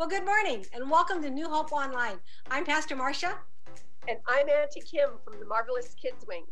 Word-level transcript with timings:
Well, 0.00 0.08
good 0.08 0.24
morning 0.24 0.64
and 0.72 0.90
welcome 0.90 1.20
to 1.20 1.28
New 1.28 1.46
Hope 1.46 1.72
Online. 1.72 2.16
I'm 2.50 2.64
Pastor 2.64 2.96
Marcia. 2.96 3.36
And 4.08 4.16
I'm 4.26 4.48
Auntie 4.48 4.80
Kim 4.80 5.10
from 5.22 5.38
the 5.38 5.44
Marvelous 5.44 5.94
Kids 6.00 6.24
Wing. 6.26 6.46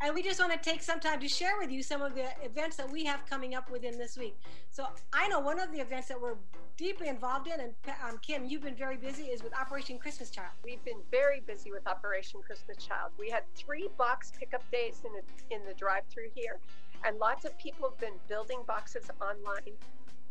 And 0.00 0.14
we 0.14 0.22
just 0.22 0.40
want 0.40 0.54
to 0.54 0.58
take 0.58 0.82
some 0.82 0.98
time 0.98 1.20
to 1.20 1.28
share 1.28 1.58
with 1.58 1.70
you 1.70 1.82
some 1.82 2.00
of 2.00 2.14
the 2.14 2.24
events 2.42 2.78
that 2.78 2.90
we 2.90 3.04
have 3.04 3.26
coming 3.28 3.54
up 3.54 3.70
within 3.70 3.98
this 3.98 4.16
week. 4.16 4.38
So 4.70 4.86
I 5.12 5.28
know 5.28 5.38
one 5.38 5.60
of 5.60 5.70
the 5.70 5.80
events 5.80 6.08
that 6.08 6.18
we're 6.18 6.36
deeply 6.78 7.08
involved 7.08 7.46
in, 7.46 7.60
and 7.60 7.74
um, 8.08 8.18
Kim, 8.22 8.46
you've 8.46 8.62
been 8.62 8.74
very 8.74 8.96
busy, 8.96 9.24
is 9.24 9.42
with 9.42 9.54
Operation 9.54 9.98
Christmas 9.98 10.30
Child. 10.30 10.52
We've 10.64 10.82
been 10.82 11.02
very 11.10 11.40
busy 11.40 11.70
with 11.70 11.86
Operation 11.86 12.40
Christmas 12.40 12.78
Child. 12.78 13.12
We 13.18 13.28
had 13.28 13.42
three 13.54 13.90
box 13.98 14.32
pickup 14.34 14.62
days 14.72 15.02
in, 15.04 15.10
a, 15.10 15.54
in 15.54 15.68
the 15.68 15.74
drive-through 15.74 16.30
here, 16.34 16.58
and 17.04 17.18
lots 17.18 17.44
of 17.44 17.58
people 17.58 17.90
have 17.90 18.00
been 18.00 18.18
building 18.28 18.60
boxes 18.66 19.10
online. 19.20 19.76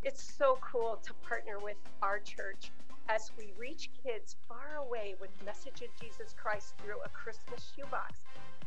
It's 0.07 0.23
so 0.23 0.57
cool 0.61 1.01
to 1.03 1.13
partner 1.15 1.59
with 1.59 1.75
our 2.01 2.19
church 2.19 2.71
as 3.09 3.29
we 3.37 3.51
reach 3.59 3.89
kids 4.01 4.37
far 4.47 4.77
away 4.79 5.15
with 5.19 5.29
message 5.45 5.81
of 5.81 5.89
Jesus 5.99 6.33
Christ 6.41 6.75
through 6.77 7.01
a 7.03 7.09
Christmas 7.09 7.73
shoebox. 7.75 8.21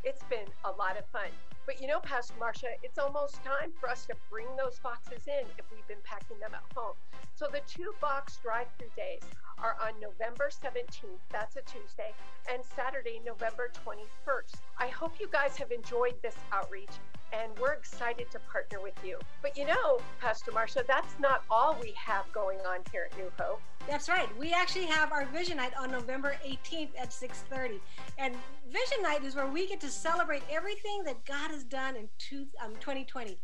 It's 0.05 0.23
been 0.25 0.45
a 0.67 0.71
lot 0.71 0.99
of 0.99 1.07
fun. 1.07 1.31
But 1.65 1.81
you 1.81 1.87
know, 1.87 1.99
Pastor 2.01 2.35
Marcia, 2.39 2.77
it's 2.83 2.99
almost 2.99 3.43
time 3.43 3.73
for 3.81 3.89
us 3.89 4.05
to 4.09 4.15
bring 4.31 4.49
those 4.59 4.79
boxes 4.81 5.27
in 5.29 5.47
if 5.57 5.65
we've 5.73 5.89
been 5.89 6.05
packing 6.05 6.39
them 6.41 6.53
at 6.53 6.77
home. 6.77 6.97
So 7.35 7.49
the 7.51 7.63
two 7.67 7.95
box 8.03 8.39
drive 8.43 8.67
through 8.79 8.93
days 8.95 9.23
are 9.63 9.79
on 9.81 9.99
November 9.99 10.51
17th, 10.53 11.25
that's 11.33 11.57
a 11.57 11.63
Tuesday, 11.63 12.13
and 12.53 12.63
Saturday, 12.77 13.19
November 13.25 13.71
21st. 13.87 14.61
I 14.79 14.89
hope 14.89 15.19
you 15.19 15.29
guys 15.33 15.57
have 15.57 15.71
enjoyed 15.71 16.21
this 16.21 16.37
outreach 16.53 17.01
and 17.33 17.53
we're 17.59 17.73
excited 17.73 18.31
to 18.31 18.39
partner 18.41 18.81
with 18.81 18.95
you. 19.05 19.19
But 19.43 19.57
you 19.57 19.67
know, 19.67 20.01
Pastor 20.21 20.53
Marcia, 20.53 20.85
that's 20.87 21.15
not 21.19 21.45
all 21.51 21.77
we 21.81 21.93
have 21.97 22.31
going 22.33 22.59
on 22.61 22.81
here 22.93 23.09
at 23.11 23.17
New 23.17 23.31
Hope. 23.39 23.61
That's 23.89 24.09
right. 24.09 24.29
We 24.39 24.53
actually 24.53 24.87
have 24.87 25.11
our 25.11 25.25
Vision 25.27 25.57
Night 25.57 25.73
on 25.79 25.91
November 25.91 26.37
18th 26.45 26.91
at 26.99 27.13
6:30. 27.13 27.81
And 28.19 28.37
Vision 28.67 29.03
Night 29.03 29.25
is 29.25 29.35
where 29.35 29.47
we 29.47 29.67
get 29.67 29.81
to 29.81 29.91
celebrate 29.91 30.43
everything 30.51 31.03
that 31.05 31.25
God 31.25 31.51
has 31.51 31.65
done 31.65 31.97
in 31.97 32.09
two, 32.19 32.47
um, 32.63 32.77
2020. 32.77 33.39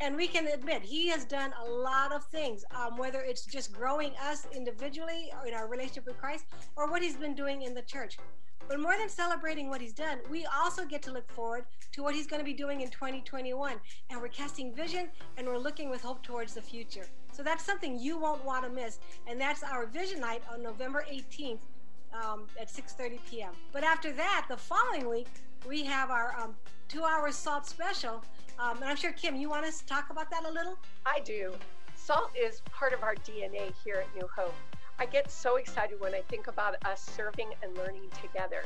And 0.00 0.16
we 0.16 0.26
can 0.26 0.48
admit 0.48 0.82
He 0.82 1.08
has 1.08 1.24
done 1.24 1.52
a 1.64 1.70
lot 1.70 2.12
of 2.12 2.24
things, 2.26 2.64
um, 2.72 2.96
whether 2.96 3.20
it's 3.20 3.44
just 3.44 3.72
growing 3.72 4.12
us 4.16 4.46
individually 4.52 5.32
or 5.38 5.46
in 5.46 5.54
our 5.54 5.68
relationship 5.68 6.06
with 6.06 6.18
Christ, 6.18 6.46
or 6.76 6.90
what 6.90 7.02
He's 7.02 7.16
been 7.16 7.34
doing 7.34 7.62
in 7.62 7.74
the 7.74 7.82
church. 7.82 8.18
But 8.68 8.80
more 8.80 8.96
than 8.96 9.08
celebrating 9.08 9.68
what 9.68 9.80
he's 9.80 9.92
done, 9.92 10.18
we 10.30 10.46
also 10.46 10.84
get 10.84 11.02
to 11.02 11.12
look 11.12 11.30
forward 11.30 11.64
to 11.92 12.02
what 12.02 12.14
he's 12.14 12.26
going 12.26 12.40
to 12.40 12.44
be 12.44 12.54
doing 12.54 12.80
in 12.80 12.88
2021. 12.88 13.74
And 14.10 14.20
we're 14.20 14.28
casting 14.28 14.74
vision 14.74 15.08
and 15.36 15.46
we're 15.46 15.58
looking 15.58 15.90
with 15.90 16.02
hope 16.02 16.22
towards 16.22 16.54
the 16.54 16.62
future. 16.62 17.06
So 17.32 17.42
that's 17.42 17.64
something 17.64 17.98
you 17.98 18.18
won't 18.18 18.44
want 18.44 18.64
to 18.64 18.70
miss. 18.70 18.98
And 19.26 19.40
that's 19.40 19.62
our 19.62 19.86
vision 19.86 20.20
night 20.20 20.42
on 20.52 20.62
November 20.62 21.04
18th 21.12 21.58
um, 22.14 22.46
at 22.60 22.68
6.30 22.68 23.18
p.m. 23.28 23.52
But 23.72 23.84
after 23.84 24.12
that, 24.12 24.46
the 24.48 24.56
following 24.56 25.08
week, 25.08 25.28
we 25.66 25.82
have 25.84 26.10
our 26.10 26.34
um, 26.40 26.54
two-hour 26.88 27.32
SALT 27.32 27.66
special. 27.66 28.22
Um, 28.58 28.76
and 28.76 28.84
I'm 28.84 28.96
sure, 28.96 29.12
Kim, 29.12 29.36
you 29.36 29.50
want 29.50 29.66
us 29.66 29.80
to 29.80 29.86
talk 29.86 30.10
about 30.10 30.30
that 30.30 30.44
a 30.44 30.50
little? 30.50 30.78
I 31.04 31.20
do. 31.20 31.52
SALT 31.96 32.30
is 32.36 32.60
part 32.70 32.92
of 32.92 33.02
our 33.02 33.14
DNA 33.16 33.72
here 33.84 34.04
at 34.06 34.14
New 34.14 34.28
Hope. 34.36 34.54
I 34.98 35.06
get 35.06 35.30
so 35.30 35.56
excited 35.56 36.00
when 36.00 36.14
I 36.14 36.22
think 36.28 36.46
about 36.46 36.76
us 36.84 37.00
serving 37.16 37.50
and 37.62 37.76
learning 37.76 38.08
together. 38.22 38.62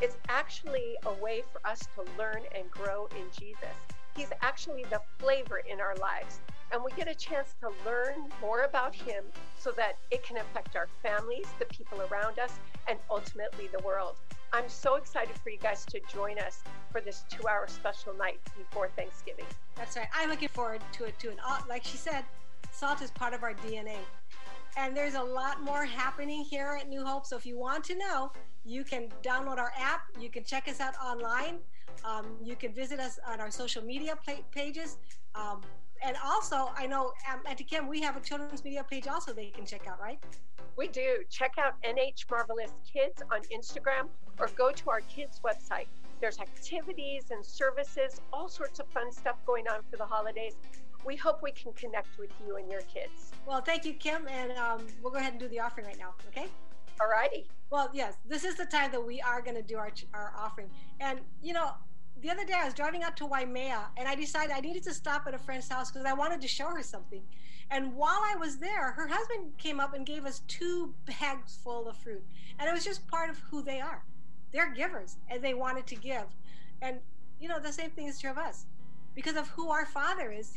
It's 0.00 0.16
actually 0.28 0.96
a 1.04 1.12
way 1.22 1.42
for 1.52 1.66
us 1.68 1.80
to 1.94 2.04
learn 2.18 2.42
and 2.54 2.70
grow 2.70 3.08
in 3.16 3.24
Jesus. 3.38 3.76
He's 4.16 4.30
actually 4.40 4.84
the 4.84 5.00
flavor 5.18 5.60
in 5.70 5.80
our 5.80 5.94
lives. 5.96 6.40
And 6.72 6.82
we 6.82 6.90
get 6.92 7.08
a 7.08 7.14
chance 7.14 7.54
to 7.60 7.70
learn 7.84 8.30
more 8.40 8.62
about 8.62 8.94
Him 8.94 9.24
so 9.58 9.70
that 9.72 9.98
it 10.10 10.22
can 10.24 10.38
affect 10.38 10.76
our 10.76 10.88
families, 11.02 11.46
the 11.58 11.66
people 11.66 12.00
around 12.10 12.38
us, 12.38 12.58
and 12.88 12.98
ultimately 13.10 13.68
the 13.68 13.82
world. 13.84 14.16
I'm 14.52 14.68
so 14.68 14.94
excited 14.94 15.36
for 15.38 15.50
you 15.50 15.58
guys 15.58 15.84
to 15.86 16.00
join 16.12 16.38
us 16.38 16.62
for 16.90 17.00
this 17.00 17.24
two 17.28 17.46
hour 17.46 17.66
special 17.68 18.14
night 18.14 18.40
before 18.56 18.88
Thanksgiving. 18.96 19.44
That's 19.76 19.96
right. 19.96 20.08
I'm 20.14 20.30
looking 20.30 20.48
forward 20.48 20.80
to 20.92 21.04
it 21.04 21.18
too. 21.18 21.30
And 21.30 21.38
uh, 21.46 21.58
like 21.68 21.84
she 21.84 21.98
said, 21.98 22.24
salt 22.72 23.02
is 23.02 23.10
part 23.10 23.34
of 23.34 23.42
our 23.42 23.54
DNA. 23.54 23.98
And 24.76 24.94
there's 24.94 25.14
a 25.14 25.22
lot 25.22 25.62
more 25.62 25.84
happening 25.84 26.44
here 26.44 26.78
at 26.78 26.88
New 26.88 27.04
Hope. 27.04 27.24
So 27.24 27.36
if 27.36 27.46
you 27.46 27.58
want 27.58 27.82
to 27.84 27.96
know, 27.96 28.30
you 28.64 28.84
can 28.84 29.08
download 29.22 29.58
our 29.58 29.72
app. 29.78 30.02
You 30.20 30.28
can 30.28 30.44
check 30.44 30.68
us 30.68 30.80
out 30.80 30.94
online. 31.02 31.58
Um, 32.04 32.26
you 32.42 32.56
can 32.56 32.74
visit 32.74 33.00
us 33.00 33.18
on 33.26 33.40
our 33.40 33.50
social 33.50 33.82
media 33.82 34.16
pages. 34.52 34.98
Um, 35.34 35.62
and 36.04 36.16
also, 36.22 36.70
I 36.76 36.86
know, 36.86 37.12
um, 37.32 37.40
Auntie 37.48 37.64
Kim, 37.64 37.88
we 37.88 38.02
have 38.02 38.16
a 38.16 38.20
children's 38.20 38.62
media 38.64 38.84
page 38.84 39.08
also 39.08 39.32
they 39.32 39.48
can 39.48 39.64
check 39.64 39.86
out, 39.86 39.98
right? 39.98 40.22
We 40.76 40.88
do. 40.88 41.24
Check 41.30 41.54
out 41.58 41.80
NH 41.82 42.30
Marvelous 42.30 42.72
Kids 42.92 43.22
on 43.32 43.40
Instagram 43.44 44.08
or 44.38 44.48
go 44.48 44.72
to 44.72 44.90
our 44.90 45.00
kids' 45.00 45.40
website. 45.40 45.86
There's 46.20 46.38
activities 46.38 47.30
and 47.30 47.44
services, 47.44 48.20
all 48.30 48.48
sorts 48.48 48.78
of 48.78 48.86
fun 48.88 49.10
stuff 49.10 49.36
going 49.46 49.68
on 49.68 49.80
for 49.90 49.96
the 49.96 50.04
holidays 50.04 50.54
we 51.06 51.16
hope 51.16 51.42
we 51.42 51.52
can 51.52 51.72
connect 51.72 52.18
with 52.18 52.30
you 52.46 52.56
and 52.56 52.70
your 52.70 52.82
kids. 52.82 53.30
Well, 53.46 53.60
thank 53.60 53.84
you, 53.84 53.94
Kim, 53.94 54.26
and 54.28 54.52
um, 54.58 54.86
we'll 55.00 55.12
go 55.12 55.18
ahead 55.18 55.32
and 55.32 55.40
do 55.40 55.48
the 55.48 55.60
offering 55.60 55.86
right 55.86 55.98
now, 55.98 56.14
okay? 56.28 56.48
All 57.00 57.08
righty. 57.08 57.46
Well, 57.70 57.90
yes, 57.92 58.14
this 58.26 58.44
is 58.44 58.56
the 58.56 58.66
time 58.66 58.90
that 58.92 59.00
we 59.04 59.20
are 59.20 59.40
going 59.40 59.56
to 59.56 59.62
do 59.62 59.76
our, 59.76 59.90
our 60.12 60.32
offering. 60.36 60.68
And, 61.00 61.20
you 61.42 61.52
know, 61.52 61.70
the 62.22 62.30
other 62.30 62.44
day 62.44 62.54
I 62.54 62.64
was 62.64 62.74
driving 62.74 63.02
out 63.02 63.16
to 63.18 63.26
Waimea 63.26 63.86
and 63.96 64.08
I 64.08 64.14
decided 64.14 64.50
I 64.50 64.60
needed 64.60 64.82
to 64.84 64.94
stop 64.94 65.26
at 65.26 65.34
a 65.34 65.38
friend's 65.38 65.68
house 65.68 65.90
because 65.90 66.06
I 66.06 66.12
wanted 66.12 66.40
to 66.40 66.48
show 66.48 66.68
her 66.68 66.82
something. 66.82 67.22
And 67.70 67.94
while 67.94 68.22
I 68.24 68.36
was 68.36 68.56
there, 68.56 68.92
her 68.92 69.06
husband 69.06 69.58
came 69.58 69.80
up 69.80 69.94
and 69.94 70.06
gave 70.06 70.24
us 70.24 70.40
two 70.48 70.94
bags 71.06 71.58
full 71.62 71.88
of 71.88 71.96
fruit. 71.96 72.24
And 72.58 72.68
it 72.68 72.72
was 72.72 72.84
just 72.84 73.06
part 73.08 73.28
of 73.28 73.38
who 73.50 73.62
they 73.62 73.80
are. 73.80 74.02
They're 74.52 74.72
givers 74.72 75.16
and 75.28 75.42
they 75.42 75.54
wanted 75.54 75.86
to 75.88 75.96
give. 75.96 76.24
And, 76.80 76.98
you 77.38 77.48
know, 77.48 77.60
the 77.60 77.72
same 77.72 77.90
thing 77.90 78.06
is 78.06 78.20
true 78.20 78.30
of 78.30 78.38
us. 78.38 78.66
Because 79.14 79.36
of 79.36 79.48
who 79.48 79.70
our 79.70 79.86
Father 79.86 80.30
is, 80.30 80.52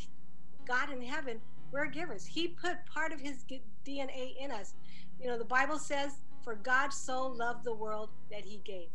God 0.69 0.91
in 0.91 1.01
heaven, 1.01 1.41
we're 1.71 1.87
givers. 1.87 2.27
He 2.27 2.49
put 2.49 2.77
part 2.85 3.11
of 3.11 3.19
his 3.19 3.43
DNA 3.85 4.35
in 4.39 4.51
us. 4.51 4.75
You 5.19 5.27
know, 5.27 5.37
the 5.37 5.43
Bible 5.43 5.79
says, 5.79 6.19
For 6.43 6.55
God 6.55 6.93
so 6.93 7.25
loved 7.27 7.63
the 7.63 7.73
world 7.73 8.09
that 8.31 8.45
he 8.45 8.61
gave. 8.63 8.89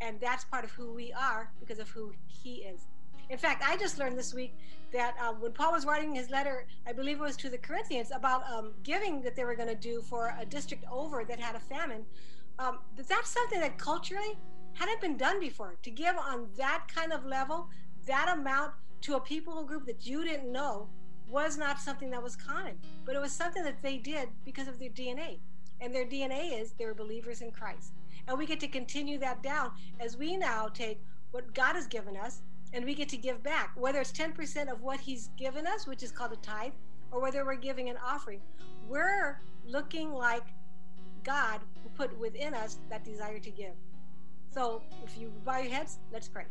And 0.00 0.18
that's 0.20 0.44
part 0.44 0.64
of 0.64 0.72
who 0.72 0.92
we 0.92 1.12
are 1.12 1.52
because 1.60 1.78
of 1.78 1.88
who 1.88 2.12
he 2.26 2.56
is. 2.56 2.88
In 3.30 3.38
fact, 3.38 3.62
I 3.64 3.76
just 3.76 3.98
learned 3.98 4.18
this 4.18 4.34
week 4.34 4.56
that 4.92 5.14
um, 5.20 5.40
when 5.40 5.52
Paul 5.52 5.70
was 5.70 5.86
writing 5.86 6.12
his 6.12 6.28
letter, 6.28 6.66
I 6.88 6.92
believe 6.92 7.18
it 7.18 7.22
was 7.22 7.36
to 7.36 7.48
the 7.48 7.56
Corinthians, 7.56 8.10
about 8.12 8.42
um, 8.50 8.72
giving 8.82 9.22
that 9.22 9.36
they 9.36 9.44
were 9.44 9.54
going 9.54 9.68
to 9.68 9.76
do 9.76 10.02
for 10.02 10.34
a 10.40 10.44
district 10.44 10.84
over 10.90 11.24
that 11.24 11.38
had 11.38 11.54
a 11.54 11.60
famine, 11.60 12.04
um, 12.58 12.80
that 12.96 13.08
that's 13.08 13.30
something 13.30 13.60
that 13.60 13.78
culturally 13.78 14.36
hadn't 14.74 15.00
been 15.00 15.16
done 15.16 15.38
before. 15.38 15.76
To 15.84 15.90
give 15.92 16.16
on 16.16 16.48
that 16.56 16.86
kind 16.92 17.12
of 17.12 17.24
level, 17.24 17.68
that 18.06 18.28
amount 18.36 18.72
to 19.02 19.14
a 19.14 19.20
people 19.20 19.62
group 19.62 19.86
that 19.86 20.04
you 20.04 20.24
didn't 20.24 20.50
know 20.50 20.88
was 21.32 21.56
not 21.56 21.80
something 21.80 22.10
that 22.10 22.22
was 22.22 22.36
common, 22.36 22.78
but 23.06 23.16
it 23.16 23.20
was 23.20 23.32
something 23.32 23.64
that 23.64 23.82
they 23.82 23.96
did 23.96 24.28
because 24.44 24.68
of 24.68 24.78
their 24.78 24.90
DNA. 24.90 25.38
And 25.80 25.92
their 25.92 26.04
DNA 26.04 26.60
is 26.60 26.72
they're 26.72 26.94
believers 26.94 27.40
in 27.40 27.50
Christ. 27.50 27.94
And 28.28 28.38
we 28.38 28.46
get 28.46 28.60
to 28.60 28.68
continue 28.68 29.18
that 29.18 29.42
down 29.42 29.72
as 29.98 30.16
we 30.16 30.36
now 30.36 30.68
take 30.68 31.00
what 31.32 31.54
God 31.54 31.74
has 31.74 31.86
given 31.86 32.16
us 32.16 32.42
and 32.72 32.84
we 32.84 32.94
get 32.94 33.08
to 33.08 33.16
give 33.16 33.42
back, 33.42 33.72
whether 33.74 34.00
it's 34.00 34.12
10% 34.12 34.70
of 34.70 34.82
what 34.82 35.00
He's 35.00 35.30
given 35.36 35.66
us, 35.66 35.86
which 35.86 36.02
is 36.02 36.12
called 36.12 36.32
a 36.32 36.36
tithe, 36.36 36.72
or 37.10 37.20
whether 37.20 37.44
we're 37.44 37.56
giving 37.56 37.88
an 37.88 37.96
offering. 38.04 38.40
We're 38.88 39.40
looking 39.66 40.12
like 40.12 40.44
God 41.24 41.60
who 41.82 41.88
put 41.90 42.16
within 42.18 42.54
us 42.54 42.78
that 42.90 43.04
desire 43.04 43.38
to 43.38 43.50
give. 43.50 43.74
So 44.50 44.82
if 45.04 45.18
you 45.18 45.32
bow 45.44 45.58
your 45.58 45.72
heads, 45.72 45.98
let's 46.12 46.28
pray. 46.28 46.44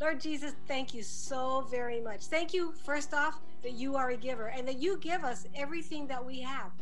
Lord 0.00 0.20
Jesus, 0.20 0.52
thank 0.66 0.92
you 0.92 1.02
so 1.02 1.66
very 1.70 2.00
much. 2.00 2.26
Thank 2.26 2.52
you, 2.52 2.72
first 2.84 3.14
off, 3.14 3.40
that 3.62 3.72
you 3.72 3.96
are 3.96 4.10
a 4.10 4.16
giver 4.16 4.48
and 4.48 4.66
that 4.66 4.78
you 4.78 4.98
give 4.98 5.24
us 5.24 5.46
everything 5.54 6.06
that 6.08 6.24
we 6.24 6.40
have. 6.40 6.72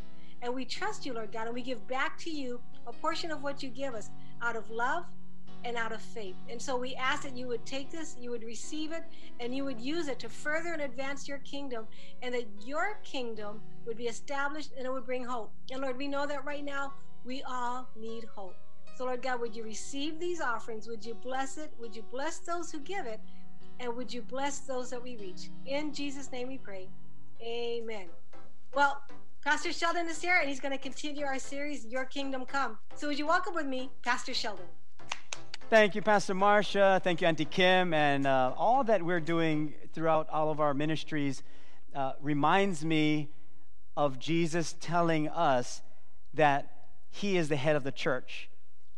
And 0.40 0.52
we 0.54 0.64
trust 0.64 1.06
you, 1.06 1.12
Lord 1.12 1.31
God, 1.31 1.46
and 1.46 1.54
we 1.54 1.62
give 1.62 1.87
back 1.87 2.19
to 2.20 2.31
you 2.31 2.60
a 2.87 2.92
portion 2.92 3.31
of 3.31 3.42
what 3.42 3.62
you 3.62 3.69
give 3.69 3.94
us 3.94 4.10
out 4.40 4.56
of 4.56 4.69
love 4.70 5.04
and 5.64 5.76
out 5.76 5.92
of 5.92 6.02
faith. 6.02 6.34
And 6.50 6.60
so 6.60 6.76
we 6.76 6.94
ask 6.96 7.22
that 7.22 7.37
you 7.37 7.46
would 7.46 7.64
take 7.64 7.90
this, 7.90 8.16
you 8.19 8.31
would 8.31 8.42
receive 8.42 8.90
it, 8.92 9.04
and 9.38 9.54
you 9.54 9.64
would 9.64 9.81
use 9.81 10.08
it 10.08 10.19
to 10.20 10.28
further 10.28 10.72
and 10.72 10.82
advance 10.82 11.28
your 11.28 11.38
kingdom, 11.38 11.87
and 12.22 12.34
that 12.34 12.46
your 12.64 12.98
kingdom 13.04 13.60
would 13.87 13.96
be 13.96 14.08
established 14.08 14.72
and 14.76 14.87
it 14.87 14.92
would 14.92 15.06
bring 15.06 15.25
hope. 15.25 15.52
And 15.70 15.82
Lord, 15.82 15.96
we 15.96 16.08
know 16.08 16.26
that 16.26 16.44
right 16.44 16.64
now 16.64 16.94
we 17.25 17.42
all 17.44 17.88
need 17.96 18.25
hope. 18.34 18.56
So, 18.94 19.06
Lord 19.06 19.22
God, 19.22 19.40
would 19.40 19.56
you 19.56 19.64
receive 19.64 20.20
these 20.20 20.40
offerings? 20.40 20.86
Would 20.86 21.04
you 21.04 21.14
bless 21.14 21.56
it? 21.56 21.72
Would 21.80 21.96
you 21.96 22.02
bless 22.10 22.38
those 22.38 22.70
who 22.70 22.80
give 22.80 23.06
it? 23.06 23.20
And 23.80 23.96
would 23.96 24.12
you 24.12 24.20
bless 24.20 24.60
those 24.60 24.90
that 24.90 25.02
we 25.02 25.16
reach? 25.16 25.48
In 25.64 25.94
Jesus' 25.94 26.30
name 26.30 26.48
we 26.48 26.58
pray. 26.58 26.88
Amen. 27.42 28.06
Well, 28.74 29.02
Pastor 29.42 29.72
Sheldon 29.72 30.08
is 30.08 30.20
here 30.20 30.36
and 30.38 30.48
he's 30.48 30.60
going 30.60 30.72
to 30.72 30.78
continue 30.78 31.24
our 31.24 31.38
series, 31.38 31.86
Your 31.86 32.04
Kingdom 32.04 32.44
Come. 32.44 32.78
So, 32.94 33.08
would 33.08 33.18
you 33.18 33.26
welcome 33.26 33.54
with 33.54 33.66
me, 33.66 33.90
Pastor 34.02 34.34
Sheldon? 34.34 34.66
Thank 35.70 35.94
you, 35.94 36.02
Pastor 36.02 36.34
Marcia. 36.34 37.00
Thank 37.02 37.22
you, 37.22 37.26
Auntie 37.26 37.46
Kim. 37.46 37.94
And 37.94 38.26
uh, 38.26 38.52
all 38.58 38.84
that 38.84 39.02
we're 39.02 39.20
doing 39.20 39.72
throughout 39.94 40.28
all 40.28 40.50
of 40.50 40.60
our 40.60 40.74
ministries 40.74 41.42
uh, 41.94 42.12
reminds 42.20 42.84
me 42.84 43.30
of 43.96 44.18
Jesus 44.18 44.76
telling 44.80 45.28
us 45.30 45.80
that 46.34 46.70
he 47.08 47.38
is 47.38 47.48
the 47.48 47.56
head 47.56 47.74
of 47.74 47.84
the 47.84 47.92
church 47.92 48.50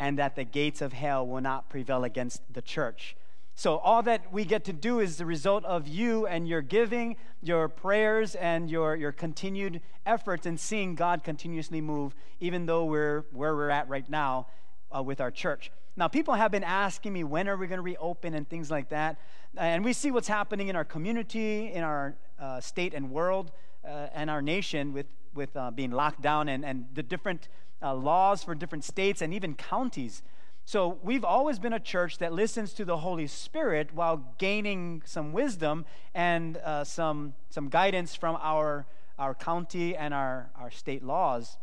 and 0.05 0.19
that 0.19 0.37
the 0.37 0.45
gates 0.45 0.83
of 0.83 0.93
hell 0.93 1.27
will 1.27 1.41
not 1.41 1.71
prevail 1.71 2.05
against 2.05 2.43
the 2.53 2.61
church. 2.61 3.17
So, 3.55 3.79
all 3.79 4.03
that 4.03 4.31
we 4.31 4.45
get 4.45 4.63
to 4.65 4.73
do 4.75 5.01
is 5.01 5.17
the 5.17 5.25
result 5.25 5.65
of 5.65 5.89
you 5.89 6.27
and 6.27 6.47
your 6.47 6.61
giving, 6.61 7.17
your 7.41 7.69
prayers, 7.69 8.35
and 8.35 8.71
your, 8.71 8.97
your 8.97 9.13
continued 9.13 9.81
efforts 10.05 10.45
in 10.45 10.59
seeing 10.59 10.95
God 10.95 11.25
continuously 11.25 11.81
move, 11.81 12.15
even 12.39 12.67
though 12.67 12.85
we're 12.85 13.25
where 13.33 13.55
we're 13.57 13.71
at 13.71 13.89
right 13.89 14.09
now 14.11 14.49
uh, 14.95 15.03
with 15.03 15.23
our 15.23 15.31
church. 15.31 15.71
Now, 15.97 16.09
people 16.09 16.35
have 16.35 16.51
been 16.51 16.65
asking 16.65 17.15
me, 17.15 17.25
when 17.25 17.49
are 17.49 17.57
we 17.57 17.67
going 17.67 17.79
to 17.79 17.83
reopen 17.83 18.35
and 18.35 18.47
things 18.47 18.71
like 18.71 18.91
that? 18.91 19.17
And 19.57 19.83
we 19.85 19.95
see 19.95 20.11
what's 20.11 20.29
happening 20.29 20.69
in 20.69 20.77
our 20.77 20.85
community, 20.85 21.73
in 21.73 21.83
our 21.83 22.17
uh, 22.39 22.61
state 22.61 22.93
and 22.93 23.11
world, 23.11 23.53
uh, 23.89 24.09
and 24.13 24.29
our 24.29 24.43
nation 24.43 24.93
with, 24.93 25.07
with 25.33 25.57
uh, 25.57 25.71
being 25.71 25.93
locked 25.93 26.21
down 26.21 26.49
and, 26.49 26.63
and 26.63 26.87
the 26.93 27.03
different 27.03 27.49
uh, 27.85 27.95
laws 27.95 28.43
for 28.43 28.55
different 28.55 28.85
states 28.85 29.21
and 29.21 29.35
even 29.35 29.55
counties. 29.55 30.23
So 30.65 30.99
we've 31.03 31.25
always 31.25 31.59
been 31.59 31.75
a 31.75 31.81
church 31.81 32.19
that 32.19 32.33
listens 32.33 32.73
to 32.75 32.87
the 32.87 32.97
Holy 32.97 33.27
Spirit 33.27 33.91
while 33.93 34.25
gaining 34.39 35.03
some 35.05 35.35
wisdom 35.35 35.85
and 36.15 36.57
uh, 36.57 36.85
some, 36.85 37.35
some 37.51 37.69
guidance 37.69 38.15
from 38.15 38.39
our, 38.41 38.87
our 39.19 39.35
county 39.35 39.95
and 39.95 40.15
our, 40.15 40.51
our 40.57 40.71
state 40.71 41.05
laws. 41.05 41.59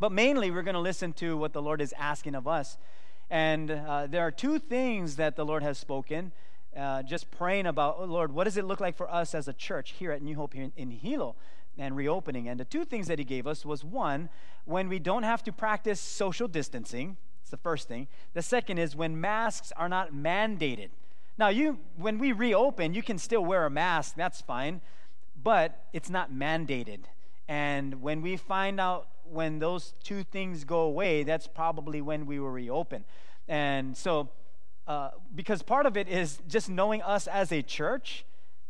But 0.00 0.10
mainly, 0.10 0.50
we're 0.50 0.62
going 0.62 0.74
to 0.74 0.80
listen 0.80 1.12
to 1.14 1.36
what 1.36 1.52
the 1.52 1.62
Lord 1.62 1.80
is 1.80 1.94
asking 1.96 2.34
of 2.34 2.48
us. 2.48 2.76
And 3.30 3.70
uh, 3.70 4.08
there 4.08 4.22
are 4.22 4.32
two 4.32 4.58
things 4.58 5.16
that 5.16 5.36
the 5.36 5.44
Lord 5.44 5.62
has 5.62 5.78
spoken. 5.78 6.32
Uh, 6.76 7.04
just 7.04 7.30
praying 7.30 7.66
about, 7.66 7.96
oh, 8.00 8.04
Lord, 8.04 8.32
what 8.32 8.44
does 8.44 8.56
it 8.56 8.64
look 8.64 8.80
like 8.80 8.96
for 8.96 9.08
us 9.08 9.32
as 9.32 9.46
a 9.46 9.52
church 9.52 9.92
here 9.92 10.10
at 10.10 10.22
New 10.22 10.34
Hope 10.34 10.54
here 10.54 10.64
in, 10.64 10.72
in 10.76 10.90
Hilo 10.90 11.36
and 11.78 11.96
reopening? 11.96 12.48
And 12.48 12.58
the 12.58 12.64
two 12.64 12.84
things 12.84 13.06
that 13.08 13.18
He 13.18 13.24
gave 13.24 13.46
us 13.46 13.64
was 13.64 13.84
one, 13.84 14.28
when 14.64 14.88
we 14.88 14.98
don't 14.98 15.24
have 15.24 15.42
to 15.44 15.52
practice 15.52 16.00
social 16.00 16.48
distancing 16.48 17.16
it's 17.44 17.50
the 17.50 17.58
first 17.58 17.88
thing. 17.88 18.08
The 18.32 18.40
second 18.40 18.78
is 18.78 18.96
when 18.96 19.20
masks 19.20 19.70
are 19.76 19.88
not 19.88 20.14
mandated. 20.14 20.88
Now, 21.36 21.48
you 21.48 21.78
when 21.96 22.18
we 22.18 22.32
reopen, 22.32 22.94
you 22.94 23.02
can 23.02 23.18
still 23.18 23.44
wear 23.44 23.66
a 23.66 23.70
mask, 23.70 24.14
that's 24.16 24.40
fine, 24.40 24.80
but 25.42 25.84
it's 25.92 26.08
not 26.08 26.32
mandated. 26.32 27.00
And 27.46 28.00
when 28.00 28.22
we 28.22 28.38
find 28.38 28.80
out 28.80 29.08
when 29.30 29.58
those 29.58 29.92
two 30.02 30.22
things 30.22 30.64
go 30.64 30.80
away, 30.80 31.22
that's 31.22 31.46
probably 31.46 32.00
when 32.00 32.24
we 32.24 32.40
will 32.40 32.48
reopen. 32.48 33.04
And 33.46 33.94
so, 33.94 34.30
uh, 34.86 35.10
because 35.34 35.60
part 35.62 35.84
of 35.84 35.98
it 35.98 36.08
is 36.08 36.38
just 36.48 36.70
knowing 36.70 37.02
us 37.02 37.26
as 37.26 37.52
a 37.52 37.60
church, 37.60 38.24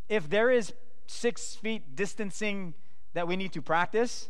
if 0.09 0.29
there 0.29 0.51
is 0.51 0.73
six 1.07 1.55
feet 1.55 1.95
distancing 1.95 2.75
that 3.15 3.27
we 3.27 3.37
need 3.37 3.53
to 3.53 3.63
practice, 3.63 4.29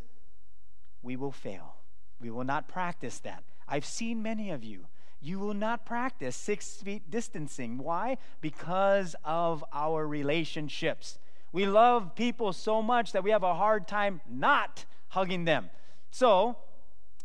we 1.01 1.15
will 1.15 1.31
fail. 1.31 1.75
We 2.19 2.29
will 2.29 2.43
not 2.43 2.67
practice 2.67 3.19
that. 3.19 3.43
I've 3.67 3.85
seen 3.85 4.23
many 4.23 4.51
of 4.51 4.63
you. 4.63 4.85
You 5.21 5.39
will 5.39 5.53
not 5.53 5.85
practice 5.85 6.35
six 6.35 6.77
feet 6.77 7.09
distancing. 7.09 7.77
Why? 7.79 8.17
Because 8.41 9.15
of 9.23 9.63
our 9.73 10.07
relationships. 10.07 11.17
We 11.51 11.65
love 11.65 12.15
people 12.15 12.53
so 12.53 12.81
much 12.81 13.11
that 13.11 13.23
we 13.23 13.31
have 13.31 13.43
a 13.43 13.55
hard 13.55 13.87
time 13.87 14.21
not 14.29 14.85
hugging 15.09 15.45
them. 15.45 15.69
So, 16.11 16.57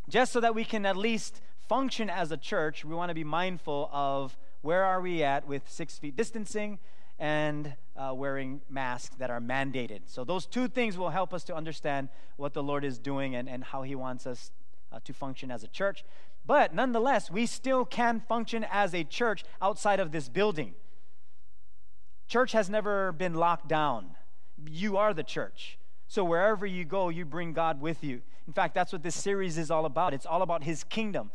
just 0.09 0.31
so 0.31 0.39
that 0.39 0.55
we 0.55 0.65
can 0.65 0.85
at 0.85 0.97
least 0.97 1.41
function 1.67 2.09
as 2.09 2.31
a 2.31 2.37
church, 2.37 2.83
we 2.83 2.95
want 2.95 3.09
to 3.09 3.15
be 3.15 3.23
mindful 3.23 3.89
of 3.93 4.37
where 4.61 4.83
are 4.83 5.01
we 5.01 5.23
at 5.23 5.47
with 5.47 5.69
six 5.69 5.97
feet 5.99 6.15
distancing 6.15 6.79
and 7.19 7.75
uh, 7.95 8.13
wearing 8.13 8.61
masks 8.69 9.15
that 9.17 9.29
are 9.29 9.41
mandated. 9.41 10.01
So, 10.05 10.23
those 10.23 10.45
two 10.45 10.67
things 10.67 10.97
will 10.97 11.09
help 11.09 11.33
us 11.33 11.43
to 11.45 11.55
understand 11.55 12.09
what 12.37 12.53
the 12.53 12.63
Lord 12.63 12.83
is 12.85 12.97
doing 12.99 13.35
and, 13.35 13.49
and 13.49 13.63
how 13.63 13.83
He 13.83 13.95
wants 13.95 14.25
us 14.25 14.51
uh, 14.91 14.99
to 15.03 15.13
function 15.13 15.51
as 15.51 15.63
a 15.63 15.67
church. 15.67 16.03
But 16.45 16.73
nonetheless, 16.73 17.29
we 17.29 17.45
still 17.45 17.85
can 17.85 18.19
function 18.19 18.65
as 18.71 18.93
a 18.93 19.03
church 19.03 19.43
outside 19.61 19.99
of 19.99 20.11
this 20.11 20.29
building. 20.29 20.73
Church 22.27 22.53
has 22.53 22.69
never 22.69 23.11
been 23.11 23.33
locked 23.33 23.67
down. 23.67 24.11
You 24.65 24.97
are 24.97 25.13
the 25.13 25.23
church. 25.23 25.77
So 26.07 26.23
wherever 26.23 26.65
you 26.65 26.83
go, 26.83 27.09
you 27.09 27.25
bring 27.25 27.53
God 27.53 27.79
with 27.79 28.03
you. 28.03 28.21
In 28.47 28.53
fact, 28.53 28.73
that's 28.73 28.91
what 28.91 29.03
this 29.03 29.15
series 29.15 29.57
is 29.57 29.71
all 29.71 29.85
about. 29.85 30.13
It's 30.13 30.25
all 30.25 30.41
about 30.41 30.63
his 30.63 30.83
kingdom. 30.83 31.31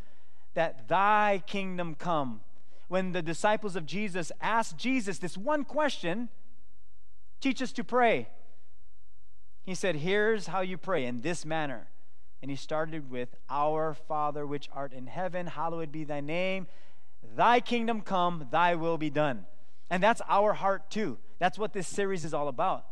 That 0.54 0.88
thy 0.88 1.42
kingdom 1.46 1.94
come. 1.94 2.40
When 2.88 3.12
the 3.12 3.22
disciples 3.22 3.76
of 3.76 3.86
Jesus 3.86 4.32
asked 4.40 4.76
Jesus 4.76 5.18
this 5.18 5.36
one 5.36 5.64
question, 5.64 6.28
teach 7.40 7.62
us 7.62 7.72
to 7.72 7.84
pray. 7.84 8.28
He 9.64 9.74
said, 9.74 9.96
Here's 9.96 10.46
how 10.46 10.60
you 10.60 10.78
pray 10.78 11.04
in 11.04 11.20
this 11.20 11.44
manner. 11.44 11.88
And 12.42 12.50
he 12.50 12.56
started 12.56 13.10
with, 13.10 13.34
Our 13.50 13.94
Father 13.94 14.46
which 14.46 14.68
art 14.72 14.92
in 14.92 15.06
heaven, 15.06 15.46
hallowed 15.46 15.90
be 15.90 16.04
thy 16.04 16.20
name. 16.20 16.66
Thy 17.34 17.60
kingdom 17.60 18.02
come, 18.02 18.48
thy 18.50 18.74
will 18.74 18.98
be 18.98 19.10
done. 19.10 19.46
And 19.90 20.02
that's 20.02 20.22
our 20.28 20.52
heart 20.52 20.90
too. 20.90 21.18
That's 21.38 21.58
what 21.58 21.72
this 21.72 21.88
series 21.88 22.24
is 22.24 22.32
all 22.32 22.48
about. 22.48 22.86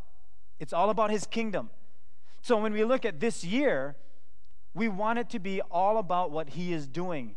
It's 0.58 0.72
all 0.72 0.90
about 0.90 1.10
his 1.10 1.26
kingdom. 1.26 1.70
So 2.42 2.56
when 2.60 2.72
we 2.72 2.84
look 2.84 3.04
at 3.04 3.20
this 3.20 3.44
year, 3.44 3.96
we 4.74 4.88
want 4.88 5.18
it 5.18 5.30
to 5.30 5.38
be 5.38 5.60
all 5.70 5.98
about 5.98 6.30
what 6.30 6.50
he 6.50 6.72
is 6.72 6.86
doing. 6.86 7.36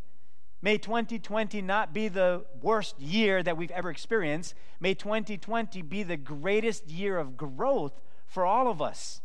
May 0.60 0.76
2020 0.78 1.62
not 1.62 1.94
be 1.94 2.08
the 2.08 2.44
worst 2.60 2.98
year 3.00 3.42
that 3.42 3.56
we've 3.56 3.70
ever 3.70 3.90
experienced. 3.90 4.54
May 4.80 4.94
2020 4.94 5.82
be 5.82 6.02
the 6.02 6.16
greatest 6.16 6.88
year 6.88 7.18
of 7.18 7.36
growth 7.36 8.00
for 8.26 8.44
all 8.44 8.68
of 8.68 8.82
us. 8.82 9.20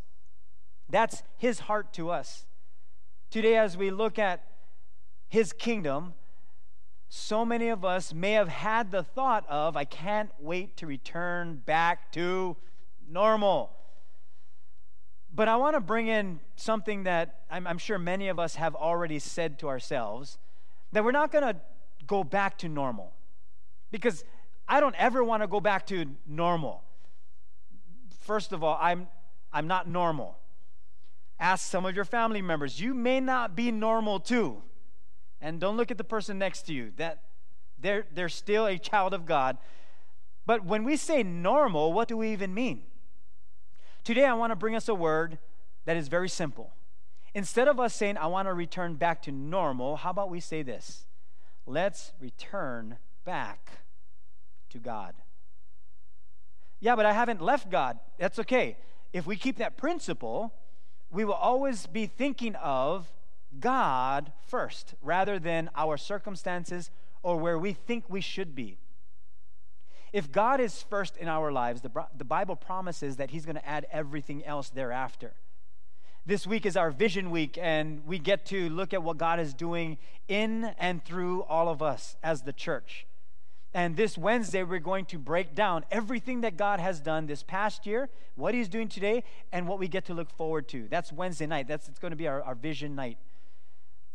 That's 0.90 1.24
his 1.38 1.62
heart 1.62 1.92
to 1.94 2.12
us. 2.12 2.46
Today, 3.32 3.58
as 3.58 3.76
we 3.76 3.90
look 3.90 4.20
at 4.20 4.44
his 5.28 5.54
kingdom, 5.54 6.14
so 7.10 7.44
many 7.44 7.70
of 7.70 7.84
us 7.84 8.14
may 8.14 8.34
have 8.34 8.50
had 8.50 8.92
the 8.92 9.04
thought 9.04 9.46
of, 9.50 9.76
I 9.76 9.86
can't 9.86 10.30
wait 10.40 10.78
to 10.78 10.86
return 10.86 11.62
back 11.66 12.12
to 12.12 12.58
normal. 13.10 13.72
But 15.34 15.48
I 15.48 15.56
want 15.56 15.76
to 15.76 15.80
bring 15.80 16.08
in 16.08 16.40
something 16.56 17.04
that 17.04 17.42
I'm, 17.50 17.66
I'm, 17.66 17.80
sure 17.80 17.98
many 17.98 18.28
of 18.28 18.38
us 18.38 18.56
have 18.56 18.76
already 18.76 19.18
said 19.18 19.58
to 19.60 19.68
ourselves 19.68 20.38
that 20.94 21.04
we're 21.04 21.12
not 21.12 21.32
going 21.32 21.44
to 21.44 21.60
go 22.08 22.24
back 22.24 22.58
to 22.60 22.70
normal. 22.70 23.12
Because 23.92 24.24
I 24.68 24.80
don't 24.80 24.96
ever 24.98 25.24
want 25.24 25.44
to 25.44 25.48
go 25.48 25.60
back 25.60 25.86
to 25.88 26.06
normal. 26.26 26.84
First 28.22 28.54
of 28.54 28.64
all, 28.64 28.78
I'm, 28.82 29.08
I'm 29.52 29.68
not 29.68 29.90
normal. 29.90 30.38
Ask 31.40 31.70
some 31.70 31.86
of 31.86 31.96
your 31.96 32.06
family 32.06 32.42
members. 32.42 32.80
You 32.80 32.94
may 32.94 33.20
not 33.20 33.56
be 33.56 33.72
normal 33.72 34.20
too. 34.20 34.62
And 35.42 35.60
don't 35.60 35.76
look 35.76 35.92
at 35.92 35.98
the 35.98 36.04
person 36.04 36.38
next 36.40 36.62
to 36.64 36.74
you. 36.74 36.94
That 36.96 37.20
they're, 37.80 38.06
they're 38.14 38.30
still 38.30 38.66
a 38.66 38.78
child 38.78 39.14
of 39.14 39.26
God. 39.26 39.58
But 40.46 40.64
when 40.66 40.84
we 40.84 40.96
say 40.96 41.24
normal, 41.24 41.92
what 41.92 42.08
do 42.08 42.18
we 42.18 42.32
even 42.32 42.54
mean? 42.54 42.84
Today, 44.04 44.26
I 44.26 44.34
want 44.34 44.52
to 44.52 44.56
bring 44.56 44.76
us 44.76 44.88
a 44.88 44.96
word 44.96 45.38
that 45.86 45.98
is 45.98 46.08
very 46.08 46.30
simple. 46.30 46.72
Instead 47.36 47.68
of 47.68 47.80
us 47.80 47.96
saying, 47.96 48.18
I 48.18 48.28
want 48.28 48.48
to 48.48 48.54
return 48.54 48.96
back 48.96 49.24
to 49.24 49.32
normal, 49.32 49.96
how 49.98 50.12
about 50.12 50.30
we 50.30 50.40
say 50.40 50.62
this? 50.62 51.06
Let's 51.66 52.14
return 52.20 52.98
back 53.26 53.72
to 54.70 54.78
God. 54.78 55.16
Yeah, 56.80 56.96
but 56.96 57.06
I 57.06 57.14
haven't 57.14 57.42
left 57.42 57.72
God. 57.72 58.00
That's 58.20 58.40
okay. 58.40 58.78
If 59.14 59.26
we 59.26 59.36
keep 59.36 59.58
that 59.58 59.78
principle, 59.78 60.54
we 61.12 61.24
will 61.24 61.34
always 61.34 61.88
be 61.88 62.08
thinking 62.08 62.56
of 62.56 63.12
God 63.60 64.32
first 64.48 64.96
rather 65.02 65.40
than 65.40 65.70
our 65.76 65.98
circumstances 65.98 66.92
or 67.22 67.38
where 67.38 67.58
we 67.58 67.74
think 67.74 68.10
we 68.10 68.22
should 68.22 68.54
be. 68.54 68.78
If 70.12 70.32
God 70.32 70.60
is 70.60 70.84
first 70.84 71.18
in 71.18 71.28
our 71.28 71.52
lives, 71.52 71.82
the, 71.82 71.90
the 72.16 72.26
Bible 72.26 72.56
promises 72.56 73.16
that 73.16 73.32
He's 73.32 73.46
going 73.46 73.56
to 73.56 73.68
add 73.68 73.88
everything 73.92 74.46
else 74.46 74.70
thereafter. 74.70 75.34
This 76.26 76.48
week 76.48 76.66
is 76.66 76.78
our 76.78 76.90
vision 76.90 77.32
week, 77.32 77.58
and 77.62 78.08
we 78.08 78.18
get 78.18 78.46
to 78.46 78.70
look 78.70 78.94
at 78.94 79.04
what 79.04 79.18
God 79.18 79.42
is 79.42 79.54
doing 79.54 79.98
in 80.30 80.74
and 80.80 81.04
through 81.04 81.44
all 81.44 81.68
of 81.68 81.82
us 81.82 82.16
as 82.24 82.44
the 82.44 82.54
church. 82.54 83.06
And 83.74 83.98
this 83.98 84.18
Wednesday, 84.18 84.64
we're 84.64 84.80
going 84.80 85.04
to 85.08 85.20
break 85.20 85.54
down 85.54 85.84
everything 85.92 86.40
that 86.40 86.56
God 86.56 86.80
has 86.80 87.02
done 87.02 87.26
this 87.26 87.44
past 87.44 87.86
year, 87.86 88.08
what 88.36 88.54
He's 88.54 88.70
doing 88.70 88.88
today, 88.88 89.26
and 89.52 89.68
what 89.68 89.80
we 89.80 89.90
get 89.90 90.06
to 90.06 90.14
look 90.14 90.30
forward 90.30 90.70
to. 90.70 90.88
That's 90.90 91.12
Wednesday 91.12 91.46
night. 91.46 91.68
That's 91.68 91.90
it's 91.90 92.00
going 92.00 92.12
to 92.12 92.18
be 92.18 92.30
our, 92.30 92.42
our 92.42 92.56
vision 92.56 92.96
night. 92.96 93.18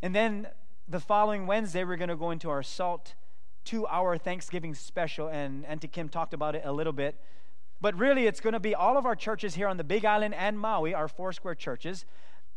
And 0.01 0.15
then 0.15 0.47
the 0.87 0.99
following 0.99 1.45
Wednesday, 1.45 1.83
we're 1.83 1.95
going 1.95 2.09
to 2.09 2.15
go 2.15 2.31
into 2.31 2.49
our 2.49 2.63
SALT 2.63 3.13
two 3.65 3.85
hour 3.85 4.17
Thanksgiving 4.17 4.73
special. 4.73 5.27
And 5.27 5.63
Auntie 5.67 5.87
Kim 5.87 6.09
talked 6.09 6.33
about 6.33 6.55
it 6.55 6.63
a 6.65 6.71
little 6.71 6.93
bit. 6.93 7.21
But 7.81 7.97
really, 7.97 8.27
it's 8.27 8.41
going 8.41 8.53
to 8.53 8.59
be 8.59 8.75
all 8.75 8.97
of 8.97 9.05
our 9.05 9.15
churches 9.15 9.55
here 9.55 9.67
on 9.67 9.77
the 9.77 9.83
Big 9.83 10.03
Island 10.03 10.33
and 10.35 10.59
Maui, 10.59 10.93
our 10.93 11.07
Foursquare 11.07 11.55
churches, 11.55 12.05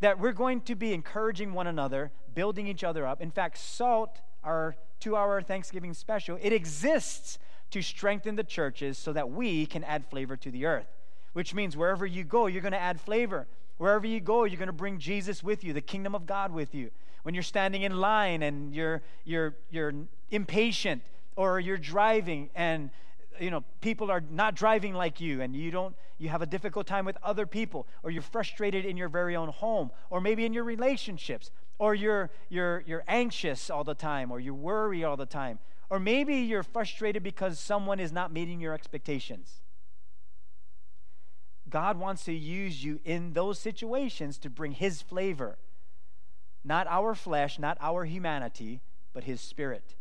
that 0.01 0.19
we're 0.19 0.33
going 0.33 0.61
to 0.61 0.75
be 0.75 0.93
encouraging 0.93 1.53
one 1.53 1.67
another, 1.67 2.11
building 2.35 2.67
each 2.67 2.83
other 2.83 3.07
up. 3.07 3.21
In 3.21 3.31
fact, 3.31 3.57
SALT, 3.57 4.19
our 4.43 4.75
two 4.99 5.15
hour 5.15 5.41
Thanksgiving 5.41 5.93
special, 5.93 6.37
it 6.41 6.51
exists 6.51 7.39
to 7.71 7.81
strengthen 7.81 8.35
the 8.35 8.43
churches 8.43 8.97
so 8.97 9.13
that 9.13 9.29
we 9.29 9.65
can 9.65 9.83
add 9.83 10.05
flavor 10.05 10.35
to 10.37 10.51
the 10.51 10.65
earth, 10.65 10.87
which 11.31 11.53
means 11.53 11.77
wherever 11.77 12.05
you 12.05 12.23
go, 12.23 12.47
you're 12.47 12.61
going 12.61 12.73
to 12.73 12.79
add 12.79 12.99
flavor. 12.99 13.47
Wherever 13.77 14.05
you 14.05 14.19
go, 14.19 14.43
you're 14.43 14.59
going 14.59 14.67
to 14.67 14.73
bring 14.73 14.99
Jesus 14.99 15.41
with 15.41 15.63
you, 15.63 15.73
the 15.73 15.81
kingdom 15.81 16.13
of 16.13 16.25
God 16.27 16.51
with 16.51 16.75
you. 16.75 16.91
When 17.23 17.33
you're 17.33 17.43
standing 17.43 17.81
in 17.81 17.97
line 17.97 18.43
and 18.43 18.75
you're, 18.75 19.01
you're, 19.23 19.55
you're 19.71 19.93
impatient 20.29 21.01
or 21.35 21.59
you're 21.59 21.77
driving 21.77 22.49
and 22.53 22.91
you 23.39 23.51
know 23.51 23.63
people 23.81 24.11
are 24.11 24.21
not 24.29 24.55
driving 24.55 24.93
like 24.93 25.19
you 25.19 25.41
and 25.41 25.55
you 25.55 25.71
don't 25.71 25.95
you 26.17 26.29
have 26.29 26.41
a 26.41 26.45
difficult 26.45 26.87
time 26.87 27.05
with 27.05 27.17
other 27.23 27.45
people 27.45 27.87
or 28.03 28.11
you're 28.11 28.21
frustrated 28.21 28.85
in 28.85 28.97
your 28.97 29.09
very 29.09 29.35
own 29.35 29.49
home 29.49 29.91
or 30.09 30.21
maybe 30.21 30.45
in 30.45 30.53
your 30.53 30.63
relationships 30.63 31.51
or 31.79 31.95
you're 31.95 32.29
you're 32.49 32.83
you're 32.85 33.03
anxious 33.07 33.69
all 33.69 33.83
the 33.83 33.95
time 33.95 34.31
or 34.31 34.39
you 34.39 34.53
worry 34.53 35.03
all 35.03 35.17
the 35.17 35.25
time 35.25 35.59
or 35.89 35.99
maybe 35.99 36.35
you're 36.35 36.63
frustrated 36.63 37.23
because 37.23 37.59
someone 37.59 37.99
is 37.99 38.11
not 38.11 38.33
meeting 38.33 38.59
your 38.59 38.73
expectations. 38.73 39.61
God 41.69 41.99
wants 41.99 42.23
to 42.25 42.33
use 42.33 42.83
you 42.83 42.99
in 43.03 43.33
those 43.33 43.59
situations 43.59 44.37
to 44.39 44.49
bring 44.49 44.73
his 44.73 45.01
flavor 45.01 45.57
not 46.63 46.87
our 46.87 47.13
flesh 47.13 47.59
not 47.59 47.77
our 47.81 48.05
humanity 48.05 48.81
but 49.13 49.25
his 49.25 49.41
spirit 49.41 49.95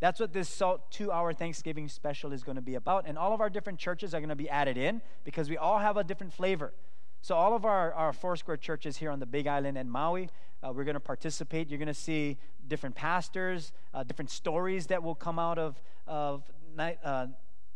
that's 0.00 0.20
what 0.20 0.32
this 0.32 0.48
Salt 0.48 0.90
2 0.92 1.10
Hour 1.10 1.32
Thanksgiving 1.32 1.88
special 1.88 2.32
is 2.32 2.44
going 2.44 2.56
to 2.56 2.62
be 2.62 2.76
about. 2.76 3.04
And 3.06 3.18
all 3.18 3.32
of 3.32 3.40
our 3.40 3.50
different 3.50 3.78
churches 3.78 4.14
are 4.14 4.20
going 4.20 4.28
to 4.28 4.36
be 4.36 4.48
added 4.48 4.76
in 4.76 5.02
because 5.24 5.50
we 5.50 5.56
all 5.56 5.78
have 5.78 5.96
a 5.96 6.04
different 6.04 6.32
flavor. 6.32 6.72
So, 7.20 7.34
all 7.34 7.54
of 7.56 7.64
our, 7.64 7.92
our 7.94 8.12
Foursquare 8.12 8.56
churches 8.56 8.96
here 8.96 9.10
on 9.10 9.18
the 9.18 9.26
Big 9.26 9.48
Island 9.48 9.76
and 9.76 9.90
Maui, 9.90 10.30
uh, 10.62 10.72
we're 10.72 10.84
going 10.84 10.94
to 10.94 11.00
participate. 11.00 11.68
You're 11.68 11.78
going 11.78 11.88
to 11.88 11.94
see 11.94 12.38
different 12.68 12.94
pastors, 12.94 13.72
uh, 13.92 14.04
different 14.04 14.30
stories 14.30 14.86
that 14.86 15.02
will 15.02 15.16
come 15.16 15.38
out 15.38 15.58
of, 15.58 15.80
of 16.06 16.44
uh, 16.78 17.26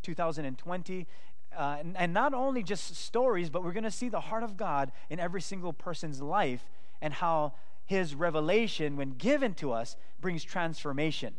2020. 0.02 1.06
Uh, 1.56 1.76
and, 1.80 1.96
and 1.96 2.14
not 2.14 2.32
only 2.34 2.62
just 2.62 2.94
stories, 2.94 3.50
but 3.50 3.64
we're 3.64 3.72
going 3.72 3.82
to 3.82 3.90
see 3.90 4.08
the 4.08 4.20
heart 4.20 4.44
of 4.44 4.56
God 4.56 4.92
in 5.10 5.18
every 5.18 5.40
single 5.40 5.72
person's 5.72 6.22
life 6.22 6.70
and 7.00 7.12
how 7.12 7.54
his 7.84 8.14
revelation, 8.14 8.96
when 8.96 9.10
given 9.10 9.54
to 9.54 9.72
us, 9.72 9.96
brings 10.20 10.44
transformation. 10.44 11.34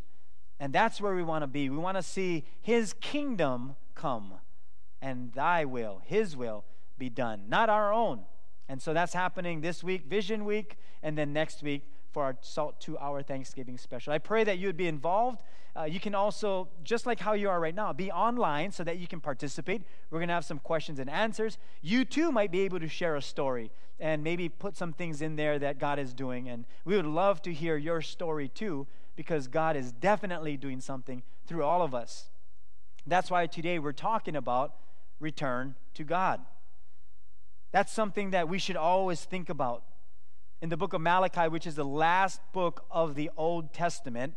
And 0.60 0.74
that's 0.74 1.02
where 1.02 1.16
we 1.16 1.24
want 1.24 1.44
to 1.44 1.48
be. 1.48 1.70
We 1.70 1.78
want 1.78 1.98
to 1.98 2.04
see 2.04 2.46
His 2.62 2.94
kingdom 2.94 3.76
come 3.96 4.34
and 5.02 5.34
Thy 5.34 5.66
will, 5.66 6.02
His 6.06 6.38
will, 6.38 6.64
be 6.98 7.10
done, 7.10 7.44
not 7.48 7.70
our 7.70 7.92
own. 7.92 8.22
And 8.70 8.82
so 8.82 8.94
that's 8.94 9.14
happening 9.14 9.62
this 9.62 9.84
week, 9.84 10.06
Vision 10.06 10.46
Week, 10.46 10.78
and 11.02 11.18
then 11.18 11.34
next 11.34 11.62
week 11.64 11.84
for 12.12 12.24
our 12.24 12.38
Salt 12.42 12.80
2 12.80 12.98
Hour 12.98 13.22
Thanksgiving 13.24 13.78
special. 13.78 14.14
I 14.14 14.20
pray 14.20 14.44
that 14.44 14.58
you 14.58 14.68
would 14.68 14.78
be 14.78 14.88
involved. 14.88 15.42
Uh, 15.76 15.84
you 15.84 16.00
can 16.00 16.14
also, 16.14 16.70
just 16.84 17.06
like 17.06 17.20
how 17.20 17.34
you 17.34 17.50
are 17.50 17.60
right 17.60 17.74
now, 17.74 17.92
be 17.92 18.12
online 18.12 18.72
so 18.72 18.84
that 18.84 19.00
you 19.00 19.08
can 19.08 19.20
participate. 19.20 19.82
We're 20.12 20.20
going 20.20 20.28
to 20.28 20.34
have 20.36 20.46
some 20.46 20.60
questions 20.60 21.00
and 21.00 21.10
answers. 21.10 21.58
You 21.82 22.06
too 22.06 22.32
might 22.32 22.52
be 22.52 22.62
able 22.62 22.80
to 22.80 22.88
share 22.88 23.16
a 23.16 23.22
story 23.22 23.72
and 24.00 24.24
maybe 24.24 24.48
put 24.50 24.78
some 24.78 24.94
things 24.94 25.22
in 25.22 25.36
there 25.36 25.58
that 25.60 25.80
God 25.80 25.98
is 25.98 26.14
doing. 26.14 26.48
And 26.48 26.66
we 26.86 26.96
would 26.96 27.08
love 27.08 27.42
to 27.44 27.54
hear 27.54 27.76
your 27.76 28.02
story 28.02 28.48
too 28.48 28.88
because 29.16 29.48
God 29.48 29.76
is 29.76 29.92
definitely 29.92 30.58
doing 30.58 30.82
something 30.82 31.24
through 31.46 31.64
all 31.64 31.82
of 31.82 31.94
us. 31.94 32.30
That's 33.06 33.30
why 33.30 33.48
today 33.48 33.80
we're 33.80 33.92
talking 33.92 34.36
about 34.36 34.76
return 35.20 35.76
to 35.94 36.04
God. 36.04 36.42
That's 37.72 37.92
something 37.92 38.32
that 38.32 38.48
we 38.48 38.60
should 38.60 38.78
always 38.78 39.26
think 39.26 39.50
about. 39.50 39.84
In 40.62 40.70
the 40.70 40.78
book 40.78 40.94
of 40.94 41.02
Malachi, 41.02 41.50
which 41.50 41.68
is 41.68 41.76
the 41.76 41.84
last 41.84 42.40
book 42.54 42.86
of 42.90 43.16
the 43.16 43.30
Old 43.36 43.74
Testament, 43.74 44.36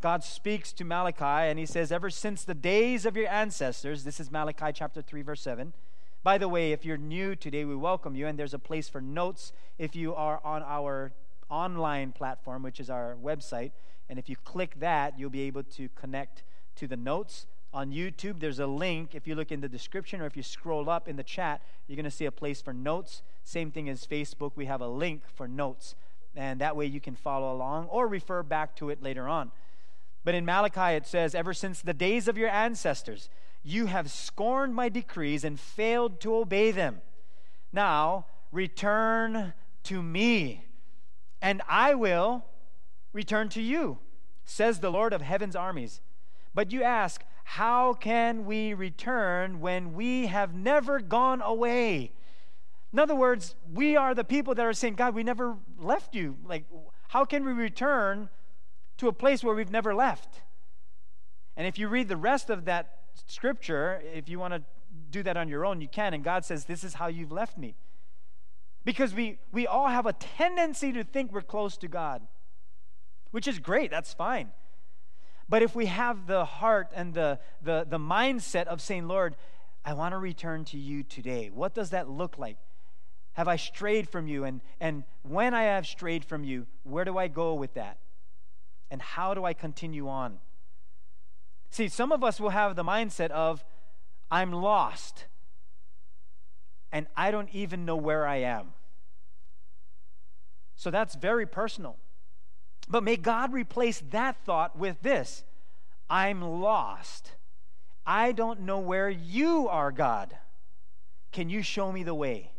God 0.00 0.22
speaks 0.22 0.72
to 0.74 0.84
Malachi 0.84 1.50
and 1.50 1.58
he 1.58 1.66
says, 1.66 1.90
Ever 1.90 2.10
since 2.10 2.44
the 2.44 2.54
days 2.54 3.04
of 3.04 3.16
your 3.16 3.28
ancestors, 3.28 4.04
this 4.04 4.20
is 4.20 4.30
Malachi 4.30 4.72
chapter 4.72 5.02
3, 5.02 5.22
verse 5.22 5.40
7. 5.40 5.72
By 6.22 6.38
the 6.38 6.48
way, 6.48 6.72
if 6.72 6.84
you're 6.84 6.96
new 6.96 7.36
today, 7.36 7.64
we 7.64 7.76
welcome 7.76 8.16
you, 8.16 8.26
and 8.26 8.38
there's 8.38 8.54
a 8.54 8.58
place 8.58 8.88
for 8.88 9.00
notes 9.00 9.52
if 9.78 9.94
you 9.94 10.14
are 10.14 10.40
on 10.44 10.62
our 10.62 11.12
online 11.48 12.12
platform, 12.12 12.62
which 12.62 12.80
is 12.80 12.90
our 12.90 13.16
website. 13.22 13.72
And 14.08 14.18
if 14.18 14.28
you 14.28 14.36
click 14.36 14.78
that, 14.80 15.18
you'll 15.18 15.30
be 15.30 15.42
able 15.42 15.62
to 15.64 15.88
connect 15.90 16.42
to 16.76 16.86
the 16.86 16.96
notes. 16.96 17.46
On 17.72 17.90
YouTube, 17.90 18.40
there's 18.40 18.58
a 18.58 18.66
link. 18.66 19.14
If 19.14 19.26
you 19.26 19.34
look 19.34 19.52
in 19.52 19.60
the 19.60 19.68
description 19.68 20.20
or 20.20 20.26
if 20.26 20.36
you 20.36 20.42
scroll 20.42 20.88
up 20.88 21.08
in 21.08 21.16
the 21.16 21.22
chat, 21.22 21.60
you're 21.86 21.96
going 21.96 22.04
to 22.04 22.10
see 22.10 22.24
a 22.24 22.32
place 22.32 22.62
for 22.62 22.72
notes. 22.72 23.22
Same 23.44 23.70
thing 23.70 23.88
as 23.88 24.06
Facebook, 24.06 24.52
we 24.54 24.66
have 24.66 24.80
a 24.80 24.88
link 24.88 25.22
for 25.34 25.46
notes. 25.46 25.94
And 26.34 26.60
that 26.60 26.76
way 26.76 26.86
you 26.86 27.00
can 27.00 27.16
follow 27.16 27.52
along 27.52 27.86
or 27.86 28.06
refer 28.06 28.42
back 28.42 28.76
to 28.76 28.90
it 28.90 29.02
later 29.02 29.28
on. 29.28 29.50
But 30.24 30.34
in 30.34 30.44
Malachi, 30.44 30.96
it 30.96 31.06
says, 31.06 31.34
Ever 31.34 31.54
since 31.54 31.80
the 31.80 31.94
days 31.94 32.28
of 32.28 32.36
your 32.36 32.48
ancestors, 32.48 33.28
you 33.62 33.86
have 33.86 34.10
scorned 34.10 34.74
my 34.74 34.88
decrees 34.88 35.44
and 35.44 35.58
failed 35.58 36.20
to 36.20 36.34
obey 36.34 36.70
them. 36.70 37.00
Now, 37.72 38.26
return 38.52 39.54
to 39.84 40.02
me, 40.02 40.64
and 41.40 41.62
I 41.68 41.94
will 41.94 42.44
return 43.16 43.48
to 43.48 43.62
you, 43.62 43.98
says 44.44 44.78
the 44.78 44.90
Lord 44.90 45.12
of 45.12 45.22
heaven's 45.22 45.56
armies. 45.56 46.00
But 46.54 46.70
you 46.70 46.82
ask, 46.82 47.24
How 47.44 47.94
can 47.94 48.44
we 48.44 48.74
return 48.74 49.60
when 49.60 49.94
we 49.94 50.26
have 50.26 50.54
never 50.54 51.00
gone 51.00 51.42
away? 51.42 52.12
In 52.92 52.98
other 52.98 53.14
words, 53.14 53.56
we 53.72 53.96
are 53.96 54.14
the 54.14 54.24
people 54.24 54.54
that 54.54 54.64
are 54.64 54.72
saying, 54.72 54.94
God, 54.94 55.14
we 55.14 55.22
never 55.22 55.56
left 55.78 56.14
you. 56.14 56.36
Like, 56.46 56.64
how 57.08 57.24
can 57.24 57.44
we 57.44 57.52
return 57.52 58.28
to 58.98 59.08
a 59.08 59.12
place 59.12 59.42
where 59.42 59.54
we've 59.54 59.70
never 59.70 59.94
left? 59.94 60.42
And 61.56 61.66
if 61.66 61.78
you 61.78 61.88
read 61.88 62.08
the 62.08 62.16
rest 62.16 62.48
of 62.48 62.66
that 62.66 62.98
scripture, 63.26 64.02
if 64.14 64.28
you 64.28 64.38
want 64.38 64.54
to 64.54 64.62
do 65.10 65.22
that 65.22 65.36
on 65.36 65.48
your 65.48 65.64
own, 65.64 65.80
you 65.80 65.88
can. 65.88 66.14
And 66.14 66.22
God 66.22 66.44
says, 66.44 66.66
This 66.66 66.84
is 66.84 66.94
how 66.94 67.06
you've 67.08 67.32
left 67.32 67.58
me. 67.58 67.74
Because 68.84 69.14
we, 69.14 69.38
we 69.52 69.66
all 69.66 69.88
have 69.88 70.06
a 70.06 70.12
tendency 70.12 70.92
to 70.92 71.02
think 71.02 71.32
we're 71.32 71.42
close 71.42 71.76
to 71.78 71.88
God 71.88 72.22
which 73.30 73.48
is 73.48 73.58
great, 73.58 73.90
that's 73.90 74.14
fine. 74.14 74.50
But 75.48 75.62
if 75.62 75.74
we 75.74 75.86
have 75.86 76.26
the 76.26 76.44
heart 76.44 76.90
and 76.94 77.14
the, 77.14 77.38
the, 77.62 77.86
the 77.88 77.98
mindset 77.98 78.66
of 78.66 78.80
saying, 78.80 79.06
Lord, 79.06 79.36
I 79.84 79.94
want 79.94 80.12
to 80.12 80.18
return 80.18 80.64
to 80.66 80.78
you 80.78 81.02
today, 81.02 81.50
what 81.52 81.74
does 81.74 81.90
that 81.90 82.08
look 82.08 82.38
like? 82.38 82.56
Have 83.34 83.48
I 83.48 83.56
strayed 83.56 84.08
from 84.08 84.26
you? 84.26 84.44
And, 84.44 84.60
and 84.80 85.04
when 85.22 85.54
I 85.54 85.64
have 85.64 85.86
strayed 85.86 86.24
from 86.24 86.42
you, 86.42 86.66
where 86.84 87.04
do 87.04 87.18
I 87.18 87.28
go 87.28 87.54
with 87.54 87.74
that? 87.74 87.98
And 88.90 89.00
how 89.00 89.34
do 89.34 89.44
I 89.44 89.52
continue 89.52 90.08
on? 90.08 90.38
See, 91.70 91.88
some 91.88 92.12
of 92.12 92.24
us 92.24 92.40
will 92.40 92.50
have 92.50 92.74
the 92.74 92.84
mindset 92.84 93.30
of, 93.30 93.64
I'm 94.30 94.52
lost, 94.52 95.26
and 96.90 97.06
I 97.16 97.30
don't 97.30 97.50
even 97.52 97.84
know 97.84 97.96
where 97.96 98.26
I 98.26 98.36
am. 98.36 98.72
So 100.74 100.90
that's 100.90 101.14
very 101.14 101.46
personal. 101.46 101.98
But 102.88 103.02
may 103.02 103.16
God 103.16 103.52
replace 103.52 104.02
that 104.10 104.36
thought 104.44 104.78
with 104.78 105.02
this 105.02 105.44
I'm 106.08 106.40
lost. 106.42 107.32
I 108.06 108.32
don't 108.32 108.60
know 108.60 108.78
where 108.78 109.10
you 109.10 109.68
are, 109.68 109.90
God. 109.90 110.36
Can 111.32 111.50
you 111.50 111.62
show 111.62 111.90
me 111.90 112.04
the 112.04 112.14
way? 112.14 112.52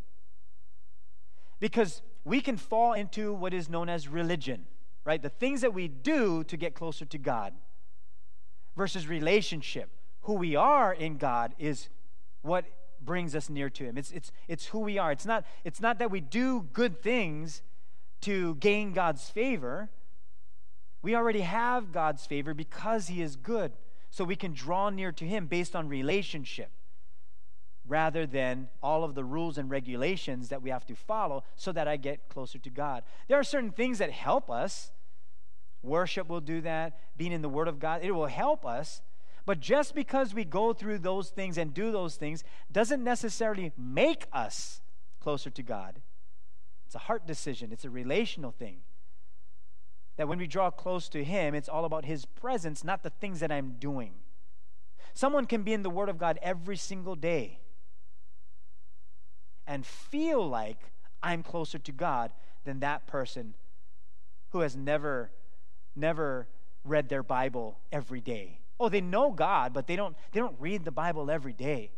Because 1.59 2.01
we 2.25 2.41
can 2.41 2.57
fall 2.57 2.93
into 2.93 3.33
what 3.33 3.53
is 3.53 3.69
known 3.69 3.87
as 3.87 4.07
religion, 4.09 4.65
right? 5.05 5.21
The 5.21 5.29
things 5.29 5.61
that 5.61 5.73
we 5.73 5.87
do 5.87 6.43
to 6.43 6.57
get 6.57 6.75
closer 6.75 7.05
to 7.05 7.17
God 7.17 7.53
versus 8.75 9.07
relationship. 9.07 9.89
Who 10.23 10.33
we 10.33 10.57
are 10.57 10.93
in 10.93 11.17
God 11.17 11.55
is 11.57 11.87
what 12.41 12.65
brings 13.01 13.33
us 13.33 13.49
near 13.49 13.69
to 13.69 13.85
Him. 13.85 13.97
It's, 13.97 14.11
it's, 14.11 14.31
it's 14.49 14.65
who 14.67 14.79
we 14.79 14.97
are. 14.97 15.11
It's 15.13 15.25
not, 15.25 15.45
it's 15.63 15.79
not 15.79 15.99
that 15.99 16.11
we 16.11 16.19
do 16.19 16.67
good 16.73 17.01
things 17.01 17.61
to 18.21 18.55
gain 18.55 18.91
God's 18.91 19.29
favor, 19.29 19.89
we 21.01 21.15
already 21.15 21.41
have 21.41 21.91
God's 21.91 22.25
favor 22.25 22.53
because 22.53 23.07
He 23.07 23.21
is 23.21 23.35
good. 23.35 23.73
So 24.09 24.23
we 24.23 24.35
can 24.35 24.53
draw 24.53 24.89
near 24.89 25.11
to 25.11 25.25
Him 25.25 25.47
based 25.47 25.75
on 25.75 25.87
relationship 25.87 26.71
rather 27.87 28.25
than 28.25 28.67
all 28.83 29.03
of 29.03 29.15
the 29.15 29.23
rules 29.23 29.57
and 29.57 29.69
regulations 29.69 30.49
that 30.49 30.61
we 30.61 30.69
have 30.69 30.85
to 30.85 30.95
follow 30.95 31.43
so 31.55 31.71
that 31.71 31.87
I 31.87 31.97
get 31.97 32.27
closer 32.29 32.59
to 32.59 32.69
God. 32.69 33.03
There 33.27 33.39
are 33.39 33.43
certain 33.43 33.71
things 33.71 33.99
that 33.99 34.11
help 34.11 34.49
us. 34.49 34.91
Worship 35.81 36.27
will 36.27 36.41
do 36.41 36.61
that, 36.61 36.99
being 37.15 37.31
in 37.31 37.41
the 37.41 37.49
Word 37.49 37.67
of 37.67 37.79
God, 37.79 38.03
it 38.03 38.11
will 38.11 38.25
help 38.25 38.65
us. 38.65 39.01
But 39.45 39.61
just 39.61 39.95
because 39.95 40.33
we 40.33 40.43
go 40.43 40.73
through 40.73 40.99
those 40.99 41.29
things 41.29 41.57
and 41.57 41.73
do 41.73 41.91
those 41.91 42.15
things 42.15 42.43
doesn't 42.69 43.03
necessarily 43.03 43.71
make 43.77 44.25
us 44.33 44.81
closer 45.21 45.49
to 45.49 45.63
God. 45.63 46.01
It's 46.85 46.95
a 46.95 46.99
heart 46.99 47.25
decision, 47.25 47.71
it's 47.71 47.85
a 47.85 47.89
relational 47.89 48.51
thing. 48.51 48.79
That 50.17 50.27
when 50.27 50.39
we 50.39 50.47
draw 50.47 50.69
close 50.71 51.09
to 51.09 51.23
Him, 51.23 51.55
it's 51.55 51.69
all 51.69 51.85
about 51.85 52.05
His 52.05 52.25
presence, 52.25 52.83
not 52.83 53.03
the 53.03 53.09
things 53.09 53.39
that 53.39 53.51
I'm 53.51 53.75
doing. 53.79 54.13
Someone 55.13 55.45
can 55.45 55.63
be 55.63 55.73
in 55.73 55.83
the 55.83 55.89
Word 55.89 56.09
of 56.09 56.17
God 56.17 56.37
every 56.41 56.77
single 56.77 57.15
day 57.15 57.59
and 59.65 59.85
feel 59.85 60.47
like 60.47 60.91
I'm 61.21 61.43
closer 61.43 61.77
to 61.77 61.91
God 61.91 62.31
than 62.63 62.79
that 62.79 63.05
person 63.07 63.53
who 64.51 64.59
has 64.59 64.75
never, 64.75 65.31
never 65.95 66.47
read 66.83 67.09
their 67.09 67.23
Bible 67.23 67.79
every 67.91 68.21
day. 68.21 68.59
Oh, 68.79 68.89
they 68.89 69.01
know 69.01 69.31
God, 69.31 69.73
but 69.73 69.87
they 69.87 69.95
don't, 69.95 70.15
they 70.31 70.39
don't 70.39 70.55
read 70.59 70.85
the 70.85 70.91
Bible 70.91 71.29
every 71.29 71.53
day. 71.53 71.91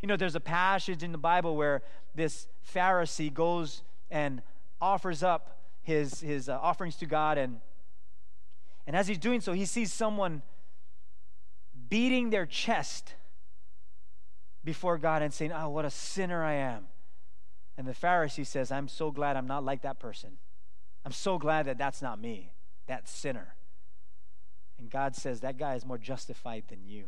You 0.00 0.08
know, 0.08 0.16
there's 0.16 0.34
a 0.34 0.40
passage 0.40 1.02
in 1.02 1.12
the 1.12 1.18
Bible 1.18 1.56
where 1.56 1.82
this 2.14 2.46
Pharisee 2.74 3.32
goes 3.32 3.82
and 4.10 4.42
offers 4.80 5.22
up 5.22 5.55
his, 5.86 6.20
his 6.20 6.48
uh, 6.48 6.58
offerings 6.60 6.96
to 6.96 7.06
God, 7.06 7.38
and, 7.38 7.60
and 8.88 8.96
as 8.96 9.06
he's 9.06 9.18
doing 9.18 9.40
so, 9.40 9.52
he 9.52 9.64
sees 9.64 9.92
someone 9.92 10.42
beating 11.88 12.30
their 12.30 12.44
chest 12.44 13.14
before 14.64 14.98
God 14.98 15.22
and 15.22 15.32
saying, 15.32 15.52
Oh, 15.52 15.68
what 15.68 15.84
a 15.84 15.90
sinner 15.90 16.42
I 16.42 16.54
am. 16.54 16.88
And 17.78 17.86
the 17.86 17.92
Pharisee 17.92 18.44
says, 18.44 18.72
I'm 18.72 18.88
so 18.88 19.12
glad 19.12 19.36
I'm 19.36 19.46
not 19.46 19.64
like 19.64 19.82
that 19.82 20.00
person. 20.00 20.38
I'm 21.04 21.12
so 21.12 21.38
glad 21.38 21.66
that 21.66 21.78
that's 21.78 22.02
not 22.02 22.20
me, 22.20 22.52
that 22.88 23.08
sinner. 23.08 23.54
And 24.80 24.90
God 24.90 25.14
says, 25.14 25.38
That 25.38 25.56
guy 25.56 25.76
is 25.76 25.86
more 25.86 25.98
justified 25.98 26.64
than 26.68 26.80
you. 26.84 27.04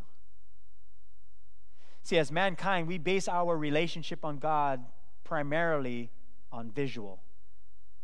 See, 2.05 2.17
as 2.17 2.31
mankind, 2.31 2.87
we 2.87 2.99
base 2.99 3.27
our 3.27 3.57
relationship 3.57 4.25
on 4.25 4.39
God 4.39 4.85
primarily 5.25 6.11
on 6.53 6.71
visual, 6.71 7.21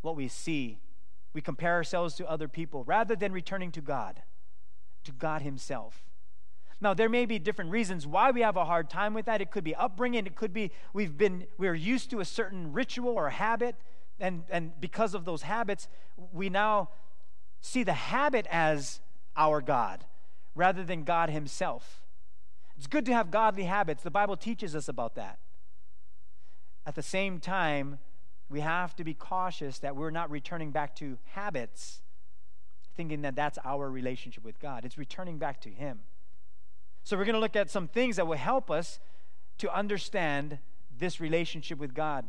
what 0.05 0.17
we 0.17 0.29
see. 0.29 0.79
We 1.33 1.41
compare 1.41 1.73
ourselves 1.75 2.15
to 2.17 2.31
other 2.31 2.47
people 2.47 2.85
rather 2.85 3.17
than 3.17 3.33
returning 3.33 3.73
to 3.73 3.81
God, 3.81 4.23
to 5.05 5.13
God 5.13 5.43
Himself. 5.43 6.05
Now, 6.81 6.95
there 6.95 7.09
may 7.09 7.25
be 7.25 7.39
different 7.39 7.71
reasons 7.71 8.07
why 8.07 8.31
we 8.31 8.43
have 8.43 8.57
a 8.57 8.65
hard 8.65 8.91
time 8.91 9.15
with 9.15 9.27
that. 9.27 9.41
It 9.41 9.51
could 9.51 9.65
be 9.65 9.75
upbringing. 9.75 10.27
It 10.27 10.37
could 10.37 10.53
be 10.53 10.71
we've 10.93 11.17
been 11.17 11.47
we're 11.57 11.75
used 11.75 12.11
to 12.11 12.21
a 12.21 12.25
certain 12.25 12.73
ritual 12.73 13.11
or 13.11 13.31
habit, 13.31 13.77
and 14.21 14.45
and 14.51 14.79
because 14.81 15.15
of 15.15 15.25
those 15.25 15.43
habits, 15.43 15.89
we 16.33 16.49
now 16.49 16.91
see 17.61 17.83
the 17.83 17.95
habit 17.95 18.47
as 18.51 19.01
our 19.37 19.61
God 19.61 20.05
rather 20.55 20.85
than 20.85 21.05
God 21.05 21.31
Himself. 21.31 22.03
It's 22.77 22.87
good 22.87 23.07
to 23.07 23.15
have 23.15 23.31
godly 23.31 23.65
habits. 23.65 24.03
The 24.03 24.11
Bible 24.11 24.37
teaches 24.37 24.77
us 24.77 24.89
about 24.89 25.15
that. 25.15 25.39
At 26.87 26.97
the 26.97 27.03
same 27.03 27.41
time, 27.41 27.99
we 28.49 28.61
have 28.61 28.95
to 28.97 29.05
be 29.05 29.15
cautious 29.15 29.79
that 29.81 29.97
we're 29.97 30.11
not 30.11 30.31
returning 30.31 30.71
back 30.71 30.95
to 30.97 31.19
habits, 31.33 32.03
thinking 32.97 33.23
that 33.23 33.35
that's 33.35 33.59
our 33.65 33.91
relationship 33.91 34.45
with 34.45 34.61
God. 34.61 34.85
It's 34.85 34.99
returning 34.99 35.39
back 35.39 35.61
to 35.63 35.71
Him. 35.71 36.01
So, 37.03 37.17
we're 37.17 37.25
going 37.25 37.35
to 37.35 37.41
look 37.41 37.57
at 37.57 37.71
some 37.71 37.89
things 37.89 38.17
that 38.17 38.27
will 38.27 38.37
help 38.37 38.71
us 38.71 38.99
to 39.59 39.75
understand 39.75 40.59
this 40.99 41.21
relationship 41.21 41.79
with 41.79 41.95
God. 41.95 42.25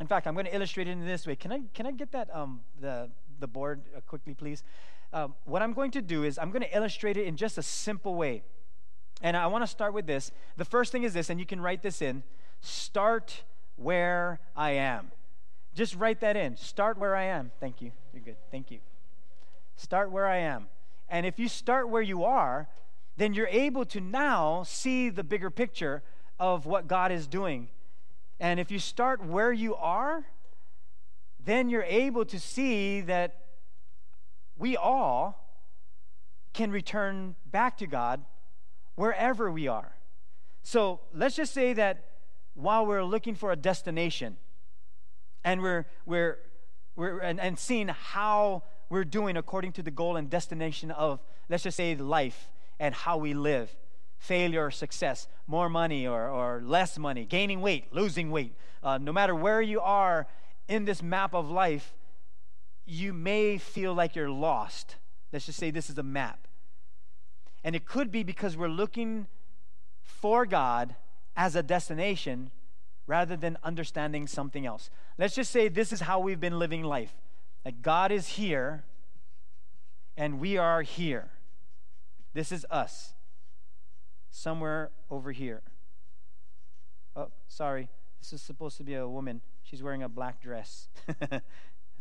In 0.00 0.06
fact, 0.06 0.26
I'm 0.26 0.34
going 0.34 0.46
to 0.46 0.54
illustrate 0.54 0.88
it 0.88 0.92
in 0.92 1.06
this 1.06 1.26
way. 1.26 1.36
Can 1.36 1.52
I, 1.52 1.62
can 1.72 1.86
I 1.86 1.90
get 1.90 2.12
that, 2.12 2.34
um, 2.34 2.60
the, 2.80 3.10
the 3.40 3.46
board 3.46 3.82
uh, 3.96 4.00
quickly, 4.00 4.34
please? 4.34 4.62
Um, 5.12 5.34
what 5.44 5.62
I'm 5.62 5.72
going 5.72 5.90
to 5.92 6.02
do 6.02 6.24
is 6.24 6.38
I'm 6.38 6.50
going 6.50 6.62
to 6.62 6.76
illustrate 6.76 7.16
it 7.16 7.26
in 7.26 7.36
just 7.36 7.56
a 7.56 7.62
simple 7.62 8.14
way. 8.14 8.42
And 9.22 9.36
I 9.36 9.46
want 9.46 9.62
to 9.62 9.66
start 9.66 9.94
with 9.94 10.06
this. 10.06 10.30
The 10.56 10.64
first 10.64 10.92
thing 10.92 11.04
is 11.04 11.14
this, 11.14 11.30
and 11.30 11.40
you 11.40 11.46
can 11.46 11.60
write 11.60 11.82
this 11.82 12.02
in 12.02 12.22
start 12.60 13.44
where 13.76 14.40
I 14.54 14.72
am. 14.72 15.12
Just 15.76 15.94
write 15.94 16.20
that 16.20 16.36
in. 16.38 16.56
Start 16.56 16.96
where 16.96 17.14
I 17.14 17.24
am. 17.24 17.52
Thank 17.60 17.82
you. 17.82 17.92
You're 18.14 18.22
good. 18.22 18.36
Thank 18.50 18.70
you. 18.70 18.78
Start 19.76 20.10
where 20.10 20.26
I 20.26 20.38
am. 20.38 20.68
And 21.06 21.26
if 21.26 21.38
you 21.38 21.48
start 21.48 21.90
where 21.90 22.02
you 22.02 22.24
are, 22.24 22.66
then 23.18 23.34
you're 23.34 23.46
able 23.48 23.84
to 23.84 24.00
now 24.00 24.62
see 24.62 25.10
the 25.10 25.22
bigger 25.22 25.50
picture 25.50 26.02
of 26.40 26.64
what 26.64 26.88
God 26.88 27.12
is 27.12 27.26
doing. 27.26 27.68
And 28.40 28.58
if 28.58 28.70
you 28.70 28.78
start 28.78 29.22
where 29.22 29.52
you 29.52 29.74
are, 29.74 30.24
then 31.44 31.68
you're 31.68 31.82
able 31.82 32.24
to 32.24 32.40
see 32.40 33.02
that 33.02 33.36
we 34.56 34.78
all 34.78 35.46
can 36.54 36.70
return 36.70 37.34
back 37.44 37.76
to 37.78 37.86
God 37.86 38.24
wherever 38.94 39.52
we 39.52 39.68
are. 39.68 39.94
So 40.62 41.00
let's 41.12 41.36
just 41.36 41.52
say 41.52 41.74
that 41.74 42.04
while 42.54 42.86
we're 42.86 43.04
looking 43.04 43.34
for 43.34 43.52
a 43.52 43.56
destination 43.56 44.38
and 45.46 45.62
we're, 45.62 45.86
we're, 46.04 46.38
we're 46.96 47.20
and, 47.20 47.40
and 47.40 47.58
seeing 47.58 47.88
how 47.88 48.64
we're 48.90 49.04
doing 49.04 49.36
according 49.36 49.72
to 49.72 49.82
the 49.82 49.92
goal 49.92 50.16
and 50.16 50.28
destination 50.28 50.90
of, 50.90 51.20
let's 51.48 51.62
just 51.62 51.76
say, 51.76 51.94
life 51.94 52.50
and 52.78 52.94
how 52.94 53.16
we 53.16 53.32
live 53.32 53.74
failure 54.18 54.66
or 54.66 54.70
success, 54.70 55.28
more 55.46 55.68
money 55.68 56.06
or, 56.06 56.28
or 56.28 56.62
less 56.64 56.98
money, 56.98 57.24
gaining 57.24 57.60
weight, 57.60 57.84
losing 57.92 58.30
weight. 58.30 58.54
Uh, 58.82 58.98
no 58.98 59.12
matter 59.12 59.34
where 59.34 59.60
you 59.60 59.80
are 59.80 60.26
in 60.68 60.84
this 60.84 61.02
map 61.02 61.34
of 61.34 61.50
life, 61.50 61.94
you 62.86 63.12
may 63.12 63.58
feel 63.58 63.94
like 63.94 64.16
you're 64.16 64.30
lost. 64.30 64.96
Let's 65.32 65.46
just 65.46 65.58
say 65.58 65.70
this 65.70 65.90
is 65.90 65.98
a 65.98 66.02
map. 66.02 66.48
And 67.62 67.76
it 67.76 67.84
could 67.84 68.10
be 68.10 68.22
because 68.22 68.56
we're 68.56 68.68
looking 68.68 69.26
for 70.02 70.46
God 70.46 70.96
as 71.36 71.54
a 71.54 71.62
destination 71.62 72.50
rather 73.06 73.36
than 73.36 73.56
understanding 73.62 74.26
something 74.26 74.66
else. 74.66 74.90
Let's 75.18 75.34
just 75.34 75.50
say 75.50 75.68
this 75.68 75.92
is 75.92 76.00
how 76.00 76.18
we've 76.20 76.40
been 76.40 76.58
living 76.58 76.82
life. 76.82 77.14
That 77.64 77.82
God 77.82 78.12
is 78.12 78.28
here 78.28 78.84
and 80.16 80.40
we 80.40 80.56
are 80.56 80.82
here. 80.82 81.30
This 82.32 82.52
is 82.52 82.66
us. 82.70 83.14
Somewhere 84.30 84.90
over 85.10 85.32
here. 85.32 85.62
Oh, 87.14 87.28
sorry. 87.48 87.88
This 88.20 88.32
is 88.32 88.42
supposed 88.42 88.76
to 88.78 88.84
be 88.84 88.94
a 88.94 89.08
woman. 89.08 89.40
She's 89.62 89.82
wearing 89.82 90.02
a 90.02 90.08
black 90.08 90.40
dress. 90.42 90.88
Let's 91.30 91.42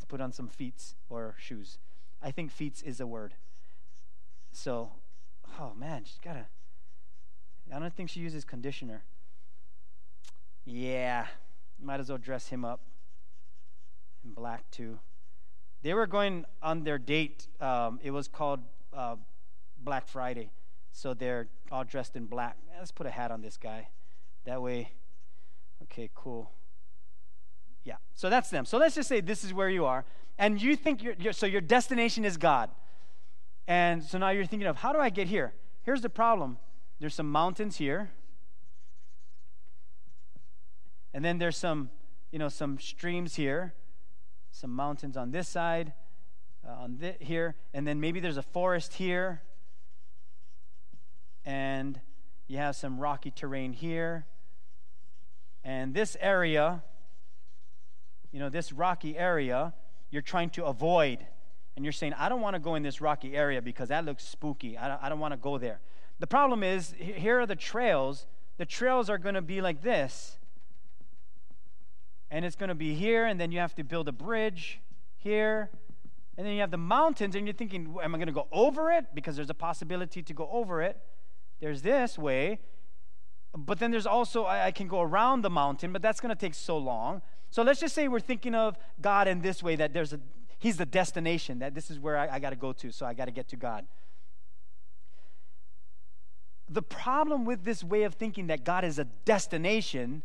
put 0.07 0.21
on 0.21 0.31
some 0.31 0.47
feet 0.47 0.93
or 1.09 1.35
shoes. 1.37 1.77
I 2.21 2.31
think 2.31 2.51
feet 2.51 2.81
is 2.85 2.99
a 2.99 3.07
word. 3.07 3.35
So, 4.51 4.91
oh 5.59 5.73
man, 5.75 6.03
she's 6.05 6.19
got 6.19 6.35
a. 6.35 6.45
I 7.73 7.79
don't 7.79 7.95
think 7.95 8.09
she 8.09 8.19
uses 8.19 8.45
conditioner. 8.45 9.03
Yeah, 10.65 11.27
might 11.81 11.99
as 11.99 12.09
well 12.09 12.17
dress 12.17 12.47
him 12.47 12.65
up 12.65 12.81
in 14.23 14.31
black 14.31 14.69
too. 14.71 14.99
They 15.83 15.93
were 15.93 16.07
going 16.07 16.45
on 16.63 16.83
their 16.83 16.97
date. 16.97 17.47
Um, 17.61 17.99
it 18.03 18.09
was 18.09 18.27
called 18.27 18.61
uh, 18.91 19.17
Black 19.77 20.07
Friday. 20.07 20.49
So 20.91 21.13
they're 21.13 21.47
all 21.71 21.83
dressed 21.83 22.15
in 22.15 22.25
black. 22.25 22.57
Let's 22.77 22.91
put 22.91 23.05
a 23.05 23.11
hat 23.11 23.29
on 23.29 23.41
this 23.41 23.57
guy. 23.57 23.89
That 24.45 24.61
way, 24.61 24.89
okay, 25.83 26.09
cool. 26.15 26.51
Yeah, 27.83 27.97
so 28.15 28.29
that's 28.29 28.49
them. 28.49 28.65
So 28.65 28.77
let's 28.79 28.95
just 28.95 29.07
say 29.07 29.21
this 29.21 29.43
is 29.43 29.53
where 29.53 29.69
you 29.69 29.85
are. 29.85 30.05
And 30.39 30.59
you 30.61 30.75
think 30.75 31.03
you're, 31.03 31.15
you're, 31.19 31.33
so 31.33 31.45
your 31.45 31.61
destination 31.61 32.25
is 32.25 32.37
God. 32.37 32.71
And 33.67 34.03
so 34.03 34.17
now 34.17 34.29
you're 34.29 34.45
thinking 34.45 34.67
of, 34.67 34.77
how 34.77 34.91
do 34.91 34.99
I 34.99 35.09
get 35.09 35.27
here? 35.27 35.53
Here's 35.83 36.01
the 36.01 36.09
problem 36.09 36.57
there's 36.99 37.13
some 37.13 37.31
mountains 37.31 37.77
here. 37.77 38.09
And 41.15 41.23
then 41.23 41.37
there's 41.37 41.55
some, 41.55 41.91
you 42.29 42.39
know, 42.39 42.49
some 42.49 42.77
streams 42.77 43.35
here, 43.35 43.73
some 44.51 44.69
mountains 44.69 45.15
on 45.15 45.31
this 45.31 45.47
side, 45.47 45.93
uh, 46.67 46.73
on 46.73 46.97
this, 46.97 47.15
here, 47.21 47.55
and 47.73 47.87
then 47.87 48.01
maybe 48.01 48.19
there's 48.19 48.35
a 48.35 48.41
forest 48.41 48.95
here, 48.95 49.41
and 51.45 52.01
you 52.47 52.57
have 52.57 52.75
some 52.75 52.99
rocky 52.99 53.31
terrain 53.31 53.71
here. 53.71 54.25
And 55.63 55.93
this 55.93 56.17
area, 56.19 56.83
you 58.33 58.39
know, 58.41 58.49
this 58.49 58.73
rocky 58.73 59.17
area, 59.17 59.73
you're 60.11 60.21
trying 60.21 60.49
to 60.49 60.65
avoid. 60.65 61.25
And 61.77 61.85
you're 61.85 61.93
saying, 61.93 62.13
I 62.15 62.27
don't 62.27 62.41
want 62.41 62.55
to 62.55 62.59
go 62.59 62.75
in 62.75 62.83
this 62.83 62.99
rocky 62.99 63.37
area 63.37 63.61
because 63.61 63.87
that 63.87 64.03
looks 64.03 64.27
spooky. 64.27 64.77
I 64.77 64.89
don't, 64.89 65.03
I 65.03 65.07
don't 65.07 65.19
want 65.19 65.31
to 65.31 65.37
go 65.37 65.57
there. 65.59 65.79
The 66.19 66.27
problem 66.27 66.61
is, 66.61 66.93
here 66.97 67.39
are 67.39 67.45
the 67.45 67.55
trails. 67.55 68.27
The 68.57 68.65
trails 68.65 69.09
are 69.09 69.17
going 69.17 69.35
to 69.35 69.41
be 69.41 69.61
like 69.61 69.81
this. 69.81 70.39
And 72.31 72.43
it's 72.43 72.55
going 72.55 72.69
to 72.69 72.75
be 72.75 72.95
here, 72.95 73.25
and 73.25 73.39
then 73.39 73.51
you 73.51 73.59
have 73.59 73.75
to 73.75 73.83
build 73.83 74.07
a 74.07 74.11
bridge 74.11 74.79
here. 75.15 75.69
And 76.37 76.45
then 76.45 76.53
you 76.53 76.61
have 76.61 76.71
the 76.71 76.77
mountains, 76.77 77.35
and 77.35 77.47
you're 77.47 77.53
thinking, 77.53 77.95
am 78.03 78.13
I 78.13 78.17
going 78.17 78.27
to 78.27 78.33
go 78.33 78.47
over 78.51 78.91
it? 78.91 79.05
Because 79.13 79.35
there's 79.35 79.49
a 79.49 79.55
possibility 79.55 80.21
to 80.21 80.33
go 80.33 80.49
over 80.51 80.81
it. 80.81 80.99
There's 81.59 81.81
this 81.81 82.17
way, 82.17 82.59
but 83.57 83.79
then 83.79 83.91
there's 83.91 84.05
also, 84.05 84.43
I, 84.43 84.65
I 84.67 84.71
can 84.71 84.87
go 84.87 85.01
around 85.01 85.41
the 85.41 85.49
mountain, 85.49 85.93
but 85.93 86.01
that's 86.01 86.19
going 86.19 86.35
to 86.35 86.39
take 86.39 86.53
so 86.53 86.77
long. 86.77 87.21
So 87.49 87.63
let's 87.63 87.79
just 87.79 87.95
say 87.95 88.07
we're 88.07 88.19
thinking 88.19 88.53
of 88.53 88.77
God 88.99 89.27
in 89.27 89.41
this 89.41 89.63
way 89.63 89.75
that 89.77 89.93
there's 89.93 90.11
a, 90.11 90.19
He's 90.59 90.77
the 90.77 90.85
destination, 90.85 91.59
that 91.59 91.73
this 91.73 91.89
is 91.89 91.99
where 91.99 92.17
I, 92.17 92.35
I 92.35 92.39
got 92.39 92.49
to 92.49 92.55
go 92.55 92.73
to, 92.73 92.91
so 92.91 93.05
I 93.05 93.13
got 93.13 93.25
to 93.25 93.31
get 93.31 93.47
to 93.49 93.55
God. 93.55 93.85
The 96.67 96.81
problem 96.81 97.45
with 97.45 97.63
this 97.63 97.83
way 97.83 98.03
of 98.03 98.15
thinking 98.15 98.47
that 98.47 98.65
God 98.65 98.83
is 98.83 98.99
a 98.99 99.05
destination 99.05 100.23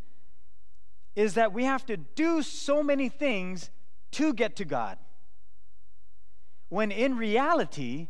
is 1.16 1.34
that 1.34 1.52
we 1.52 1.64
have 1.64 1.84
to 1.86 1.96
do 1.96 2.42
so 2.42 2.82
many 2.82 3.08
things 3.08 3.70
to 4.12 4.32
get 4.32 4.56
to 4.56 4.64
God. 4.64 4.98
When 6.68 6.92
in 6.92 7.16
reality, 7.16 8.08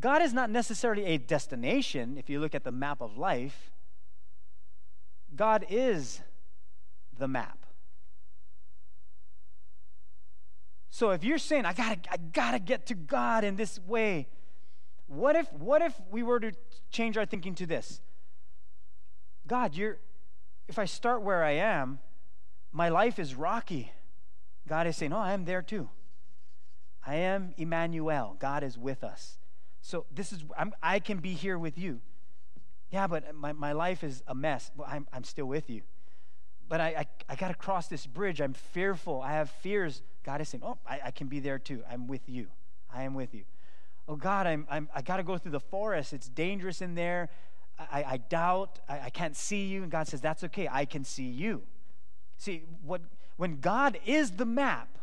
God 0.00 0.22
is 0.22 0.32
not 0.32 0.50
necessarily 0.50 1.04
a 1.06 1.18
destination 1.18 2.16
if 2.18 2.28
you 2.28 2.40
look 2.40 2.54
at 2.54 2.64
the 2.64 2.72
map 2.72 3.00
of 3.00 3.16
life. 3.16 3.70
God 5.36 5.64
is 5.68 6.20
the 7.16 7.28
map. 7.28 7.64
So 10.90 11.10
if 11.10 11.24
you're 11.24 11.38
saying 11.38 11.64
I 11.64 11.72
got 11.72 12.04
to 12.04 12.12
I 12.12 12.16
got 12.18 12.52
to 12.52 12.60
get 12.60 12.86
to 12.86 12.94
God 12.94 13.42
in 13.42 13.56
this 13.56 13.80
way, 13.80 14.28
what 15.06 15.34
if 15.34 15.52
what 15.52 15.82
if 15.82 15.92
we 16.10 16.22
were 16.22 16.38
to 16.40 16.52
change 16.90 17.16
our 17.16 17.26
thinking 17.26 17.54
to 17.56 17.66
this? 17.66 18.00
God, 19.46 19.74
you're 19.74 19.98
if 20.68 20.78
I 20.78 20.84
start 20.84 21.22
where 21.22 21.44
I 21.44 21.52
am, 21.52 21.98
my 22.72 22.88
life 22.88 23.18
is 23.18 23.34
rocky. 23.34 23.92
God 24.66 24.86
is 24.86 24.96
saying, 24.96 25.12
Oh, 25.12 25.18
I 25.18 25.32
am 25.32 25.44
there 25.44 25.62
too. 25.62 25.88
I 27.06 27.16
am 27.16 27.54
Emmanuel. 27.56 28.36
God 28.38 28.62
is 28.62 28.78
with 28.78 29.04
us. 29.04 29.38
So 29.82 30.06
this 30.10 30.32
is, 30.32 30.42
I'm, 30.56 30.72
i 30.82 30.98
can 30.98 31.18
be 31.18 31.34
here 31.34 31.58
with 31.58 31.76
you. 31.76 32.00
Yeah, 32.90 33.06
but 33.06 33.34
my, 33.34 33.52
my 33.52 33.72
life 33.72 34.02
is 34.02 34.22
a 34.26 34.34
mess. 34.34 34.70
Well, 34.76 34.88
I'm, 34.90 35.06
I'm 35.12 35.24
still 35.24 35.46
with 35.46 35.68
you. 35.68 35.82
But 36.68 36.80
I, 36.80 36.86
I, 36.86 37.06
I 37.28 37.34
got 37.36 37.48
to 37.48 37.54
cross 37.54 37.88
this 37.88 38.06
bridge. 38.06 38.40
I'm 38.40 38.54
fearful. 38.54 39.20
I 39.20 39.32
have 39.32 39.50
fears. 39.50 40.02
God 40.24 40.40
is 40.40 40.48
saying, 40.48 40.62
Oh, 40.64 40.78
I, 40.86 41.00
I 41.06 41.10
can 41.10 41.26
be 41.26 41.40
there 41.40 41.58
too. 41.58 41.82
I'm 41.90 42.06
with 42.06 42.28
you. 42.28 42.46
I 42.92 43.02
am 43.02 43.14
with 43.14 43.34
you. 43.34 43.44
Oh, 44.08 44.16
God, 44.16 44.46
I'm, 44.46 44.66
I'm, 44.70 44.88
I 44.94 45.02
got 45.02 45.18
to 45.18 45.22
go 45.22 45.38
through 45.38 45.52
the 45.52 45.60
forest. 45.60 46.12
It's 46.12 46.28
dangerous 46.28 46.80
in 46.80 46.94
there. 46.94 47.30
I, 47.78 48.04
I 48.04 48.16
doubt. 48.16 48.78
I, 48.88 49.00
I 49.00 49.10
can't 49.10 49.36
see 49.36 49.66
you. 49.66 49.82
And 49.82 49.90
God 49.90 50.08
says, 50.08 50.20
That's 50.20 50.44
okay. 50.44 50.68
I 50.70 50.84
can 50.84 51.04
see 51.04 51.24
you. 51.24 51.62
See, 52.36 52.62
what, 52.82 53.02
when 53.36 53.60
God 53.60 53.98
is 54.06 54.32
the 54.32 54.46
map, 54.46 54.98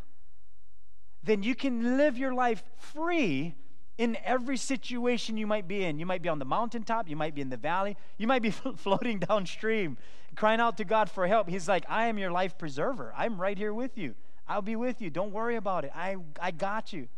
then 1.22 1.42
you 1.42 1.54
can 1.54 1.96
live 1.96 2.18
your 2.18 2.34
life 2.34 2.62
free 2.76 3.54
in 3.98 4.16
every 4.24 4.56
situation 4.56 5.36
you 5.36 5.46
might 5.46 5.68
be 5.68 5.84
in. 5.84 5.98
You 5.98 6.06
might 6.06 6.22
be 6.22 6.28
on 6.28 6.38
the 6.38 6.44
mountaintop, 6.44 7.08
you 7.08 7.16
might 7.16 7.34
be 7.34 7.40
in 7.40 7.50
the 7.50 7.56
valley, 7.56 7.96
you 8.18 8.26
might 8.26 8.42
be 8.42 8.50
floating 8.76 9.18
downstream, 9.18 9.96
crying 10.34 10.60
out 10.60 10.76
to 10.78 10.84
God 10.84 11.10
for 11.10 11.26
help. 11.26 11.48
He's 11.48 11.68
like, 11.68 11.84
I 11.88 12.06
am 12.06 12.18
your 12.18 12.30
life 12.30 12.58
preserver. 12.58 13.12
I'm 13.16 13.40
right 13.40 13.56
here 13.56 13.74
with 13.74 13.96
you. 13.96 14.14
I'll 14.48 14.62
be 14.62 14.76
with 14.76 15.00
you. 15.00 15.10
Don't 15.10 15.32
worry 15.32 15.56
about 15.56 15.84
it. 15.84 15.92
I, 15.94 16.16
I 16.40 16.50
got 16.50 16.92
you. 16.92 17.08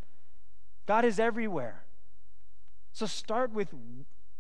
God 0.87 1.05
is 1.05 1.19
everywhere. 1.19 1.85
So 2.93 3.07
start 3.07 3.53
with 3.53 3.69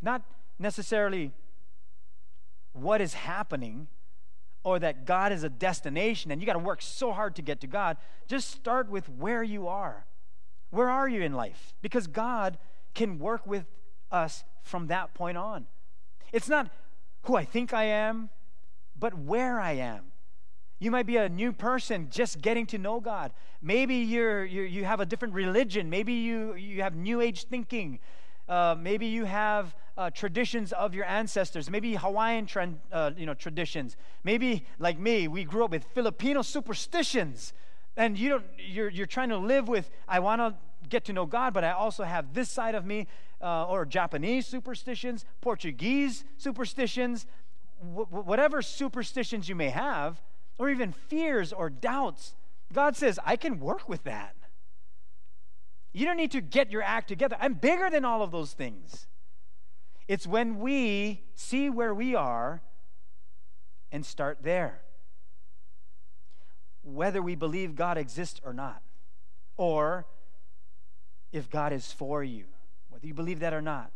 not 0.02 0.22
necessarily 0.58 1.32
what 2.72 3.00
is 3.00 3.14
happening 3.14 3.88
or 4.64 4.78
that 4.78 5.04
God 5.04 5.30
is 5.32 5.44
a 5.44 5.48
destination 5.48 6.30
and 6.30 6.40
you 6.40 6.46
got 6.46 6.54
to 6.54 6.58
work 6.58 6.82
so 6.82 7.12
hard 7.12 7.36
to 7.36 7.42
get 7.42 7.60
to 7.60 7.66
God. 7.66 7.96
Just 8.26 8.50
start 8.50 8.88
with 8.88 9.08
where 9.08 9.42
you 9.42 9.68
are. 9.68 10.06
Where 10.70 10.88
are 10.88 11.08
you 11.08 11.22
in 11.22 11.34
life? 11.34 11.74
Because 11.82 12.06
God 12.06 12.58
can 12.94 13.18
work 13.18 13.46
with 13.46 13.66
us 14.10 14.44
from 14.62 14.86
that 14.88 15.14
point 15.14 15.36
on. 15.36 15.66
It's 16.32 16.48
not 16.48 16.70
who 17.22 17.36
I 17.36 17.44
think 17.44 17.72
I 17.72 17.84
am, 17.84 18.30
but 18.98 19.16
where 19.16 19.60
I 19.60 19.72
am. 19.72 20.06
You 20.78 20.90
might 20.90 21.06
be 21.06 21.16
a 21.16 21.28
new 21.28 21.52
person 21.52 22.08
just 22.10 22.40
getting 22.40 22.66
to 22.66 22.78
know 22.78 23.00
God. 23.00 23.32
Maybe 23.62 23.96
you're, 23.96 24.44
you're 24.44 24.66
you 24.66 24.84
have 24.84 25.00
a 25.00 25.06
different 25.06 25.34
religion. 25.34 25.88
Maybe 25.88 26.12
you, 26.12 26.54
you 26.54 26.82
have 26.82 26.94
new 26.94 27.20
age 27.20 27.44
thinking. 27.44 28.00
Uh, 28.48 28.74
maybe 28.78 29.06
you 29.06 29.24
have 29.24 29.74
uh, 29.96 30.10
traditions 30.10 30.72
of 30.72 30.94
your 30.94 31.04
ancestors. 31.04 31.70
Maybe 31.70 31.94
Hawaiian 31.94 32.46
trend, 32.46 32.80
uh, 32.92 33.12
you 33.16 33.26
know, 33.26 33.34
traditions. 33.34 33.96
Maybe, 34.24 34.66
like 34.78 34.98
me, 34.98 35.28
we 35.28 35.44
grew 35.44 35.64
up 35.64 35.70
with 35.70 35.84
Filipino 35.94 36.42
superstitions. 36.42 37.52
And 37.96 38.18
you 38.18 38.28
don't, 38.30 38.44
you're, 38.58 38.90
you're 38.90 39.06
trying 39.06 39.28
to 39.28 39.38
live 39.38 39.68
with, 39.68 39.90
I 40.08 40.18
want 40.20 40.40
to 40.40 40.54
get 40.88 41.04
to 41.06 41.12
know 41.12 41.26
God, 41.26 41.54
but 41.54 41.64
I 41.64 41.70
also 41.72 42.02
have 42.04 42.34
this 42.34 42.50
side 42.50 42.74
of 42.74 42.84
me, 42.84 43.06
uh, 43.40 43.66
or 43.66 43.84
Japanese 43.84 44.46
superstitions, 44.46 45.24
Portuguese 45.40 46.24
superstitions, 46.36 47.26
whatever 47.80 48.62
superstitions 48.62 49.48
you 49.48 49.54
may 49.54 49.68
have, 49.68 50.20
or 50.58 50.70
even 50.70 50.92
fears 50.92 51.52
or 51.52 51.70
doubts. 51.70 52.34
God 52.72 52.96
says, 52.96 53.18
I 53.24 53.36
can 53.36 53.60
work 53.60 53.88
with 53.88 54.04
that. 54.04 54.34
You 55.92 56.06
don't 56.06 56.16
need 56.16 56.32
to 56.32 56.40
get 56.40 56.72
your 56.72 56.82
act 56.82 57.06
together. 57.08 57.36
I'm 57.40 57.54
bigger 57.54 57.88
than 57.90 58.04
all 58.04 58.22
of 58.22 58.32
those 58.32 58.52
things. 58.52 59.06
It's 60.06 60.26
when 60.26 60.58
we 60.58 61.22
see 61.34 61.70
where 61.70 61.94
we 61.94 62.14
are 62.14 62.60
and 63.90 64.04
start 64.04 64.38
there. 64.42 64.82
Whether 66.82 67.22
we 67.22 67.34
believe 67.34 67.74
God 67.74 67.96
exists 67.96 68.40
or 68.44 68.52
not, 68.52 68.82
or 69.56 70.06
if 71.32 71.50
God 71.50 71.72
is 71.72 71.92
for 71.92 72.22
you, 72.22 72.44
whether 72.90 73.06
you 73.06 73.14
believe 73.14 73.40
that 73.40 73.54
or 73.54 73.62
not. 73.62 73.90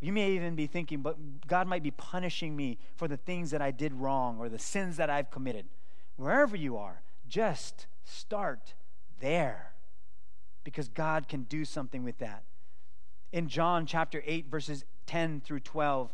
You 0.00 0.12
may 0.12 0.32
even 0.32 0.54
be 0.54 0.66
thinking, 0.66 1.00
but 1.00 1.16
God 1.46 1.66
might 1.66 1.82
be 1.82 1.90
punishing 1.90 2.54
me 2.54 2.78
for 2.96 3.08
the 3.08 3.16
things 3.16 3.50
that 3.50 3.62
I 3.62 3.70
did 3.70 3.94
wrong 3.94 4.38
or 4.38 4.48
the 4.48 4.58
sins 4.58 4.98
that 4.98 5.08
I've 5.08 5.30
committed. 5.30 5.66
Wherever 6.16 6.54
you 6.54 6.76
are, 6.76 7.00
just 7.28 7.86
start 8.04 8.74
there 9.20 9.72
because 10.64 10.88
God 10.88 11.28
can 11.28 11.44
do 11.44 11.64
something 11.64 12.04
with 12.04 12.18
that. 12.18 12.42
In 13.32 13.48
John 13.48 13.86
chapter 13.86 14.22
8, 14.24 14.46
verses 14.50 14.84
10 15.06 15.40
through 15.40 15.60
12, 15.60 16.10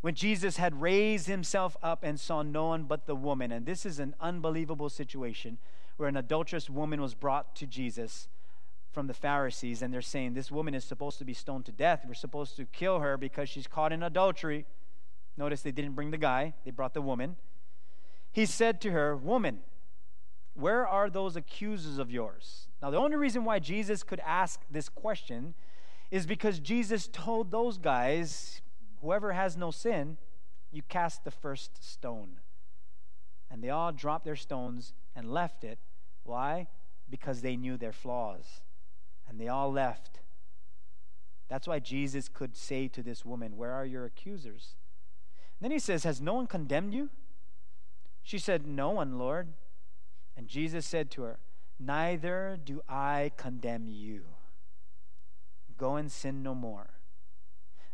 when 0.00 0.14
Jesus 0.14 0.56
had 0.58 0.80
raised 0.80 1.26
himself 1.26 1.76
up 1.82 2.04
and 2.04 2.20
saw 2.20 2.42
no 2.42 2.66
one 2.66 2.84
but 2.84 3.06
the 3.06 3.16
woman, 3.16 3.50
and 3.50 3.66
this 3.66 3.84
is 3.84 3.98
an 3.98 4.14
unbelievable 4.20 4.88
situation 4.88 5.58
where 5.96 6.08
an 6.08 6.16
adulterous 6.16 6.68
woman 6.70 7.00
was 7.00 7.14
brought 7.14 7.56
to 7.56 7.66
Jesus 7.66 8.28
from 8.92 9.06
the 9.06 9.14
Pharisees, 9.14 9.82
and 9.82 9.92
they're 9.92 10.02
saying, 10.02 10.34
This 10.34 10.50
woman 10.50 10.74
is 10.74 10.84
supposed 10.84 11.18
to 11.18 11.24
be 11.24 11.34
stoned 11.34 11.66
to 11.66 11.72
death. 11.72 12.04
We're 12.06 12.14
supposed 12.14 12.56
to 12.56 12.66
kill 12.66 13.00
her 13.00 13.16
because 13.16 13.48
she's 13.48 13.66
caught 13.66 13.92
in 13.92 14.02
adultery. 14.02 14.64
Notice 15.36 15.62
they 15.62 15.72
didn't 15.72 15.94
bring 15.94 16.10
the 16.10 16.18
guy, 16.18 16.54
they 16.64 16.70
brought 16.70 16.94
the 16.94 17.02
woman. 17.02 17.36
He 18.32 18.46
said 18.46 18.80
to 18.82 18.92
her, 18.92 19.16
Woman, 19.16 19.60
where 20.54 20.86
are 20.86 21.10
those 21.10 21.36
accusers 21.36 21.98
of 21.98 22.10
yours? 22.10 22.68
Now, 22.80 22.90
the 22.90 22.96
only 22.98 23.16
reason 23.16 23.44
why 23.44 23.58
Jesus 23.58 24.02
could 24.02 24.20
ask 24.20 24.60
this 24.70 24.88
question 24.88 25.54
is 26.10 26.26
because 26.26 26.58
Jesus 26.58 27.08
told 27.08 27.50
those 27.50 27.78
guys, 27.78 28.60
whoever 29.00 29.32
has 29.32 29.56
no 29.56 29.70
sin, 29.70 30.16
you 30.70 30.82
cast 30.82 31.24
the 31.24 31.30
first 31.30 31.82
stone. 31.82 32.40
And 33.50 33.62
they 33.62 33.70
all 33.70 33.92
dropped 33.92 34.24
their 34.24 34.36
stones 34.36 34.92
and 35.14 35.32
left 35.32 35.64
it. 35.64 35.78
Why? 36.24 36.68
Because 37.08 37.40
they 37.40 37.56
knew 37.56 37.76
their 37.76 37.92
flaws. 37.92 38.60
And 39.28 39.40
they 39.40 39.48
all 39.48 39.72
left. 39.72 40.20
That's 41.48 41.68
why 41.68 41.78
Jesus 41.78 42.28
could 42.28 42.56
say 42.56 42.88
to 42.88 43.02
this 43.02 43.24
woman, 43.24 43.56
Where 43.56 43.72
are 43.72 43.86
your 43.86 44.04
accusers? 44.04 44.74
And 45.58 45.64
then 45.64 45.70
he 45.70 45.78
says, 45.78 46.04
Has 46.04 46.20
no 46.20 46.34
one 46.34 46.46
condemned 46.46 46.92
you? 46.92 47.10
She 48.22 48.38
said, 48.38 48.66
No 48.66 48.90
one, 48.90 49.18
Lord. 49.18 49.48
And 50.36 50.48
Jesus 50.48 50.84
said 50.86 51.10
to 51.12 51.22
her, 51.22 51.38
Neither 51.78 52.58
do 52.62 52.82
I 52.88 53.32
condemn 53.36 53.86
you. 53.88 54.24
Go 55.76 55.96
and 55.96 56.10
sin 56.10 56.42
no 56.42 56.54
more. 56.54 56.90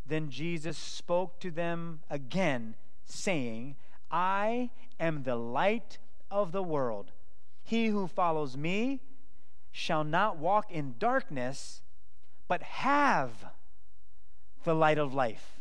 Then 0.07 0.31
Jesus 0.31 0.77
spoke 0.77 1.41
to 1.41 1.51
them 1.51 2.01
again, 2.11 2.75
saying, 3.05 3.77
I 4.11 4.71
am 5.01 5.23
the 5.23 5.37
light 5.37 5.99
of 6.31 6.53
the 6.53 6.63
world. 6.63 7.13
He 7.63 7.87
who 7.87 8.07
follows 8.07 8.57
me 8.57 9.01
shall 9.71 10.05
not 10.05 10.39
walk 10.39 10.71
in 10.71 10.97
darkness, 10.99 11.83
but 12.49 12.63
have 12.63 13.47
the 14.65 14.75
light 14.75 14.99
of 14.99 15.15
life. 15.15 15.61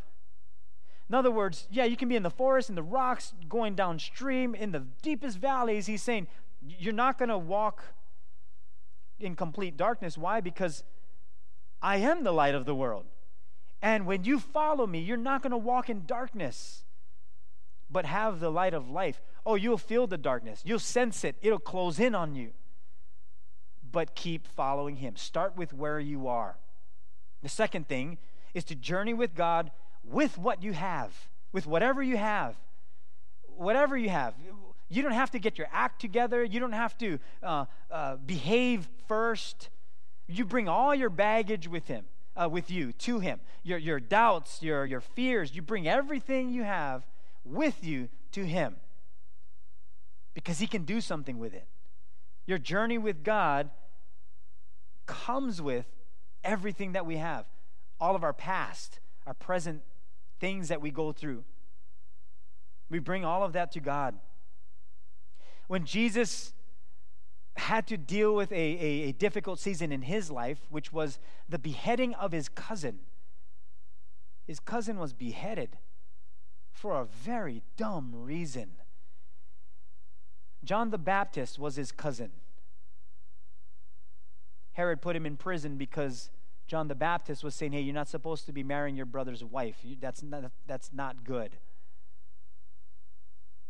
In 1.07 1.15
other 1.15 1.31
words, 1.31 1.67
yeah, 1.71 1.85
you 1.85 1.97
can 1.97 2.09
be 2.09 2.15
in 2.15 2.23
the 2.23 2.29
forest, 2.29 2.69
in 2.69 2.75
the 2.75 2.83
rocks, 2.83 3.33
going 3.49 3.75
downstream, 3.75 4.55
in 4.55 4.71
the 4.71 4.85
deepest 5.01 5.37
valleys. 5.37 5.85
He's 5.85 6.01
saying, 6.01 6.27
you're 6.65 6.93
not 6.93 7.17
going 7.17 7.29
to 7.29 7.37
walk 7.37 7.83
in 9.19 9.35
complete 9.35 9.77
darkness. 9.77 10.17
Why? 10.17 10.41
Because 10.41 10.83
I 11.81 11.97
am 11.97 12.23
the 12.23 12.31
light 12.31 12.55
of 12.55 12.65
the 12.65 12.75
world. 12.75 13.05
And 13.81 14.05
when 14.05 14.23
you 14.23 14.39
follow 14.39 14.85
me, 14.85 14.99
you're 14.99 15.17
not 15.17 15.41
going 15.41 15.51
to 15.51 15.57
walk 15.57 15.89
in 15.89 16.05
darkness, 16.05 16.83
but 17.89 18.05
have 18.05 18.39
the 18.39 18.51
light 18.51 18.73
of 18.73 18.89
life. 18.89 19.21
Oh, 19.45 19.55
you'll 19.55 19.77
feel 19.77 20.05
the 20.05 20.17
darkness. 20.17 20.61
You'll 20.63 20.79
sense 20.79 21.23
it. 21.23 21.35
It'll 21.41 21.59
close 21.59 21.99
in 21.99 22.13
on 22.13 22.35
you. 22.35 22.51
But 23.91 24.15
keep 24.15 24.47
following 24.47 24.97
him. 24.97 25.15
Start 25.15 25.57
with 25.57 25.73
where 25.73 25.99
you 25.99 26.27
are. 26.27 26.57
The 27.41 27.49
second 27.49 27.87
thing 27.87 28.19
is 28.53 28.63
to 28.65 28.75
journey 28.75 29.13
with 29.13 29.35
God 29.35 29.71
with 30.03 30.37
what 30.37 30.61
you 30.61 30.73
have, 30.73 31.29
with 31.51 31.65
whatever 31.65 32.01
you 32.03 32.17
have. 32.17 32.55
Whatever 33.57 33.97
you 33.97 34.09
have. 34.09 34.35
You 34.89 35.01
don't 35.01 35.11
have 35.11 35.31
to 35.31 35.39
get 35.39 35.57
your 35.57 35.67
act 35.71 36.01
together. 36.01 36.43
You 36.43 36.59
don't 36.59 36.71
have 36.73 36.97
to 36.99 37.19
uh, 37.41 37.65
uh, 37.89 38.15
behave 38.17 38.87
first. 39.07 39.69
You 40.31 40.45
bring 40.45 40.67
all 40.67 40.95
your 40.95 41.09
baggage 41.09 41.67
with 41.67 41.87
him, 41.87 42.05
uh, 42.35 42.49
with 42.49 42.71
you, 42.71 42.93
to 42.93 43.19
him. 43.19 43.39
Your, 43.63 43.77
your 43.77 43.99
doubts, 43.99 44.61
your, 44.61 44.85
your 44.85 45.01
fears. 45.01 45.55
You 45.55 45.61
bring 45.61 45.87
everything 45.87 46.49
you 46.49 46.63
have 46.63 47.05
with 47.43 47.83
you 47.83 48.09
to 48.31 48.45
him 48.45 48.77
because 50.33 50.59
he 50.59 50.67
can 50.67 50.83
do 50.83 51.01
something 51.01 51.37
with 51.37 51.53
it. 51.53 51.67
Your 52.45 52.57
journey 52.57 52.97
with 52.97 53.23
God 53.23 53.69
comes 55.05 55.61
with 55.61 55.85
everything 56.43 56.93
that 56.93 57.05
we 57.05 57.17
have 57.17 57.45
all 57.99 58.15
of 58.15 58.23
our 58.23 58.33
past, 58.33 58.99
our 59.27 59.33
present 59.33 59.81
things 60.39 60.69
that 60.69 60.81
we 60.81 60.89
go 60.89 61.11
through. 61.11 61.43
We 62.89 62.99
bring 62.99 63.23
all 63.23 63.43
of 63.43 63.53
that 63.53 63.71
to 63.73 63.79
God 63.79 64.15
when 65.67 65.85
Jesus 65.85 66.51
had 67.57 67.87
to 67.87 67.97
deal 67.97 68.33
with 68.35 68.51
a, 68.51 68.55
a, 68.55 69.09
a, 69.09 69.11
difficult 69.11 69.59
season 69.59 69.91
in 69.91 70.03
his 70.03 70.31
life, 70.31 70.59
which 70.69 70.93
was 70.93 71.19
the 71.49 71.59
beheading 71.59 72.13
of 72.15 72.31
his 72.31 72.47
cousin. 72.49 72.99
His 74.47 74.59
cousin 74.59 74.97
was 74.97 75.13
beheaded. 75.13 75.77
for 76.71 76.99
a 76.99 77.05
very 77.05 77.61
dumb 77.77 78.11
reason. 78.13 78.71
John 80.63 80.89
the 80.89 80.97
Baptist 80.97 81.59
was 81.59 81.75
his 81.75 81.91
cousin. 81.91 82.31
Herod 84.73 85.01
put 85.01 85.15
him 85.15 85.25
in 85.25 85.35
prison 85.35 85.77
because 85.77 86.29
John 86.67 86.87
the 86.87 86.95
Baptist 86.95 87.43
was 87.43 87.53
saying, 87.53 87.73
Hey, 87.73 87.81
you're 87.81 87.93
not 87.93 88.07
supposed 88.07 88.45
to 88.45 88.53
be 88.53 88.63
marrying 88.63 88.95
your 88.95 89.05
brother's 89.05 89.43
wife. 89.43 89.77
You, 89.83 89.97
that's, 89.99 90.23
not, 90.23 90.51
that's 90.65 90.91
not 90.93 91.23
good. 91.23 91.57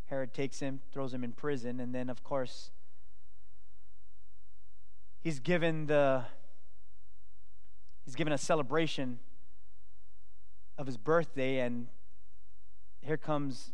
Herod 0.06 0.34
takes 0.34 0.60
him, 0.60 0.82
throws 0.92 1.14
him 1.14 1.24
in 1.24 1.32
prison, 1.32 1.80
and 1.80 1.96
then, 1.96 2.10
of 2.10 2.24
course, 2.24 2.72
he's 5.22 5.40
given 5.40 5.86
the 5.86 6.24
he's 8.06 8.16
given 8.16 8.34
a 8.34 8.38
celebration 8.38 9.20
of 10.78 10.86
his 10.86 10.98
birthday 10.98 11.60
and 11.60 11.88
here 13.02 13.18
comes 13.18 13.72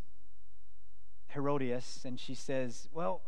Herodias 1.30 2.04
and 2.06 2.20
she 2.20 2.34
says, 2.34 2.88
Well, 2.92 3.22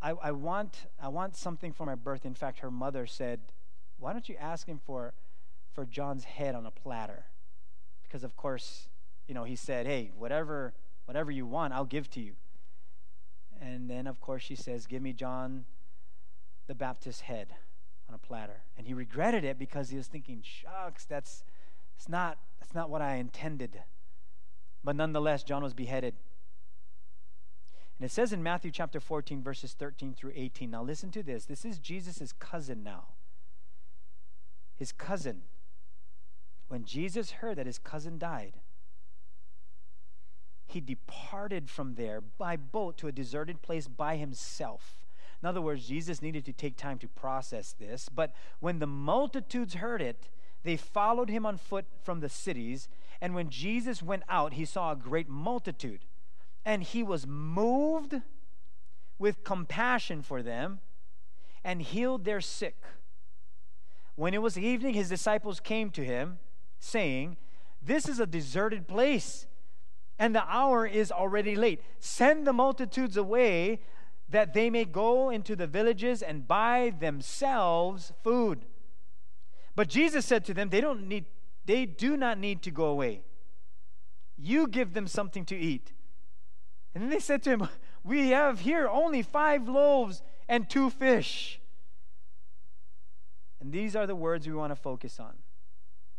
I, 0.00 0.10
I, 0.10 0.30
want, 0.32 0.86
I 1.02 1.08
want 1.08 1.36
something 1.36 1.72
for 1.72 1.84
my 1.84 1.94
birth. 1.94 2.24
In 2.24 2.34
fact, 2.34 2.60
her 2.60 2.70
mother 2.70 3.06
said, 3.06 3.40
Why 3.98 4.12
don't 4.12 4.28
you 4.28 4.36
ask 4.40 4.66
him 4.66 4.80
for, 4.84 5.14
for 5.72 5.84
John's 5.84 6.24
head 6.24 6.54
on 6.54 6.66
a 6.66 6.70
platter? 6.70 7.24
Because, 8.02 8.24
of 8.24 8.36
course, 8.36 8.88
you 9.26 9.34
know, 9.34 9.44
he 9.44 9.56
said, 9.56 9.86
Hey, 9.86 10.10
whatever, 10.16 10.72
whatever 11.04 11.30
you 11.30 11.46
want, 11.46 11.72
I'll 11.72 11.84
give 11.84 12.08
to 12.10 12.20
you. 12.20 12.34
And 13.60 13.90
then, 13.90 14.06
of 14.06 14.20
course, 14.20 14.42
she 14.42 14.54
says, 14.54 14.86
Give 14.86 15.02
me 15.02 15.12
John 15.12 15.64
the 16.68 16.74
Baptist's 16.74 17.22
head 17.22 17.48
on 18.08 18.14
a 18.14 18.18
platter. 18.18 18.62
And 18.76 18.86
he 18.86 18.94
regretted 18.94 19.44
it 19.44 19.58
because 19.58 19.90
he 19.90 19.96
was 19.96 20.06
thinking, 20.06 20.42
Shucks, 20.44 21.04
that's, 21.04 21.42
that's, 21.96 22.08
not, 22.08 22.38
that's 22.60 22.74
not 22.74 22.88
what 22.90 23.02
I 23.02 23.16
intended. 23.16 23.82
But 24.84 24.94
nonetheless, 24.94 25.42
John 25.42 25.62
was 25.62 25.74
beheaded. 25.74 26.14
And 27.98 28.04
it 28.04 28.12
says 28.12 28.32
in 28.32 28.42
Matthew 28.42 28.70
chapter 28.70 29.00
14, 29.00 29.42
verses 29.42 29.72
13 29.72 30.14
through 30.14 30.32
18. 30.36 30.70
Now 30.70 30.84
listen 30.84 31.10
to 31.10 31.22
this. 31.22 31.46
This 31.46 31.64
is 31.64 31.78
Jesus' 31.78 32.32
cousin 32.38 32.84
now. 32.84 33.06
His 34.76 34.92
cousin. 34.92 35.42
When 36.68 36.84
Jesus 36.84 37.32
heard 37.32 37.56
that 37.56 37.66
his 37.66 37.78
cousin 37.78 38.18
died, 38.18 38.60
he 40.66 40.80
departed 40.80 41.70
from 41.70 41.94
there 41.94 42.20
by 42.20 42.56
boat 42.56 42.98
to 42.98 43.08
a 43.08 43.12
deserted 43.12 43.62
place 43.62 43.88
by 43.88 44.16
himself. 44.16 44.97
In 45.42 45.48
other 45.48 45.60
words, 45.60 45.86
Jesus 45.86 46.20
needed 46.20 46.44
to 46.46 46.52
take 46.52 46.76
time 46.76 46.98
to 46.98 47.08
process 47.08 47.72
this. 47.72 48.08
But 48.08 48.34
when 48.60 48.78
the 48.78 48.86
multitudes 48.86 49.74
heard 49.74 50.02
it, 50.02 50.28
they 50.64 50.76
followed 50.76 51.30
him 51.30 51.46
on 51.46 51.56
foot 51.56 51.86
from 52.02 52.20
the 52.20 52.28
cities. 52.28 52.88
And 53.20 53.34
when 53.34 53.48
Jesus 53.48 54.02
went 54.02 54.24
out, 54.28 54.54
he 54.54 54.64
saw 54.64 54.92
a 54.92 54.96
great 54.96 55.28
multitude 55.28 56.00
and 56.64 56.82
he 56.82 57.02
was 57.02 57.26
moved 57.26 58.14
with 59.18 59.42
compassion 59.42 60.22
for 60.22 60.42
them 60.42 60.80
and 61.64 61.80
healed 61.80 62.24
their 62.24 62.40
sick. 62.40 62.76
When 64.16 64.34
it 64.34 64.42
was 64.42 64.58
evening, 64.58 64.94
his 64.94 65.08
disciples 65.08 65.60
came 65.60 65.90
to 65.92 66.04
him, 66.04 66.38
saying, 66.78 67.36
This 67.82 68.08
is 68.08 68.20
a 68.20 68.26
deserted 68.26 68.86
place, 68.86 69.46
and 70.18 70.34
the 70.34 70.44
hour 70.44 70.86
is 70.86 71.10
already 71.10 71.56
late. 71.56 71.80
Send 72.00 72.46
the 72.46 72.52
multitudes 72.52 73.16
away 73.16 73.80
that 74.28 74.52
they 74.52 74.70
may 74.70 74.84
go 74.84 75.30
into 75.30 75.56
the 75.56 75.66
villages 75.66 76.22
and 76.22 76.46
buy 76.46 76.92
themselves 76.98 78.12
food. 78.22 78.66
But 79.74 79.88
Jesus 79.88 80.26
said 80.26 80.44
to 80.46 80.54
them, 80.54 80.70
They 80.70 80.80
don't 80.80 81.08
need 81.08 81.26
they 81.68 81.84
do 81.84 82.16
not 82.16 82.38
need 82.38 82.62
to 82.62 82.70
go 82.70 82.86
away. 82.86 83.20
You 84.38 84.68
give 84.68 84.94
them 84.94 85.06
something 85.06 85.44
to 85.44 85.56
eat. 85.56 85.92
And 86.94 87.02
then 87.02 87.10
they 87.10 87.18
said 87.18 87.42
to 87.42 87.50
him, 87.50 87.68
We 88.02 88.30
have 88.30 88.60
here 88.60 88.88
only 88.88 89.20
five 89.20 89.68
loaves 89.68 90.22
and 90.48 90.68
two 90.68 90.88
fish. 90.88 91.60
And 93.60 93.70
these 93.70 93.94
are 93.94 94.06
the 94.06 94.16
words 94.16 94.46
we 94.46 94.54
want 94.54 94.70
to 94.70 94.76
focus 94.76 95.20
on. 95.20 95.34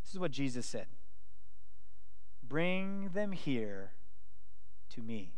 This 0.04 0.14
is 0.14 0.20
what 0.20 0.32
Jesus 0.32 0.66
said 0.66 0.86
Bring 2.48 3.10
them 3.14 3.32
here 3.32 3.92
to 4.92 5.02
me. 5.02 5.34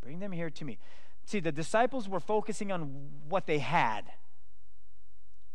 Bring 0.00 0.18
them 0.18 0.32
here 0.32 0.50
to 0.50 0.64
me. 0.64 0.78
See, 1.24 1.40
the 1.40 1.52
disciples 1.52 2.08
were 2.08 2.20
focusing 2.20 2.70
on 2.70 3.08
what 3.28 3.46
they 3.46 3.58
had 3.58 4.04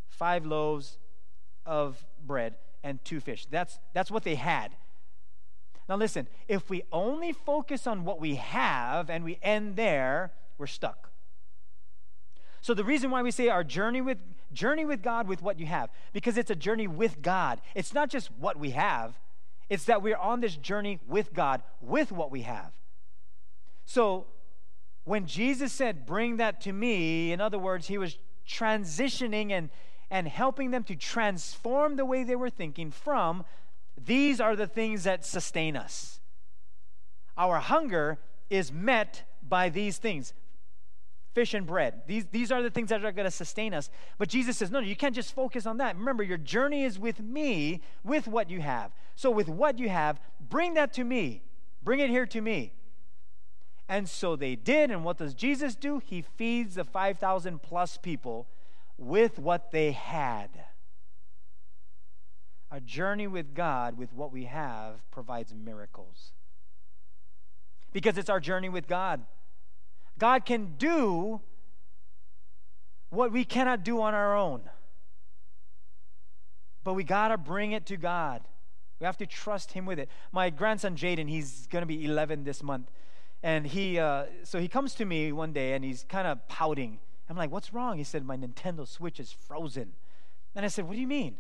five 0.07 0.45
loaves 0.45 0.97
of 1.65 2.03
bread 2.25 2.55
and 2.83 3.03
two 3.05 3.19
fish. 3.19 3.45
That's, 3.49 3.79
that's 3.93 4.11
what 4.11 4.23
they 4.23 4.35
had. 4.35 4.75
Now, 5.87 5.95
listen, 5.95 6.27
if 6.47 6.69
we 6.69 6.83
only 6.91 7.31
focus 7.31 7.87
on 7.87 8.03
what 8.03 8.19
we 8.19 8.35
have 8.35 9.09
and 9.09 9.23
we 9.23 9.39
end 9.41 9.75
there, 9.75 10.33
we're 10.57 10.67
stuck. 10.67 11.09
So 12.61 12.73
the 12.73 12.83
reason 12.83 13.09
why 13.09 13.21
we 13.21 13.31
say 13.31 13.47
our 13.49 13.63
journey 13.63 14.01
with 14.01 14.17
journey 14.51 14.83
with 14.83 15.03
God 15.03 15.27
with 15.27 15.41
what 15.43 15.59
you 15.59 15.67
have 15.67 15.89
because 16.11 16.37
it's 16.37 16.49
a 16.49 16.55
journey 16.55 16.87
with 16.87 17.21
God. 17.21 17.61
It's 17.75 17.93
not 17.93 18.09
just 18.09 18.31
what 18.39 18.57
we 18.57 18.71
have. 18.71 19.19
It's 19.69 19.85
that 19.85 20.01
we're 20.01 20.17
on 20.17 20.41
this 20.41 20.55
journey 20.55 20.99
with 21.07 21.33
God 21.33 21.61
with 21.79 22.11
what 22.11 22.31
we 22.31 22.41
have. 22.41 22.71
So 23.85 24.25
when 25.09 25.25
Jesus 25.25 25.73
said 25.73 26.05
bring 26.05 26.37
that 26.37 26.61
to 26.61 26.71
me, 26.71 27.31
in 27.31 27.41
other 27.41 27.57
words, 27.57 27.87
he 27.87 27.97
was 27.97 28.19
transitioning 28.47 29.51
and 29.51 29.71
and 30.11 30.27
helping 30.27 30.69
them 30.69 30.83
to 30.83 30.95
transform 30.95 31.95
the 31.95 32.05
way 32.05 32.23
they 32.23 32.35
were 32.35 32.49
thinking 32.49 32.91
from 32.91 33.43
these 33.97 34.39
are 34.39 34.55
the 34.55 34.67
things 34.67 35.05
that 35.05 35.25
sustain 35.25 35.75
us. 35.75 36.19
Our 37.37 37.57
hunger 37.57 38.19
is 38.51 38.71
met 38.71 39.23
by 39.41 39.69
these 39.69 39.97
things 39.97 40.33
fish 41.33 41.55
and 41.55 41.65
bread. 41.65 42.01
These, 42.05 42.25
these 42.27 42.51
are 42.51 42.61
the 42.61 42.69
things 42.69 42.89
that 42.89 43.03
are 43.03 43.11
going 43.11 43.25
to 43.25 43.31
sustain 43.31 43.73
us. 43.73 43.89
But 44.17 44.29
Jesus 44.29 44.57
says, 44.57 44.71
no, 44.71 44.79
you 44.79 44.95
can't 44.95 45.15
just 45.15 45.33
focus 45.33 45.65
on 45.65 45.77
that. 45.77 45.95
Remember, 45.95 46.23
your 46.23 46.37
journey 46.37 46.83
is 46.83 46.99
with 46.99 47.19
me, 47.19 47.81
with 48.03 48.27
what 48.27 48.49
you 48.49 48.61
have. 48.61 48.91
So, 49.15 49.31
with 49.31 49.47
what 49.47 49.79
you 49.79 49.89
have, 49.89 50.19
bring 50.39 50.73
that 50.73 50.91
to 50.93 51.03
me. 51.03 51.43
Bring 51.83 51.99
it 51.99 52.09
here 52.09 52.25
to 52.25 52.41
me. 52.41 52.73
And 53.89 54.07
so 54.07 54.35
they 54.35 54.55
did. 54.55 54.91
And 54.91 55.03
what 55.03 55.17
does 55.17 55.33
Jesus 55.33 55.75
do? 55.75 55.99
He 56.05 56.21
feeds 56.21 56.75
the 56.75 56.83
5,000 56.83 57.61
plus 57.61 57.97
people 57.97 58.47
with 58.97 59.39
what 59.39 59.71
they 59.71 59.91
had. 59.91 60.49
A 62.71 62.79
journey 62.79 63.25
with 63.25 63.55
God, 63.55 63.97
with 63.97 64.13
what 64.13 64.31
we 64.31 64.45
have, 64.45 65.09
provides 65.09 65.55
miracles. 65.55 66.33
Because 67.91 68.19
it's 68.19 68.29
our 68.29 68.39
journey 68.39 68.69
with 68.69 68.87
God. 68.87 69.25
God 70.19 70.45
can 70.45 70.75
do 70.77 71.41
what 73.09 73.31
we 73.31 73.43
cannot 73.43 73.83
do 73.83 73.99
on 74.01 74.13
our 74.13 74.37
own. 74.37 74.61
But 76.83 76.93
we 76.93 77.03
got 77.03 77.29
to 77.29 77.37
bring 77.37 77.71
it 77.71 77.87
to 77.87 77.97
God. 77.97 78.43
We 78.99 79.05
have 79.05 79.17
to 79.17 79.25
trust 79.25 79.71
Him 79.71 79.87
with 79.87 79.97
it. 79.97 80.09
My 80.31 80.51
grandson 80.51 80.95
Jaden, 80.95 81.27
he's 81.27 81.65
going 81.67 81.81
to 81.81 81.87
be 81.87 82.05
11 82.05 82.43
this 82.43 82.61
month. 82.61 82.91
And 83.41 83.67
he, 83.67 83.99
uh, 83.99 84.25
so 84.43 84.59
he 84.59 84.67
comes 84.67 84.95
to 84.95 85.05
me 85.05 85.31
one 85.31 85.53
day 85.53 85.73
and 85.73 85.83
he's 85.83 86.03
kind 86.09 86.27
of 86.27 86.45
pouting. 86.47 86.99
I'm 87.29 87.37
like, 87.37 87.51
what's 87.51 87.73
wrong? 87.73 87.97
He 87.97 88.03
said, 88.03 88.25
my 88.25 88.35
Nintendo 88.35 88.87
Switch 88.87 89.19
is 89.19 89.31
frozen. 89.31 89.93
And 90.55 90.65
I 90.65 90.67
said, 90.67 90.87
what 90.87 90.95
do 90.95 91.01
you 91.01 91.07
mean? 91.07 91.37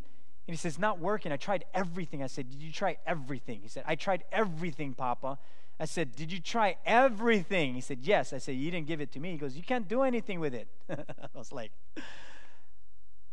And 0.49 0.55
he 0.55 0.57
says, 0.57 0.79
Not 0.79 0.97
working. 0.97 1.31
I 1.31 1.37
tried 1.37 1.63
everything. 1.75 2.23
I 2.23 2.25
said, 2.25 2.49
Did 2.49 2.63
you 2.63 2.71
try 2.71 2.97
everything? 3.05 3.59
He 3.61 3.67
said, 3.67 3.83
I 3.85 3.93
tried 3.93 4.23
everything, 4.31 4.95
Papa. 4.95 5.37
I 5.79 5.85
said, 5.85 6.15
Did 6.15 6.31
you 6.31 6.39
try 6.39 6.77
everything? 6.87 7.75
He 7.75 7.81
said, 7.81 7.99
Yes. 8.01 8.33
I 8.33 8.39
said, 8.39 8.55
You 8.55 8.71
didn't 8.71 8.87
give 8.87 8.99
it 8.99 9.11
to 9.11 9.19
me. 9.19 9.33
He 9.33 9.37
goes, 9.37 9.55
You 9.55 9.61
can't 9.61 9.87
do 9.87 10.01
anything 10.01 10.39
with 10.39 10.55
it. 10.55 10.67
I 10.89 10.95
was 11.35 11.51
like, 11.51 11.71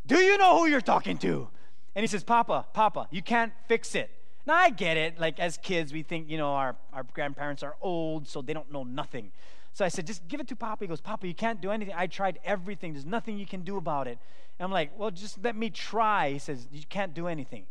Do 0.07 0.19
you 0.19 0.37
know 0.37 0.59
who 0.59 0.67
you're 0.67 0.83
talking 0.83 1.17
to? 1.21 1.49
And 1.95 2.03
he 2.03 2.07
says, 2.07 2.23
Papa, 2.23 2.67
Papa, 2.75 3.09
you 3.11 3.23
can't 3.23 3.55
fix 3.67 3.95
it. 3.95 4.11
Now 4.47 4.55
I 4.55 4.71
get 4.71 4.97
it. 4.97 5.19
Like 5.19 5.41
as 5.41 5.59
kids, 5.59 5.93
we 5.93 6.03
think, 6.03 6.31
you 6.31 6.39
know, 6.39 6.53
our, 6.53 6.77
our 6.93 7.03
grandparents 7.03 7.63
are 7.63 7.77
old, 7.81 8.29
so 8.29 8.41
they 8.41 8.53
don't 8.53 8.71
know 8.73 8.85
nothing. 8.85 9.33
So 9.73 9.85
I 9.85 9.89
said, 9.89 10.07
just 10.07 10.27
give 10.29 10.41
it 10.41 10.49
to 10.49 10.57
Papa. 10.57 10.85
He 10.85 10.89
goes, 10.89 11.01
Papa, 11.01 11.27
you 11.27 11.35
can't 11.35 11.61
do 11.61 11.71
anything. 11.71 11.95
I 11.97 12.07
tried 12.07 12.39
everything. 12.45 12.93
There's 12.95 13.05
nothing 13.05 13.39
you 13.39 13.47
can 13.47 13.63
do 13.63 13.77
about 13.77 14.07
it. 14.07 14.19
And 14.59 14.65
I'm 14.65 14.73
like, 14.73 14.99
well, 14.99 15.11
just 15.11 15.43
let 15.45 15.55
me 15.55 15.69
try. 15.69 16.31
He 16.31 16.39
says, 16.39 16.67
you 16.73 16.85
can't 16.89 17.13
do 17.13 17.27
anything. 17.27 17.67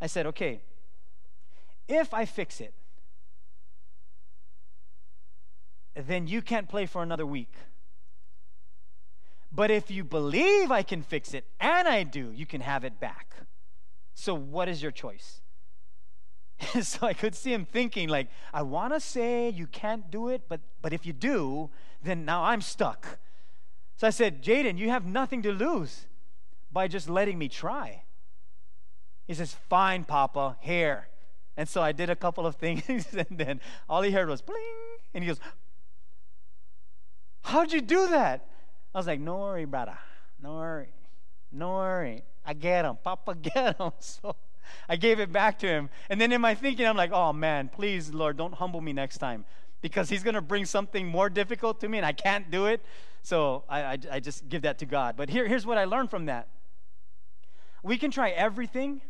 I 0.00 0.06
said, 0.06 0.26
okay, 0.26 0.60
if 1.88 2.12
I 2.12 2.24
fix 2.24 2.60
it, 2.60 2.74
then 5.94 6.26
you 6.26 6.42
can't 6.42 6.68
play 6.68 6.86
for 6.86 7.02
another 7.02 7.26
week. 7.26 7.52
But 9.52 9.70
if 9.70 9.90
you 9.90 10.04
believe 10.04 10.70
I 10.70 10.82
can 10.82 11.02
fix 11.02 11.34
it, 11.34 11.44
and 11.58 11.88
I 11.88 12.02
do, 12.02 12.30
you 12.30 12.46
can 12.46 12.60
have 12.60 12.84
it 12.84 13.00
back. 13.00 13.34
So 14.14 14.34
what 14.34 14.68
is 14.68 14.82
your 14.82 14.92
choice? 14.92 15.40
so 16.82 17.06
I 17.06 17.14
could 17.14 17.34
see 17.34 17.52
him 17.52 17.64
thinking, 17.64 18.08
like, 18.08 18.28
I 18.52 18.62
want 18.62 18.92
to 18.94 19.00
say 19.00 19.48
you 19.48 19.66
can't 19.66 20.10
do 20.10 20.28
it, 20.28 20.42
but, 20.48 20.60
but 20.82 20.92
if 20.92 21.06
you 21.06 21.12
do, 21.12 21.70
then 22.02 22.24
now 22.24 22.44
I'm 22.44 22.60
stuck. 22.60 23.18
So 23.96 24.06
I 24.06 24.10
said, 24.10 24.42
Jaden, 24.42 24.78
you 24.78 24.90
have 24.90 25.04
nothing 25.04 25.42
to 25.42 25.52
lose 25.52 26.06
by 26.72 26.88
just 26.88 27.08
letting 27.08 27.38
me 27.38 27.48
try. 27.48 28.02
He 29.26 29.34
says, 29.34 29.54
Fine, 29.68 30.04
Papa, 30.04 30.56
here. 30.60 31.08
And 31.56 31.68
so 31.68 31.82
I 31.82 31.92
did 31.92 32.10
a 32.10 32.16
couple 32.16 32.46
of 32.46 32.56
things, 32.64 33.06
and 33.14 33.26
then 33.30 33.60
all 33.88 34.02
he 34.02 34.10
heard 34.10 34.28
was 34.28 34.42
bling. 34.42 34.58
And 35.14 35.22
he 35.22 35.28
goes, 35.28 35.40
How'd 37.42 37.72
you 37.72 37.80
do 37.80 38.08
that? 38.08 38.46
I 38.94 38.98
was 38.98 39.06
like, 39.06 39.20
No 39.20 39.38
worry, 39.38 39.64
brother. 39.64 39.98
No 40.42 40.54
worry. 40.54 40.88
No 41.52 41.74
worry. 41.74 42.24
I 42.44 42.54
get 42.54 42.84
him. 42.84 42.96
Papa 43.02 43.34
get 43.42 43.78
him. 43.78 43.92
So 43.98 44.36
I 44.88 44.96
gave 44.96 45.20
it 45.20 45.32
back 45.32 45.58
to 45.60 45.66
him. 45.66 45.90
And 46.08 46.20
then 46.20 46.32
in 46.32 46.40
my 46.40 46.54
thinking, 46.54 46.86
I'm 46.86 46.96
like, 46.96 47.12
Oh 47.12 47.32
man, 47.32 47.68
please, 47.68 48.12
Lord, 48.12 48.36
don't 48.36 48.54
humble 48.54 48.80
me 48.80 48.92
next 48.92 49.18
time 49.18 49.44
because 49.80 50.08
he's 50.08 50.22
going 50.22 50.34
to 50.34 50.42
bring 50.42 50.64
something 50.64 51.06
more 51.06 51.30
difficult 51.30 51.80
to 51.80 51.88
me 51.88 51.98
and 51.98 52.06
I 52.06 52.12
can't 52.12 52.50
do 52.50 52.66
it. 52.66 52.84
So 53.22 53.64
I, 53.68 53.80
I, 53.82 53.98
I 54.12 54.20
just 54.20 54.48
give 54.48 54.62
that 54.62 54.78
to 54.78 54.86
God. 54.86 55.16
But 55.16 55.28
here, 55.28 55.46
here's 55.46 55.66
what 55.66 55.78
I 55.78 55.84
learned 55.84 56.10
from 56.10 56.26
that 56.26 56.48
we 57.82 57.96
can 57.96 58.10
try 58.10 58.30
everything 58.30 59.00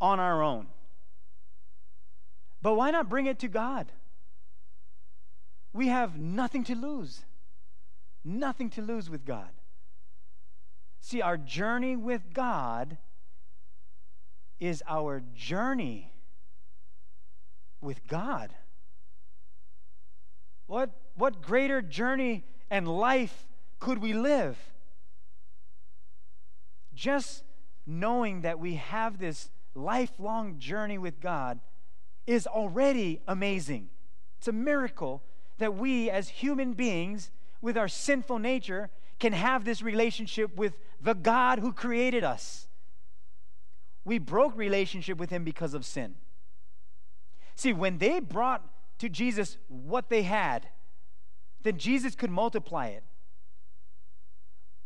on 0.00 0.18
our 0.18 0.42
own. 0.42 0.66
But 2.62 2.74
why 2.74 2.90
not 2.90 3.08
bring 3.08 3.26
it 3.26 3.38
to 3.40 3.48
God? 3.48 3.92
We 5.72 5.88
have 5.88 6.18
nothing 6.18 6.64
to 6.64 6.74
lose. 6.74 7.24
Nothing 8.24 8.70
to 8.70 8.82
lose 8.82 9.08
with 9.08 9.24
God. 9.24 9.50
See, 11.00 11.22
our 11.22 11.38
journey 11.38 11.96
with 11.96 12.34
God 12.34 12.98
is 14.60 14.82
our 14.86 15.22
journey 15.34 16.12
with 17.80 18.06
God. 18.06 18.54
What, 20.66 20.90
what 21.16 21.42
greater 21.42 21.82
journey 21.82 22.44
and 22.70 22.86
life 22.86 23.48
could 23.80 23.98
we 23.98 24.12
live? 24.12 24.56
Just 26.94 27.42
knowing 27.86 28.42
that 28.42 28.60
we 28.60 28.74
have 28.74 29.18
this 29.18 29.50
lifelong 29.74 30.58
journey 30.58 30.98
with 30.98 31.20
God 31.20 31.58
is 32.26 32.46
already 32.46 33.20
amazing. 33.26 33.88
It's 34.38 34.48
a 34.48 34.52
miracle 34.52 35.22
that 35.58 35.74
we, 35.74 36.08
as 36.10 36.28
human 36.28 36.74
beings, 36.74 37.30
with 37.60 37.76
our 37.76 37.88
sinful 37.88 38.38
nature, 38.38 38.90
can 39.18 39.32
have 39.32 39.64
this 39.64 39.82
relationship 39.82 40.56
with 40.56 40.74
the 41.00 41.14
God 41.14 41.58
who 41.58 41.72
created 41.72 42.24
us. 42.24 42.68
We 44.04 44.18
broke 44.18 44.56
relationship 44.56 45.18
with 45.18 45.30
Him 45.30 45.44
because 45.44 45.74
of 45.74 45.84
sin. 45.84 46.14
See, 47.54 47.72
when 47.72 47.98
they 47.98 48.20
brought 48.20 48.64
to 48.98 49.08
Jesus 49.08 49.58
what 49.68 50.08
they 50.08 50.22
had, 50.22 50.68
then 51.62 51.76
Jesus 51.76 52.14
could 52.14 52.30
multiply 52.30 52.86
it. 52.86 53.02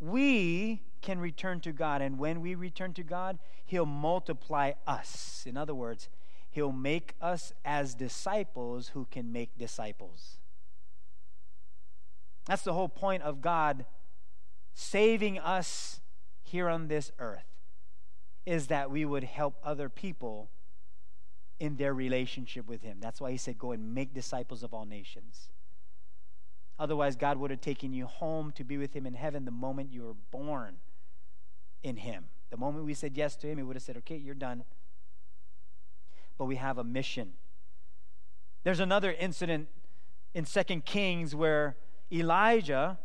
We 0.00 0.82
can 1.02 1.20
return 1.20 1.60
to 1.60 1.72
God, 1.72 2.02
and 2.02 2.18
when 2.18 2.40
we 2.40 2.54
return 2.54 2.92
to 2.94 3.02
God, 3.02 3.38
He'll 3.64 3.86
multiply 3.86 4.72
us. 4.86 5.44
In 5.46 5.56
other 5.56 5.74
words, 5.74 6.08
He'll 6.50 6.72
make 6.72 7.14
us 7.20 7.52
as 7.64 7.94
disciples 7.94 8.88
who 8.88 9.06
can 9.10 9.32
make 9.32 9.56
disciples. 9.56 10.38
That's 12.46 12.62
the 12.62 12.72
whole 12.72 12.88
point 12.88 13.22
of 13.22 13.40
God 13.40 13.86
saving 14.74 15.38
us 15.38 16.00
here 16.42 16.68
on 16.68 16.88
this 16.88 17.12
earth 17.18 17.53
is 18.46 18.66
that 18.68 18.90
we 18.90 19.04
would 19.04 19.24
help 19.24 19.56
other 19.64 19.88
people 19.88 20.50
in 21.60 21.76
their 21.76 21.94
relationship 21.94 22.66
with 22.66 22.82
him. 22.82 22.98
That's 23.00 23.20
why 23.20 23.30
he 23.30 23.36
said 23.36 23.58
go 23.58 23.72
and 23.72 23.94
make 23.94 24.12
disciples 24.12 24.62
of 24.62 24.74
all 24.74 24.84
nations. 24.84 25.48
Otherwise 26.78 27.16
God 27.16 27.38
would 27.38 27.50
have 27.50 27.60
taken 27.60 27.92
you 27.92 28.06
home 28.06 28.52
to 28.52 28.64
be 28.64 28.76
with 28.76 28.94
him 28.94 29.06
in 29.06 29.14
heaven 29.14 29.44
the 29.44 29.50
moment 29.50 29.92
you 29.92 30.02
were 30.02 30.14
born 30.30 30.76
in 31.82 31.96
him. 31.96 32.26
The 32.50 32.56
moment 32.56 32.84
we 32.84 32.94
said 32.94 33.16
yes 33.16 33.36
to 33.36 33.48
him, 33.48 33.58
he 33.58 33.64
would 33.64 33.76
have 33.76 33.82
said, 33.82 33.96
"Okay, 33.96 34.16
you're 34.16 34.34
done." 34.34 34.64
but 36.38 36.46
we 36.46 36.56
have 36.56 36.78
a 36.78 36.84
mission. 36.84 37.32
There's 38.62 38.80
another 38.80 39.12
incident 39.12 39.68
in 40.32 40.44
Second 40.44 40.84
Kings 40.84 41.34
where 41.34 41.76
Elijah 42.10 42.98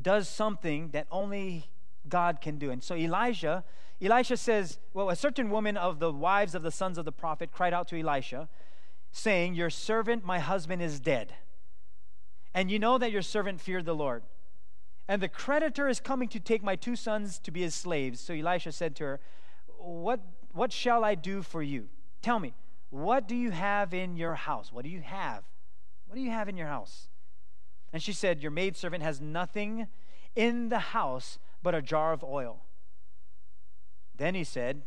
does 0.00 0.28
something 0.28 0.90
that 0.90 1.06
only 1.10 1.70
God 2.14 2.40
can 2.40 2.58
do. 2.58 2.70
And 2.70 2.80
so 2.80 2.94
Elijah, 2.94 3.64
Elisha 4.00 4.36
says, 4.36 4.78
well, 4.92 5.10
a 5.10 5.16
certain 5.16 5.50
woman 5.50 5.76
of 5.76 5.98
the 5.98 6.12
wives 6.12 6.54
of 6.54 6.62
the 6.62 6.70
sons 6.70 6.96
of 6.96 7.04
the 7.04 7.10
prophet 7.10 7.50
cried 7.50 7.74
out 7.74 7.88
to 7.88 7.98
Elisha, 7.98 8.48
saying, 9.10 9.56
Your 9.56 9.68
servant, 9.68 10.24
my 10.24 10.38
husband, 10.38 10.80
is 10.80 11.00
dead. 11.00 11.34
And 12.54 12.70
you 12.70 12.78
know 12.78 12.98
that 12.98 13.10
your 13.10 13.20
servant 13.20 13.60
feared 13.60 13.84
the 13.84 13.96
Lord. 13.96 14.22
And 15.08 15.20
the 15.20 15.28
creditor 15.28 15.88
is 15.88 15.98
coming 15.98 16.28
to 16.28 16.38
take 16.38 16.62
my 16.62 16.76
two 16.76 16.94
sons 16.94 17.40
to 17.40 17.50
be 17.50 17.62
his 17.62 17.74
slaves. 17.74 18.20
So 18.20 18.32
Elisha 18.32 18.70
said 18.70 18.94
to 18.96 19.04
her, 19.04 19.20
What, 19.76 20.20
what 20.52 20.72
shall 20.72 21.02
I 21.02 21.16
do 21.16 21.42
for 21.42 21.64
you? 21.64 21.88
Tell 22.22 22.38
me, 22.38 22.54
what 22.90 23.26
do 23.26 23.34
you 23.34 23.50
have 23.50 23.92
in 23.92 24.16
your 24.16 24.36
house? 24.36 24.72
What 24.72 24.84
do 24.84 24.88
you 24.88 25.00
have? 25.00 25.42
What 26.06 26.14
do 26.14 26.22
you 26.22 26.30
have 26.30 26.48
in 26.48 26.56
your 26.56 26.68
house? 26.68 27.08
And 27.92 28.00
she 28.00 28.12
said, 28.12 28.40
Your 28.40 28.52
maidservant 28.52 29.02
has 29.02 29.20
nothing 29.20 29.88
in 30.36 30.68
the 30.68 30.78
house 30.78 31.38
but 31.64 31.74
a 31.74 31.82
jar 31.82 32.12
of 32.12 32.22
oil. 32.22 32.62
Then 34.16 34.36
he 34.36 34.44
said, 34.44 34.82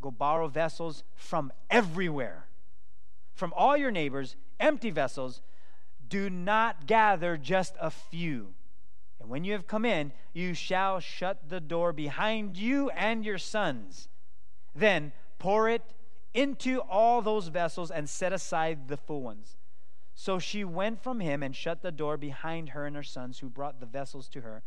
Go 0.00 0.10
borrow 0.10 0.48
vessels 0.48 1.04
from 1.14 1.52
everywhere, 1.70 2.46
from 3.34 3.52
all 3.54 3.76
your 3.76 3.90
neighbors, 3.90 4.34
empty 4.58 4.90
vessels. 4.90 5.42
Do 6.08 6.28
not 6.30 6.86
gather 6.86 7.36
just 7.36 7.74
a 7.78 7.90
few. 7.90 8.54
And 9.20 9.28
when 9.28 9.44
you 9.44 9.52
have 9.52 9.66
come 9.66 9.84
in, 9.84 10.12
you 10.32 10.54
shall 10.54 10.98
shut 10.98 11.50
the 11.50 11.60
door 11.60 11.92
behind 11.92 12.56
you 12.56 12.88
and 12.90 13.24
your 13.24 13.38
sons. 13.38 14.08
Then 14.74 15.12
pour 15.38 15.68
it 15.68 15.82
into 16.32 16.80
all 16.80 17.20
those 17.20 17.48
vessels 17.48 17.90
and 17.90 18.08
set 18.08 18.32
aside 18.32 18.88
the 18.88 18.96
full 18.96 19.20
ones. 19.20 19.56
So 20.14 20.38
she 20.38 20.64
went 20.64 21.02
from 21.02 21.20
him 21.20 21.42
and 21.42 21.54
shut 21.54 21.82
the 21.82 21.92
door 21.92 22.16
behind 22.16 22.70
her 22.70 22.86
and 22.86 22.96
her 22.96 23.02
sons, 23.02 23.38
who 23.38 23.50
brought 23.50 23.80
the 23.80 23.86
vessels 23.86 24.28
to 24.30 24.40
her, 24.40 24.62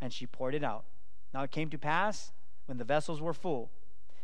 and 0.00 0.12
she 0.12 0.26
poured 0.26 0.54
it 0.54 0.64
out. 0.64 0.84
Now 1.32 1.42
it 1.42 1.50
came 1.50 1.70
to 1.70 1.78
pass, 1.78 2.32
when 2.66 2.78
the 2.78 2.84
vessels 2.84 3.20
were 3.20 3.34
full, 3.34 3.70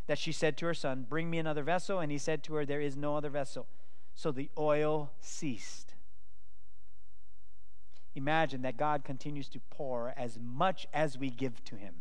that 0.07 0.19
she 0.19 0.33
said 0.33 0.57
to 0.59 0.67
her 0.67 0.75
son, 0.75 1.07
Bring 1.09 1.31
me 1.31 1.39
another 1.39 1.63
vessel. 1.63 1.99
And 1.99 2.13
he 2.13 2.19
said 2.19 2.43
to 2.45 2.55
her, 2.55 2.67
There 2.67 2.81
is 2.81 2.97
no 2.97 3.17
other 3.17 3.31
vessel. 3.31 3.67
So 4.15 4.31
the 4.31 4.51
oil 4.59 5.11
ceased. 5.21 5.95
Imagine 8.15 8.63
that 8.63 8.77
God 8.77 9.03
continues 9.05 9.49
to 9.49 9.61
pour 9.71 10.15
as 10.17 10.39
much 10.41 10.87
as 10.93 11.19
we 11.19 11.31
give 11.31 11.65
to 11.65 11.77
him. 11.77 11.95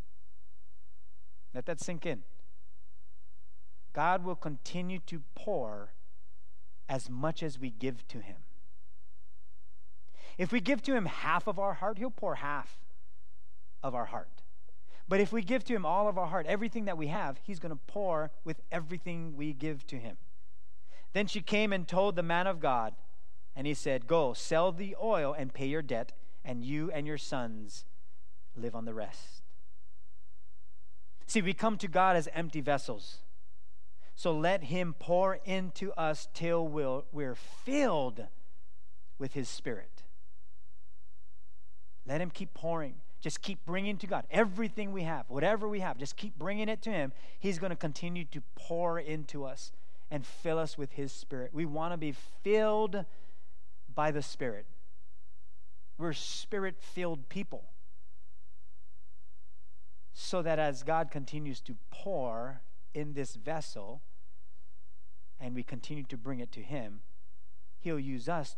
Let 1.53 1.65
that 1.65 1.79
sink 1.79 2.05
in. 2.05 2.23
God 3.93 4.23
will 4.25 4.35
continue 4.35 4.99
to 5.05 5.21
pour 5.35 5.93
as 6.89 7.09
much 7.09 7.43
as 7.43 7.59
we 7.59 7.69
give 7.69 8.07
to 8.09 8.19
Him. 8.19 8.37
If 10.37 10.51
we 10.51 10.59
give 10.59 10.81
to 10.83 10.95
Him 10.95 11.05
half 11.05 11.47
of 11.47 11.59
our 11.59 11.75
heart, 11.75 11.99
He'll 11.99 12.09
pour 12.09 12.35
half 12.35 12.79
of 13.83 13.93
our 13.93 14.05
heart. 14.05 14.41
But 15.07 15.19
if 15.19 15.33
we 15.33 15.41
give 15.41 15.63
to 15.65 15.75
Him 15.75 15.85
all 15.85 16.07
of 16.07 16.17
our 16.17 16.27
heart, 16.27 16.45
everything 16.47 16.85
that 16.85 16.97
we 16.97 17.07
have, 17.07 17.39
He's 17.43 17.59
going 17.59 17.71
to 17.73 17.79
pour 17.87 18.31
with 18.43 18.61
everything 18.71 19.35
we 19.35 19.53
give 19.53 19.85
to 19.87 19.97
Him. 19.97 20.17
Then 21.13 21.27
she 21.27 21.41
came 21.41 21.71
and 21.71 21.87
told 21.87 22.15
the 22.15 22.23
man 22.23 22.47
of 22.47 22.59
God, 22.59 22.93
and 23.55 23.67
he 23.67 23.73
said, 23.73 24.07
Go, 24.07 24.33
sell 24.33 24.71
the 24.71 24.95
oil 25.01 25.35
and 25.37 25.53
pay 25.53 25.67
your 25.67 25.83
debt, 25.83 26.11
and 26.43 26.63
you 26.63 26.89
and 26.91 27.05
your 27.05 27.19
sons 27.19 27.85
live 28.55 28.75
on 28.75 28.85
the 28.85 28.93
rest. 28.93 29.43
See, 31.27 31.41
we 31.41 31.53
come 31.53 31.77
to 31.77 31.87
God 31.87 32.15
as 32.15 32.27
empty 32.33 32.61
vessels. 32.61 33.19
So 34.15 34.31
let 34.35 34.65
him 34.65 34.95
pour 34.97 35.39
into 35.45 35.91
us 35.93 36.27
till 36.33 36.67
we'll, 36.67 37.05
we're 37.11 37.35
filled 37.35 38.27
with 39.17 39.33
his 39.33 39.49
spirit. 39.49 40.03
Let 42.05 42.21
him 42.21 42.29
keep 42.29 42.53
pouring. 42.53 42.95
Just 43.23 43.41
keep 43.41 43.65
bringing 43.65 43.95
to 43.99 44.05
God 44.05 44.25
everything 44.29 44.91
we 44.91 45.03
have, 45.03 45.29
whatever 45.29 45.69
we 45.69 45.79
have, 45.79 45.97
just 45.97 46.17
keep 46.17 46.37
bringing 46.37 46.67
it 46.67 46.81
to 46.81 46.91
him. 46.91 47.13
He's 47.39 47.57
going 47.57 47.69
to 47.69 47.75
continue 47.77 48.25
to 48.25 48.43
pour 48.55 48.99
into 48.99 49.45
us 49.45 49.71
and 50.11 50.25
fill 50.25 50.59
us 50.59 50.77
with 50.77 50.91
his 50.91 51.13
spirit. 51.13 51.51
We 51.53 51.63
want 51.63 51.93
to 51.93 51.97
be 51.97 52.13
filled 52.43 53.05
by 53.95 54.11
the 54.11 54.21
spirit. 54.21 54.65
We're 55.97 56.11
spirit 56.11 56.75
filled 56.81 57.29
people. 57.29 57.63
So 60.13 60.41
that 60.41 60.59
as 60.59 60.83
God 60.83 61.09
continues 61.09 61.61
to 61.61 61.77
pour 61.91 62.59
in 62.93 63.13
this 63.13 63.35
vessel 63.35 64.01
and 65.39 65.55
we 65.55 65.63
continue 65.63 66.03
to 66.03 66.17
bring 66.17 66.41
it 66.41 66.51
to 66.51 66.61
Him, 66.61 66.99
He'll 67.79 67.99
use 67.99 68.27
us 68.27 68.57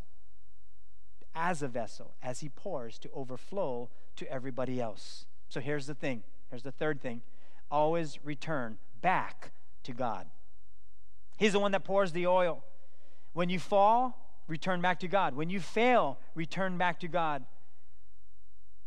as 1.36 1.62
a 1.62 1.68
vessel, 1.68 2.16
as 2.24 2.40
He 2.40 2.50
pours, 2.50 2.98
to 3.00 3.10
overflow 3.14 3.90
to 4.18 4.32
everybody 4.32 4.82
else. 4.82 5.26
So 5.50 5.60
here's 5.60 5.88
the 5.88 5.94
thing 5.94 6.24
here's 6.50 6.64
the 6.64 6.72
third 6.72 7.02
thing 7.02 7.22
always 7.72 8.20
return 8.24 8.78
back 9.02 9.52
to 9.84 9.94
God. 9.94 10.28
He's 11.38 11.54
the 11.54 11.60
one 11.60 11.72
that 11.72 11.84
pours 11.84 12.12
the 12.12 12.28
oil. 12.28 12.64
When 13.34 13.50
you 13.50 13.60
fall, 13.60 14.40
return 14.48 14.82
back 14.82 15.00
to 15.02 15.08
God. 15.08 15.36
When 15.36 15.50
you 15.50 15.60
fail, 15.60 16.18
return 16.34 16.78
back 16.78 17.00
to 17.02 17.08
God. 17.08 17.44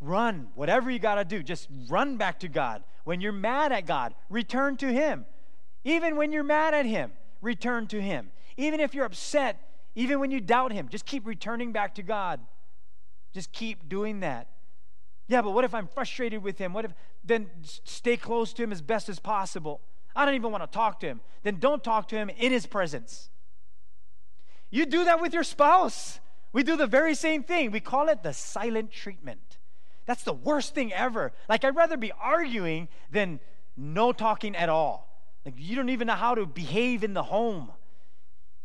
Run. 0.00 0.48
Whatever 0.54 0.90
you 0.90 0.98
got 0.98 1.16
to 1.16 1.24
do, 1.24 1.42
just 1.42 1.68
run 1.88 2.16
back 2.16 2.40
to 2.40 2.48
God. 2.48 2.82
When 3.04 3.20
you're 3.20 3.32
mad 3.32 3.72
at 3.72 3.86
God, 3.86 4.14
return 4.30 4.76
to 4.78 4.92
Him. 4.92 5.26
Even 5.84 6.16
when 6.16 6.32
you're 6.32 6.42
mad 6.44 6.74
at 6.74 6.86
Him, 6.86 7.12
return 7.42 7.86
to 7.88 8.00
Him. 8.00 8.30
Even 8.56 8.80
if 8.80 8.94
you're 8.94 9.04
upset, 9.04 9.60
even 9.94 10.20
when 10.20 10.30
you 10.30 10.40
doubt 10.40 10.72
Him, 10.72 10.88
just 10.88 11.04
keep 11.04 11.26
returning 11.26 11.72
back 11.72 11.94
to 11.96 12.02
God. 12.02 12.40
Just 13.32 13.52
keep 13.52 13.88
doing 13.88 14.20
that. 14.20 14.48
Yeah, 15.28 15.42
but 15.42 15.50
what 15.50 15.64
if 15.64 15.74
I'm 15.74 15.86
frustrated 15.86 16.42
with 16.42 16.58
Him? 16.58 16.72
What 16.72 16.86
if, 16.86 16.94
then 17.22 17.48
stay 17.62 18.16
close 18.16 18.52
to 18.54 18.62
Him 18.62 18.72
as 18.72 18.82
best 18.82 19.08
as 19.08 19.18
possible. 19.18 19.80
I 20.16 20.24
don't 20.24 20.34
even 20.34 20.50
want 20.50 20.64
to 20.64 20.66
talk 20.66 21.00
to 21.00 21.06
Him. 21.06 21.20
Then 21.42 21.58
don't 21.60 21.84
talk 21.84 22.08
to 22.08 22.16
Him 22.16 22.30
in 22.30 22.50
His 22.50 22.66
presence. 22.66 23.28
You 24.70 24.86
do 24.86 25.04
that 25.04 25.20
with 25.20 25.34
your 25.34 25.44
spouse. 25.44 26.18
We 26.52 26.62
do 26.62 26.76
the 26.76 26.86
very 26.86 27.14
same 27.14 27.42
thing. 27.42 27.70
We 27.70 27.80
call 27.80 28.08
it 28.08 28.22
the 28.22 28.32
silent 28.32 28.90
treatment. 28.90 29.58
That's 30.06 30.24
the 30.24 30.32
worst 30.32 30.74
thing 30.74 30.92
ever. 30.92 31.32
Like, 31.48 31.64
I'd 31.64 31.76
rather 31.76 31.98
be 31.98 32.12
arguing 32.12 32.88
than 33.10 33.40
no 33.76 34.12
talking 34.12 34.56
at 34.56 34.70
all. 34.70 35.22
Like, 35.44 35.54
you 35.58 35.76
don't 35.76 35.90
even 35.90 36.06
know 36.06 36.14
how 36.14 36.34
to 36.34 36.46
behave 36.46 37.04
in 37.04 37.12
the 37.12 37.22
home. 37.22 37.70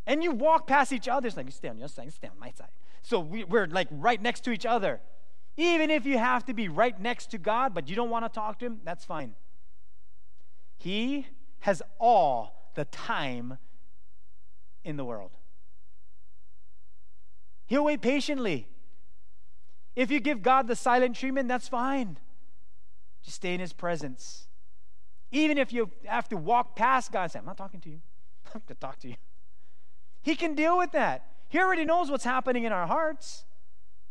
And 0.07 0.23
you 0.23 0.31
walk 0.31 0.65
past 0.67 0.93
each 0.93 1.09
other. 1.09 1.27
It's 1.27 1.35
like, 1.35 1.45
you 1.45 1.51
stay 1.51 1.67
on 1.67 1.77
your 1.77 1.89
side, 1.89 2.11
stay 2.13 2.27
on 2.27 2.39
my 2.39 2.51
side. 2.51 2.69
So 3.01 3.19
we, 3.19 3.43
we're 3.43 3.67
like 3.67 3.89
right 3.91 4.21
next 4.21 4.45
to 4.45 4.51
each 4.51 4.65
other. 4.65 5.01
Even 5.55 5.91
if 5.91 6.05
you 6.05 6.17
have 6.17 6.45
to 6.45 6.53
be 6.53 6.67
right 6.67 6.99
next 6.99 7.31
to 7.31 7.37
God, 7.37 7.73
but 7.73 7.87
you 7.87 7.95
don't 7.95 8.09
want 8.09 8.25
to 8.25 8.29
talk 8.29 8.59
to 8.59 8.65
Him, 8.65 8.79
that's 8.83 9.05
fine. 9.05 9.35
He 10.77 11.27
has 11.59 11.81
all 11.99 12.71
the 12.75 12.85
time 12.85 13.57
in 14.83 14.97
the 14.97 15.05
world. 15.05 15.31
He'll 17.67 17.85
wait 17.85 18.01
patiently. 18.01 18.67
If 19.95 20.11
you 20.11 20.19
give 20.19 20.41
God 20.41 20.67
the 20.67 20.75
silent 20.75 21.15
treatment, 21.15 21.47
that's 21.47 21.67
fine. 21.67 22.17
Just 23.21 23.37
stay 23.37 23.53
in 23.53 23.59
His 23.59 23.73
presence. 23.73 24.47
Even 25.31 25.57
if 25.57 25.71
you 25.71 25.91
have 26.05 26.27
to 26.29 26.37
walk 26.37 26.75
past 26.75 27.11
God 27.11 27.23
and 27.23 27.31
say, 27.31 27.39
I'm 27.39 27.45
not 27.45 27.57
talking 27.57 27.79
to 27.81 27.89
you, 27.89 28.01
I 28.47 28.49
have 28.53 28.65
to 28.67 28.75
talk 28.75 28.99
to 28.99 29.07
you. 29.07 29.15
He 30.21 30.35
can 30.35 30.55
deal 30.55 30.77
with 30.77 30.91
that. 30.91 31.27
He 31.47 31.59
already 31.59 31.85
knows 31.85 32.09
what's 32.09 32.23
happening 32.23 32.63
in 32.63 32.71
our 32.71 32.87
hearts, 32.87 33.45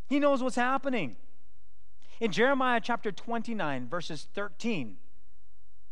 He 0.08 0.20
knows 0.20 0.42
what's 0.42 0.56
happening. 0.56 1.16
In 2.20 2.30
Jeremiah 2.32 2.80
chapter 2.82 3.10
29, 3.10 3.88
verses 3.88 4.28
13 4.34 4.96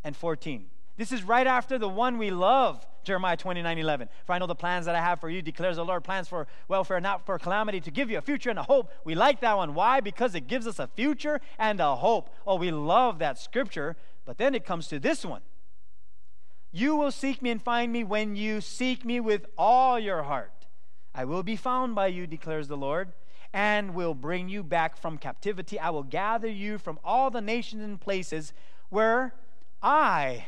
and 0.04 0.16
14, 0.16 0.66
this 0.96 1.12
is 1.12 1.22
right 1.22 1.46
after 1.46 1.78
the 1.78 1.88
one 1.88 2.18
we 2.18 2.30
love, 2.30 2.86
Jeremiah 3.04 3.36
29 3.36 3.78
11. 3.78 4.08
For 4.26 4.34
I 4.34 4.38
know 4.38 4.46
the 4.46 4.54
plans 4.54 4.84
that 4.84 4.94
I 4.94 5.00
have 5.00 5.18
for 5.18 5.30
you, 5.30 5.40
declares 5.40 5.76
the 5.76 5.84
Lord, 5.84 6.04
plans 6.04 6.28
for 6.28 6.46
welfare, 6.68 7.00
not 7.00 7.24
for 7.24 7.38
calamity, 7.38 7.80
to 7.80 7.90
give 7.90 8.10
you 8.10 8.18
a 8.18 8.20
future 8.20 8.50
and 8.50 8.58
a 8.58 8.64
hope. 8.64 8.90
We 9.02 9.14
like 9.14 9.40
that 9.40 9.56
one. 9.56 9.74
Why? 9.74 10.00
Because 10.00 10.34
it 10.34 10.46
gives 10.46 10.66
us 10.66 10.78
a 10.78 10.86
future 10.88 11.40
and 11.58 11.80
a 11.80 11.96
hope. 11.96 12.28
Oh, 12.46 12.56
we 12.56 12.70
love 12.70 13.18
that 13.18 13.38
scripture. 13.38 13.96
But 14.26 14.36
then 14.36 14.54
it 14.54 14.66
comes 14.66 14.88
to 14.88 14.98
this 14.98 15.24
one 15.24 15.40
You 16.70 16.96
will 16.96 17.10
seek 17.10 17.40
me 17.40 17.50
and 17.50 17.62
find 17.62 17.90
me 17.90 18.04
when 18.04 18.36
you 18.36 18.60
seek 18.60 19.04
me 19.04 19.20
with 19.20 19.46
all 19.56 19.98
your 19.98 20.24
heart. 20.24 20.66
I 21.14 21.24
will 21.24 21.42
be 21.42 21.56
found 21.56 21.94
by 21.94 22.08
you, 22.08 22.26
declares 22.26 22.68
the 22.68 22.76
Lord, 22.76 23.14
and 23.52 23.94
will 23.94 24.14
bring 24.14 24.48
you 24.48 24.62
back 24.62 24.96
from 24.96 25.18
captivity. 25.18 25.78
I 25.78 25.90
will 25.90 26.02
gather 26.02 26.48
you 26.48 26.78
from 26.78 26.98
all 27.04 27.30
the 27.30 27.40
nations 27.40 27.82
and 27.82 28.00
places 28.00 28.52
where 28.88 29.34
I 29.82 30.46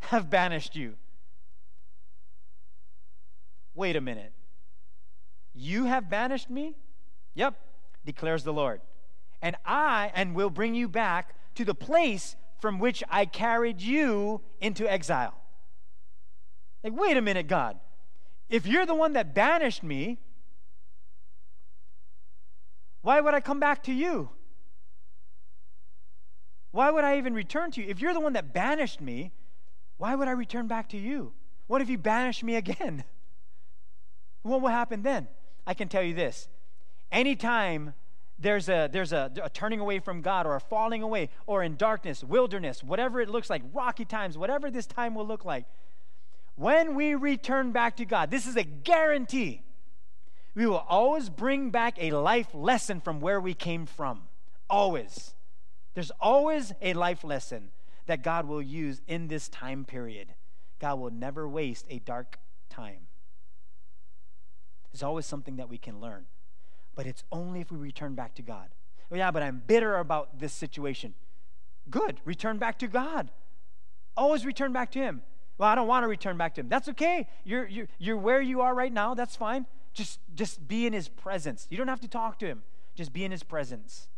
have 0.00 0.28
banished 0.28 0.76
you. 0.76 0.94
Wait 3.74 3.96
a 3.96 4.00
minute. 4.00 4.32
You 5.54 5.86
have 5.86 6.10
banished 6.10 6.50
me? 6.50 6.76
Yep, 7.34 7.54
declares 8.04 8.44
the 8.44 8.52
Lord. 8.52 8.80
And 9.40 9.56
I 9.64 10.12
and 10.14 10.34
will 10.34 10.50
bring 10.50 10.74
you 10.74 10.88
back 10.88 11.34
to 11.54 11.64
the 11.64 11.74
place 11.74 12.36
from 12.60 12.78
which 12.78 13.02
I 13.10 13.26
carried 13.26 13.80
you 13.80 14.40
into 14.60 14.90
exile. 14.90 15.34
Like, 16.84 16.94
wait 16.96 17.16
a 17.16 17.22
minute, 17.22 17.48
God. 17.48 17.78
If 18.48 18.66
you're 18.66 18.86
the 18.86 18.94
one 18.94 19.14
that 19.14 19.34
banished 19.34 19.82
me, 19.82 20.18
why 23.02 23.20
would 23.20 23.34
I 23.34 23.40
come 23.40 23.60
back 23.60 23.82
to 23.84 23.92
you? 23.92 24.30
Why 26.70 26.90
would 26.90 27.04
I 27.04 27.18
even 27.18 27.34
return 27.34 27.70
to 27.72 27.82
you? 27.82 27.88
If 27.88 28.00
you're 28.00 28.14
the 28.14 28.20
one 28.20 28.32
that 28.32 28.54
banished 28.54 29.00
me, 29.00 29.32
why 29.98 30.14
would 30.14 30.26
I 30.26 30.32
return 30.32 30.66
back 30.66 30.88
to 30.90 30.96
you? 30.96 31.32
What 31.66 31.82
if 31.82 31.90
you 31.90 31.98
banish 31.98 32.42
me 32.42 32.56
again? 32.56 33.04
What 34.42 34.60
will 34.60 34.70
happen 34.70 35.02
then? 35.02 35.28
I 35.68 35.74
can 35.74 35.88
tell 35.88 36.02
you 36.02 36.14
this. 36.14 36.48
Anytime 37.12 37.94
there's 38.40 38.68
a 38.68 38.88
there's 38.90 39.12
a, 39.12 39.30
a, 39.40 39.48
turning 39.48 39.78
away 39.78 40.00
from 40.00 40.20
God 40.20 40.46
or 40.46 40.56
a 40.56 40.60
falling 40.60 41.00
away 41.00 41.28
or 41.46 41.62
in 41.62 41.76
darkness, 41.76 42.24
wilderness, 42.24 42.82
whatever 42.82 43.20
it 43.20 43.28
looks 43.28 43.48
like, 43.48 43.62
rocky 43.72 44.04
times, 44.04 44.36
whatever 44.36 44.68
this 44.68 44.86
time 44.86 45.14
will 45.14 45.26
look 45.26 45.44
like, 45.44 45.66
when 46.56 46.96
we 46.96 47.14
return 47.14 47.70
back 47.70 47.96
to 47.98 48.04
God, 48.04 48.32
this 48.32 48.46
is 48.46 48.56
a 48.56 48.64
guarantee. 48.64 49.62
We 50.54 50.66
will 50.66 50.84
always 50.88 51.30
bring 51.30 51.70
back 51.70 51.96
a 51.98 52.10
life 52.12 52.48
lesson 52.54 53.00
from 53.00 53.20
where 53.20 53.40
we 53.40 53.54
came 53.54 53.86
from. 53.86 54.22
Always. 54.68 55.34
There's 55.94 56.12
always 56.20 56.72
a 56.82 56.94
life 56.94 57.24
lesson 57.24 57.70
that 58.06 58.22
God 58.22 58.46
will 58.46 58.62
use 58.62 59.00
in 59.06 59.28
this 59.28 59.48
time 59.48 59.84
period. 59.84 60.34
God 60.78 60.98
will 60.98 61.10
never 61.10 61.48
waste 61.48 61.86
a 61.88 61.98
dark 62.00 62.38
time. 62.68 63.06
There's 64.92 65.02
always 65.02 65.24
something 65.24 65.56
that 65.56 65.68
we 65.68 65.78
can 65.78 66.00
learn, 66.00 66.26
but 66.94 67.06
it's 67.06 67.24
only 67.32 67.60
if 67.60 67.70
we 67.70 67.78
return 67.78 68.14
back 68.14 68.34
to 68.34 68.42
God. 68.42 68.68
Oh, 69.10 69.16
yeah, 69.16 69.30
but 69.30 69.42
I'm 69.42 69.62
bitter 69.66 69.96
about 69.96 70.38
this 70.38 70.52
situation. 70.52 71.14
Good, 71.90 72.20
return 72.24 72.58
back 72.58 72.78
to 72.80 72.88
God. 72.88 73.30
Always 74.16 74.44
return 74.44 74.72
back 74.72 74.90
to 74.92 74.98
Him. 74.98 75.22
Well, 75.56 75.68
I 75.68 75.74
don't 75.74 75.86
want 75.86 76.04
to 76.04 76.08
return 76.08 76.36
back 76.36 76.54
to 76.56 76.60
Him. 76.60 76.68
That's 76.68 76.88
okay. 76.88 77.28
You're, 77.44 77.66
you're, 77.66 77.88
you're 77.98 78.16
where 78.16 78.40
you 78.40 78.60
are 78.60 78.74
right 78.74 78.92
now. 78.92 79.14
That's 79.14 79.36
fine. 79.36 79.66
Just, 79.94 80.20
just 80.34 80.66
be 80.66 80.86
in 80.86 80.92
His 80.92 81.08
presence. 81.08 81.66
You 81.70 81.76
don't 81.76 81.88
have 81.88 82.00
to 82.00 82.08
talk 82.08 82.38
to 82.40 82.46
Him, 82.46 82.62
just 82.94 83.12
be 83.12 83.24
in 83.24 83.30
His 83.30 83.42
presence. 83.42 84.08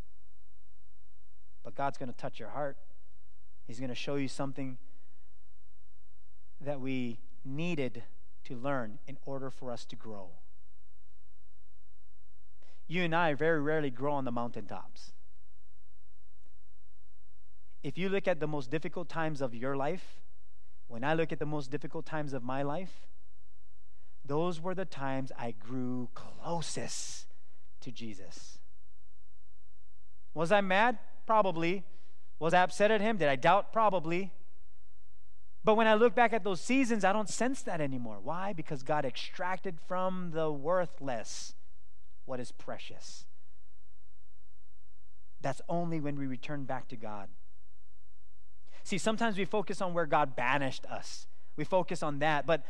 But 1.62 1.74
God's 1.74 1.98
going 1.98 2.10
to 2.10 2.16
touch 2.16 2.38
your 2.38 2.50
heart. 2.50 2.76
He's 3.66 3.78
going 3.78 3.88
to 3.88 3.94
show 3.94 4.16
you 4.16 4.28
something 4.28 4.76
that 6.60 6.80
we 6.80 7.18
needed 7.44 8.02
to 8.44 8.56
learn 8.56 8.98
in 9.06 9.16
order 9.24 9.50
for 9.50 9.70
us 9.70 9.84
to 9.86 9.96
grow. 9.96 10.28
You 12.86 13.02
and 13.02 13.14
I 13.14 13.34
very 13.34 13.60
rarely 13.60 13.90
grow 13.90 14.12
on 14.12 14.24
the 14.24 14.32
mountaintops. 14.32 15.12
If 17.82 17.98
you 17.98 18.08
look 18.08 18.28
at 18.28 18.40
the 18.40 18.46
most 18.46 18.70
difficult 18.70 19.08
times 19.08 19.40
of 19.40 19.54
your 19.54 19.76
life, 19.76 20.20
when 20.88 21.04
I 21.04 21.14
look 21.14 21.32
at 21.32 21.38
the 21.38 21.46
most 21.46 21.70
difficult 21.70 22.06
times 22.06 22.32
of 22.32 22.42
my 22.42 22.62
life, 22.62 23.06
those 24.24 24.60
were 24.60 24.74
the 24.74 24.84
times 24.84 25.32
I 25.38 25.52
grew 25.52 26.08
closest 26.14 27.26
to 27.80 27.92
Jesus. 27.92 28.58
Was 30.32 30.50
I 30.50 30.60
mad? 30.60 30.98
Probably. 31.26 31.84
Was 32.38 32.54
I 32.54 32.62
upset 32.62 32.90
at 32.90 33.00
him? 33.00 33.16
Did 33.18 33.28
I 33.28 33.36
doubt? 33.36 33.72
Probably. 33.72 34.32
But 35.62 35.76
when 35.76 35.86
I 35.86 35.94
look 35.94 36.14
back 36.14 36.32
at 36.32 36.44
those 36.44 36.60
seasons, 36.60 37.04
I 37.04 37.12
don't 37.12 37.28
sense 37.28 37.62
that 37.62 37.80
anymore. 37.80 38.18
Why? 38.22 38.52
Because 38.52 38.82
God 38.82 39.04
extracted 39.04 39.78
from 39.86 40.32
the 40.34 40.50
worthless 40.50 41.54
what 42.26 42.40
is 42.40 42.52
precious. 42.52 43.24
That's 45.40 45.62
only 45.68 46.00
when 46.00 46.16
we 46.16 46.26
return 46.26 46.64
back 46.64 46.88
to 46.88 46.96
God. 46.96 47.28
See, 48.82 48.98
sometimes 48.98 49.38
we 49.38 49.44
focus 49.46 49.80
on 49.80 49.94
where 49.94 50.06
God 50.06 50.36
banished 50.36 50.84
us, 50.86 51.26
we 51.56 51.64
focus 51.64 52.02
on 52.02 52.18
that. 52.18 52.46
But 52.46 52.64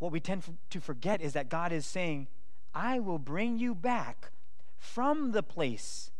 what 0.00 0.10
we 0.10 0.18
tend 0.18 0.42
to 0.70 0.80
forget 0.80 1.20
is 1.20 1.34
that 1.34 1.48
God 1.48 1.72
is 1.72 1.86
saying, 1.86 2.26
I 2.74 2.98
will 2.98 3.18
bring 3.18 3.58
you 3.58 3.74
back 3.74 4.32
from 4.78 5.32
the 5.32 5.42
place 5.42 6.10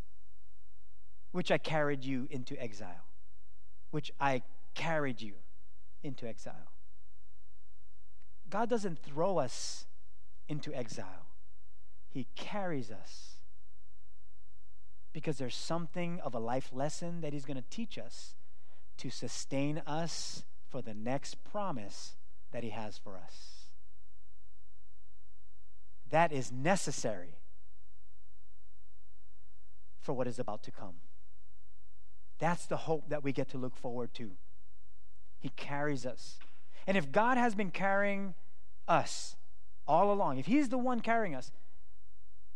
which 1.32 1.50
I 1.50 1.58
carried 1.58 2.04
you 2.04 2.28
into 2.30 2.60
exile, 2.60 3.06
which 3.90 4.12
I 4.20 4.42
carried 4.74 5.22
you 5.22 5.32
into 6.02 6.28
exile. 6.28 6.70
God 8.50 8.68
doesn't 8.68 8.98
throw 8.98 9.38
us 9.38 9.86
into 10.48 10.74
exile, 10.74 11.26
He 12.10 12.26
carries 12.34 12.90
us 12.90 13.36
because 15.12 15.38
there's 15.38 15.56
something 15.56 16.20
of 16.20 16.34
a 16.34 16.38
life 16.38 16.70
lesson 16.72 17.22
that 17.22 17.32
He's 17.32 17.46
going 17.46 17.56
to 17.56 17.70
teach 17.70 17.96
us 17.96 18.34
to 18.98 19.08
sustain 19.08 19.80
us 19.86 20.44
for 20.68 20.82
the 20.82 20.94
next 20.94 21.42
promise 21.44 22.12
that 22.52 22.62
He 22.62 22.70
has 22.70 22.98
for 22.98 23.16
us. 23.16 23.59
That 26.10 26.32
is 26.32 26.50
necessary 26.52 27.38
for 30.00 30.12
what 30.12 30.26
is 30.26 30.38
about 30.38 30.62
to 30.64 30.70
come. 30.70 30.94
That's 32.38 32.66
the 32.66 32.76
hope 32.76 33.08
that 33.08 33.22
we 33.22 33.32
get 33.32 33.48
to 33.50 33.58
look 33.58 33.76
forward 33.76 34.14
to. 34.14 34.30
He 35.38 35.50
carries 35.50 36.06
us. 36.06 36.38
And 36.86 36.96
if 36.96 37.12
God 37.12 37.36
has 37.36 37.54
been 37.54 37.70
carrying 37.70 38.34
us 38.88 39.36
all 39.86 40.12
along, 40.12 40.38
if 40.38 40.46
He's 40.46 40.68
the 40.68 40.78
one 40.78 41.00
carrying 41.00 41.34
us, 41.34 41.52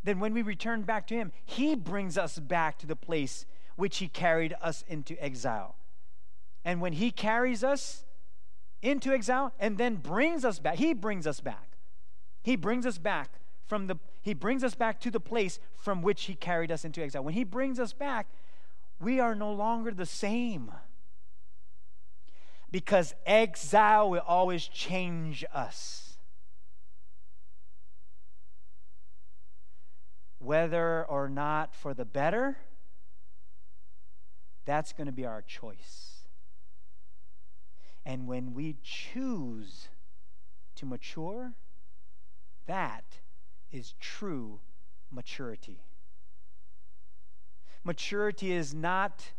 then 0.03 0.21
when 0.21 0.35
we 0.35 0.43
return 0.43 0.83
back 0.83 1.07
to 1.09 1.15
Him, 1.15 1.33
He 1.45 1.75
brings 1.75 2.19
us 2.19 2.39
back 2.39 2.79
to 2.79 2.87
the 2.87 2.97
place 2.97 3.47
which 3.77 3.99
He 3.99 4.09
carried 4.09 4.55
us 4.61 4.85
into 4.89 5.23
exile. 5.23 5.77
And 6.65 6.81
when 6.81 6.95
He 6.95 7.11
carries 7.11 7.63
us 7.63 8.05
into 8.85 9.13
exile 9.13 9.53
and 9.59 9.79
then 9.79 9.97
brings 9.97 10.45
us 10.45 10.59
back. 10.59 10.77
He 10.77 10.93
brings 10.93 11.27
us 11.27 11.41
back. 11.41 11.77
He 12.43 12.55
brings 12.55 12.87
us 12.87 12.99
back 12.99 13.31
from 13.67 13.87
the 13.87 13.97
he 14.23 14.33
brings 14.33 14.65
us 14.65 14.75
back 14.75 15.01
to 15.01 15.11
the 15.11 15.21
place 15.21 15.59
from 15.77 16.01
which 16.01 16.25
he 16.25 16.35
carried 16.35 16.73
us 16.73 16.85
into 16.85 17.03
exile. 17.03 17.23
When 17.23 17.35
he 17.35 17.45
brings 17.45 17.79
us 17.79 17.93
back, 17.93 18.27
we 18.99 19.21
are 19.21 19.35
no 19.35 19.53
longer 19.53 19.91
the 19.91 20.07
same. 20.07 20.73
Because 22.71 23.15
exile 23.27 24.09
will 24.09 24.25
always 24.27 24.67
change 24.67 25.45
us. 25.53 26.17
Whether 30.39 31.05
or 31.05 31.29
not 31.29 31.75
for 31.75 31.93
the 31.93 32.07
better, 32.07 32.57
that's 34.65 34.95
going 34.95 35.07
to 35.07 35.13
be 35.13 35.27
our 35.27 35.43
choice. 35.43 36.25
And 38.07 38.27
when 38.27 38.55
we 38.55 38.77
choose 38.83 39.89
to 40.77 40.87
mature, 40.87 41.53
that 42.67 43.05
is 43.75 43.95
true 44.01 44.61
maturity. 45.11 45.81
Maturity 47.83 48.53
is 48.53 48.73
not 48.73 49.33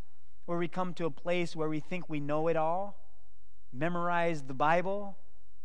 where 0.46 0.58
we 0.58 0.68
come 0.68 0.94
to 0.94 1.06
a 1.06 1.12
place 1.12 1.56
where 1.56 1.70
we 1.70 1.80
think 1.80 2.10
we 2.10 2.20
know 2.20 2.48
it 2.50 2.58
all, 2.58 3.00
memorize 3.72 4.44
the 4.44 4.54
Bible, 4.54 5.16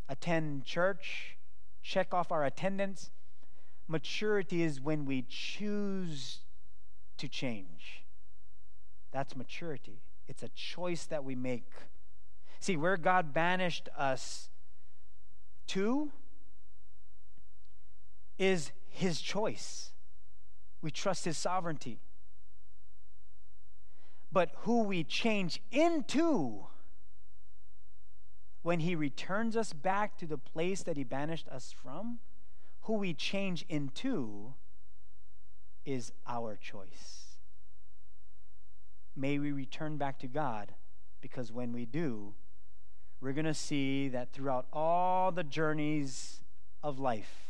attend 0.08 0.64
church, 0.64 1.36
check 1.82 2.14
off 2.14 2.30
our 2.30 2.44
attendance. 2.44 3.10
Maturity 3.88 4.62
is 4.62 4.80
when 4.80 5.04
we 5.04 5.26
choose 5.28 6.38
to 7.18 7.28
change. 7.28 8.04
That's 9.10 9.34
maturity. 9.34 10.00
It's 10.28 10.44
a 10.44 10.48
choice 10.50 11.04
that 11.06 11.24
we 11.24 11.34
make. 11.34 11.72
See, 12.60 12.76
where 12.76 12.96
God 12.96 13.34
banished 13.34 13.88
us 13.98 14.48
to 15.68 16.12
is 18.40 18.72
His 18.88 19.20
choice. 19.20 19.92
We 20.80 20.90
trust 20.90 21.26
His 21.26 21.36
sovereignty. 21.36 22.00
But 24.32 24.50
who 24.62 24.82
we 24.82 25.04
change 25.04 25.60
into 25.70 26.66
when 28.62 28.80
He 28.80 28.94
returns 28.94 29.56
us 29.56 29.72
back 29.74 30.16
to 30.18 30.26
the 30.26 30.38
place 30.38 30.82
that 30.84 30.96
He 30.96 31.04
banished 31.04 31.48
us 31.48 31.72
from, 31.82 32.18
who 32.82 32.94
we 32.94 33.12
change 33.12 33.66
into 33.68 34.54
is 35.84 36.12
our 36.26 36.56
choice. 36.56 37.36
May 39.14 39.38
we 39.38 39.52
return 39.52 39.98
back 39.98 40.18
to 40.20 40.26
God 40.26 40.72
because 41.20 41.52
when 41.52 41.72
we 41.72 41.84
do, 41.84 42.32
we're 43.20 43.34
going 43.34 43.44
to 43.44 43.52
see 43.52 44.08
that 44.08 44.32
throughout 44.32 44.66
all 44.72 45.30
the 45.30 45.44
journeys 45.44 46.40
of 46.82 46.98
life, 46.98 47.49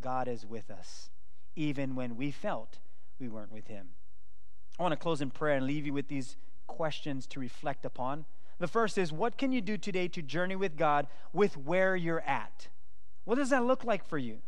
God 0.00 0.28
is 0.28 0.46
with 0.46 0.70
us, 0.70 1.10
even 1.56 1.94
when 1.94 2.16
we 2.16 2.30
felt 2.30 2.78
we 3.18 3.28
weren't 3.28 3.52
with 3.52 3.66
Him. 3.66 3.88
I 4.78 4.82
want 4.82 4.92
to 4.92 4.96
close 4.96 5.20
in 5.20 5.30
prayer 5.30 5.56
and 5.56 5.66
leave 5.66 5.86
you 5.86 5.92
with 5.92 6.08
these 6.08 6.36
questions 6.66 7.26
to 7.28 7.40
reflect 7.40 7.84
upon. 7.84 8.24
The 8.58 8.68
first 8.68 8.98
is 8.98 9.12
what 9.12 9.36
can 9.36 9.52
you 9.52 9.60
do 9.60 9.76
today 9.76 10.08
to 10.08 10.22
journey 10.22 10.56
with 10.56 10.76
God 10.76 11.06
with 11.32 11.56
where 11.56 11.96
you're 11.96 12.20
at? 12.20 12.68
What 13.24 13.36
does 13.36 13.50
that 13.50 13.64
look 13.64 13.84
like 13.84 14.06
for 14.06 14.18
you? 14.18 14.38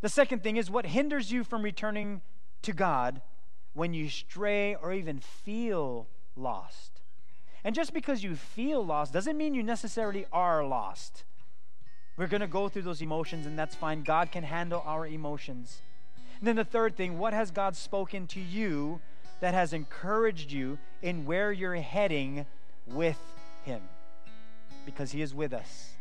The 0.00 0.08
second 0.08 0.42
thing 0.42 0.56
is 0.56 0.70
what 0.70 0.86
hinders 0.86 1.30
you 1.30 1.44
from 1.44 1.62
returning 1.62 2.22
to 2.62 2.72
God 2.72 3.22
when 3.72 3.94
you 3.94 4.08
stray 4.08 4.74
or 4.74 4.92
even 4.92 5.18
feel 5.18 6.08
lost? 6.36 7.02
And 7.64 7.74
just 7.74 7.94
because 7.94 8.24
you 8.24 8.34
feel 8.34 8.84
lost 8.84 9.12
doesn't 9.12 9.36
mean 9.36 9.54
you 9.54 9.62
necessarily 9.62 10.26
are 10.32 10.64
lost. 10.64 11.24
We're 12.22 12.28
going 12.28 12.40
to 12.40 12.46
go 12.46 12.68
through 12.68 12.82
those 12.82 13.02
emotions, 13.02 13.46
and 13.46 13.58
that's 13.58 13.74
fine. 13.74 14.04
God 14.04 14.30
can 14.30 14.44
handle 14.44 14.80
our 14.86 15.08
emotions. 15.08 15.80
And 16.38 16.46
then 16.46 16.54
the 16.54 16.64
third 16.64 16.96
thing 16.96 17.18
what 17.18 17.32
has 17.32 17.50
God 17.50 17.74
spoken 17.74 18.28
to 18.28 18.40
you 18.40 19.00
that 19.40 19.54
has 19.54 19.72
encouraged 19.72 20.52
you 20.52 20.78
in 21.02 21.26
where 21.26 21.50
you're 21.50 21.74
heading 21.74 22.46
with 22.86 23.18
Him? 23.64 23.80
Because 24.86 25.10
He 25.10 25.20
is 25.20 25.34
with 25.34 25.52
us. 25.52 25.94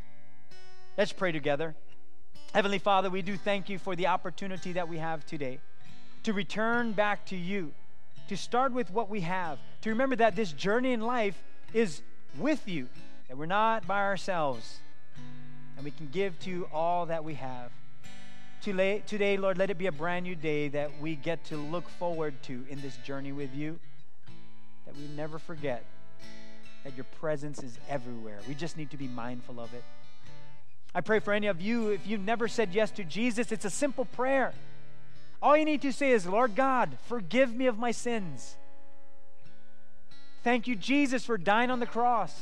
Let's 0.96 1.12
pray 1.12 1.32
together. 1.32 1.74
Heavenly 2.54 2.78
Father, 2.78 3.10
we 3.10 3.24
do 3.24 3.36
thank 3.36 3.68
you 3.68 3.80
for 3.80 3.96
the 3.96 4.06
opportunity 4.06 4.74
that 4.74 4.88
we 4.88 5.00
have 5.00 5.26
today 5.26 5.58
to 6.22 6.34
return 6.34 6.92
back 6.92 7.26
to 7.26 7.36
you, 7.36 7.72
to 8.28 8.38
start 8.38 8.74
with 8.74 8.92
what 8.92 9.10
we 9.10 9.22
have, 9.22 9.58
to 9.82 9.90
remember 9.90 10.18
that 10.18 10.36
this 10.36 10.52
journey 10.52 10.94
in 10.94 11.02
life 11.02 11.42
is 11.74 12.04
with 12.38 12.68
you, 12.68 12.90
that 13.28 13.40
we're 13.40 13.48
not 13.48 13.88
by 13.88 14.02
ourselves 14.02 14.82
and 15.82 15.86
we 15.86 15.90
can 15.90 16.10
give 16.12 16.40
to 16.42 16.68
all 16.72 17.08
that 17.08 17.24
we 17.24 17.34
have. 17.34 17.72
Today, 18.62 19.38
Lord, 19.38 19.58
let 19.58 19.72
it 19.72 19.80
be 19.80 19.88
a 19.88 19.92
brand 19.92 20.26
new 20.26 20.36
day 20.36 20.68
that 20.68 20.92
we 21.02 21.16
get 21.16 21.44
to 21.46 21.58
look 21.58 21.90
forward 21.90 22.36
to 22.44 22.64
in 22.70 22.80
this 22.82 22.96
journey 22.98 23.32
with 23.32 23.56
you, 23.56 23.80
that 24.86 24.96
we 24.96 25.08
never 25.16 25.40
forget 25.40 25.84
that 26.84 26.96
your 26.96 27.06
presence 27.20 27.64
is 27.64 27.80
everywhere. 27.90 28.38
We 28.48 28.54
just 28.54 28.78
need 28.78 28.92
to 28.92 28.98
be 28.98 29.08
mindful 29.08 29.60
of 29.60 29.74
it. 29.74 29.84
I 30.94 31.02
pray 31.02 31.18
for 31.18 31.34
any 31.34 31.48
of 31.48 31.60
you, 31.60 31.90
if 31.90 32.06
you've 32.06 32.22
never 32.22 32.48
said 32.48 32.70
yes 32.74 32.92
to 32.92 33.04
Jesus, 33.04 33.52
it's 33.52 33.66
a 33.66 33.72
simple 33.72 34.06
prayer. 34.06 34.54
All 35.42 35.58
you 35.58 35.66
need 35.66 35.82
to 35.82 35.92
say 35.92 36.12
is, 36.12 36.28
Lord 36.28 36.56
God, 36.56 36.96
forgive 37.08 37.56
me 37.56 37.66
of 37.66 37.80
my 37.80 37.90
sins. 37.90 38.56
Thank 40.44 40.68
you, 40.68 40.76
Jesus, 40.76 41.26
for 41.26 41.40
dying 41.40 41.72
on 41.72 41.80
the 41.80 41.88
cross. 41.88 42.40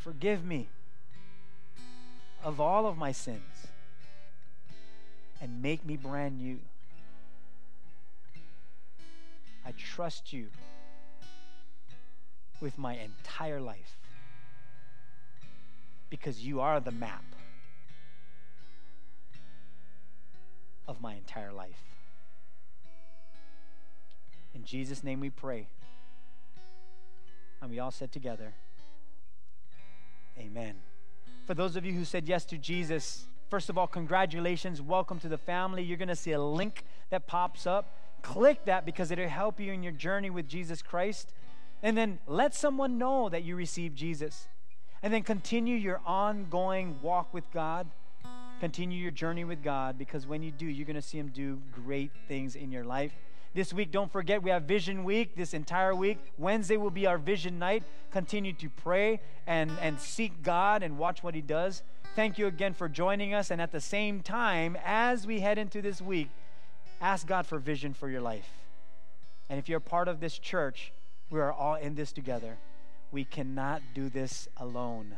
Forgive 0.00 0.44
me 0.44 0.68
of 2.42 2.58
all 2.58 2.86
of 2.86 2.96
my 2.96 3.12
sins 3.12 3.66
and 5.42 5.60
make 5.60 5.84
me 5.84 5.96
brand 5.96 6.38
new. 6.38 6.58
I 9.66 9.72
trust 9.72 10.32
you 10.32 10.46
with 12.62 12.78
my 12.78 12.96
entire 12.96 13.60
life 13.60 13.96
because 16.08 16.44
you 16.44 16.60
are 16.60 16.80
the 16.80 16.90
map 16.90 17.24
of 20.88 21.00
my 21.02 21.14
entire 21.14 21.52
life. 21.52 21.82
In 24.54 24.64
Jesus' 24.64 25.04
name 25.04 25.20
we 25.20 25.30
pray. 25.30 25.68
And 27.60 27.70
we 27.70 27.78
all 27.78 27.90
said 27.90 28.10
together, 28.12 28.54
Amen. 30.40 30.76
For 31.44 31.52
those 31.52 31.76
of 31.76 31.84
you 31.84 31.92
who 31.92 32.06
said 32.06 32.26
yes 32.26 32.46
to 32.46 32.56
Jesus, 32.56 33.26
first 33.50 33.68
of 33.68 33.76
all, 33.76 33.86
congratulations. 33.86 34.80
Welcome 34.80 35.18
to 35.20 35.28
the 35.28 35.36
family. 35.36 35.82
You're 35.82 35.98
going 35.98 36.08
to 36.08 36.16
see 36.16 36.32
a 36.32 36.40
link 36.40 36.84
that 37.10 37.26
pops 37.26 37.66
up. 37.66 37.94
Click 38.22 38.64
that 38.64 38.86
because 38.86 39.10
it'll 39.10 39.28
help 39.28 39.60
you 39.60 39.70
in 39.70 39.82
your 39.82 39.92
journey 39.92 40.30
with 40.30 40.48
Jesus 40.48 40.80
Christ. 40.80 41.34
And 41.82 41.94
then 41.96 42.20
let 42.26 42.54
someone 42.54 42.96
know 42.96 43.28
that 43.28 43.44
you 43.44 43.54
received 43.54 43.96
Jesus. 43.96 44.48
And 45.02 45.12
then 45.12 45.22
continue 45.22 45.76
your 45.76 46.00
ongoing 46.06 46.98
walk 47.02 47.34
with 47.34 47.44
God. 47.52 47.88
Continue 48.60 48.98
your 48.98 49.10
journey 49.10 49.44
with 49.44 49.62
God 49.62 49.98
because 49.98 50.26
when 50.26 50.42
you 50.42 50.50
do, 50.50 50.66
you're 50.66 50.86
going 50.86 50.96
to 50.96 51.02
see 51.02 51.18
Him 51.18 51.28
do 51.28 51.60
great 51.72 52.12
things 52.28 52.56
in 52.56 52.72
your 52.72 52.84
life. 52.84 53.12
This 53.52 53.72
week, 53.72 53.90
don't 53.90 54.12
forget, 54.12 54.44
we 54.44 54.50
have 54.50 54.62
Vision 54.62 55.02
Week 55.02 55.34
this 55.34 55.54
entire 55.54 55.92
week. 55.94 56.18
Wednesday 56.38 56.76
will 56.76 56.90
be 56.90 57.06
our 57.06 57.18
Vision 57.18 57.58
Night. 57.58 57.82
Continue 58.12 58.52
to 58.54 58.68
pray 58.68 59.20
and, 59.44 59.72
and 59.80 59.98
seek 59.98 60.44
God 60.44 60.84
and 60.84 60.96
watch 60.96 61.24
what 61.24 61.34
He 61.34 61.40
does. 61.40 61.82
Thank 62.14 62.38
you 62.38 62.46
again 62.46 62.74
for 62.74 62.88
joining 62.88 63.34
us. 63.34 63.50
And 63.50 63.60
at 63.60 63.72
the 63.72 63.80
same 63.80 64.22
time, 64.22 64.76
as 64.84 65.26
we 65.26 65.40
head 65.40 65.58
into 65.58 65.82
this 65.82 66.00
week, 66.00 66.30
ask 67.00 67.26
God 67.26 67.44
for 67.44 67.58
vision 67.58 67.92
for 67.92 68.08
your 68.08 68.20
life. 68.20 68.48
And 69.48 69.58
if 69.58 69.68
you're 69.68 69.80
part 69.80 70.06
of 70.06 70.20
this 70.20 70.38
church, 70.38 70.92
we 71.28 71.40
are 71.40 71.52
all 71.52 71.74
in 71.74 71.96
this 71.96 72.12
together. 72.12 72.56
We 73.10 73.24
cannot 73.24 73.82
do 73.94 74.08
this 74.08 74.46
alone. 74.58 75.16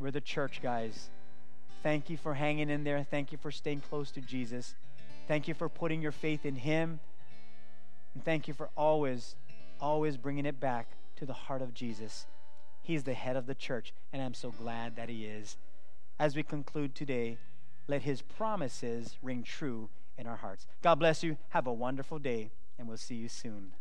We're 0.00 0.10
the 0.10 0.20
church, 0.20 0.60
guys. 0.60 1.08
Thank 1.84 2.10
you 2.10 2.16
for 2.16 2.34
hanging 2.34 2.68
in 2.68 2.82
there. 2.82 3.06
Thank 3.08 3.30
you 3.30 3.38
for 3.38 3.52
staying 3.52 3.82
close 3.82 4.10
to 4.12 4.20
Jesus. 4.20 4.74
Thank 5.28 5.46
you 5.46 5.54
for 5.54 5.68
putting 5.68 6.02
your 6.02 6.12
faith 6.12 6.44
in 6.44 6.56
Him 6.56 6.98
and 8.14 8.24
thank 8.24 8.48
you 8.48 8.54
for 8.54 8.70
always, 8.76 9.36
always 9.80 10.16
bringing 10.16 10.46
it 10.46 10.60
back 10.60 10.88
to 11.16 11.26
the 11.26 11.32
heart 11.32 11.62
of 11.62 11.74
Jesus. 11.74 12.26
He's 12.82 13.04
the 13.04 13.14
head 13.14 13.36
of 13.36 13.46
the 13.46 13.54
church, 13.54 13.92
and 14.12 14.22
I'm 14.22 14.34
so 14.34 14.50
glad 14.50 14.96
that 14.96 15.08
He 15.08 15.24
is. 15.24 15.56
As 16.18 16.36
we 16.36 16.42
conclude 16.42 16.94
today, 16.94 17.38
let 17.88 18.02
His 18.02 18.22
promises 18.22 19.16
ring 19.22 19.42
true 19.42 19.88
in 20.16 20.26
our 20.26 20.36
hearts. 20.36 20.66
God 20.82 20.96
bless 20.96 21.22
you. 21.22 21.36
Have 21.50 21.66
a 21.66 21.72
wonderful 21.72 22.18
day, 22.18 22.50
and 22.78 22.86
we'll 22.86 22.96
see 22.96 23.16
you 23.16 23.28
soon. 23.28 23.72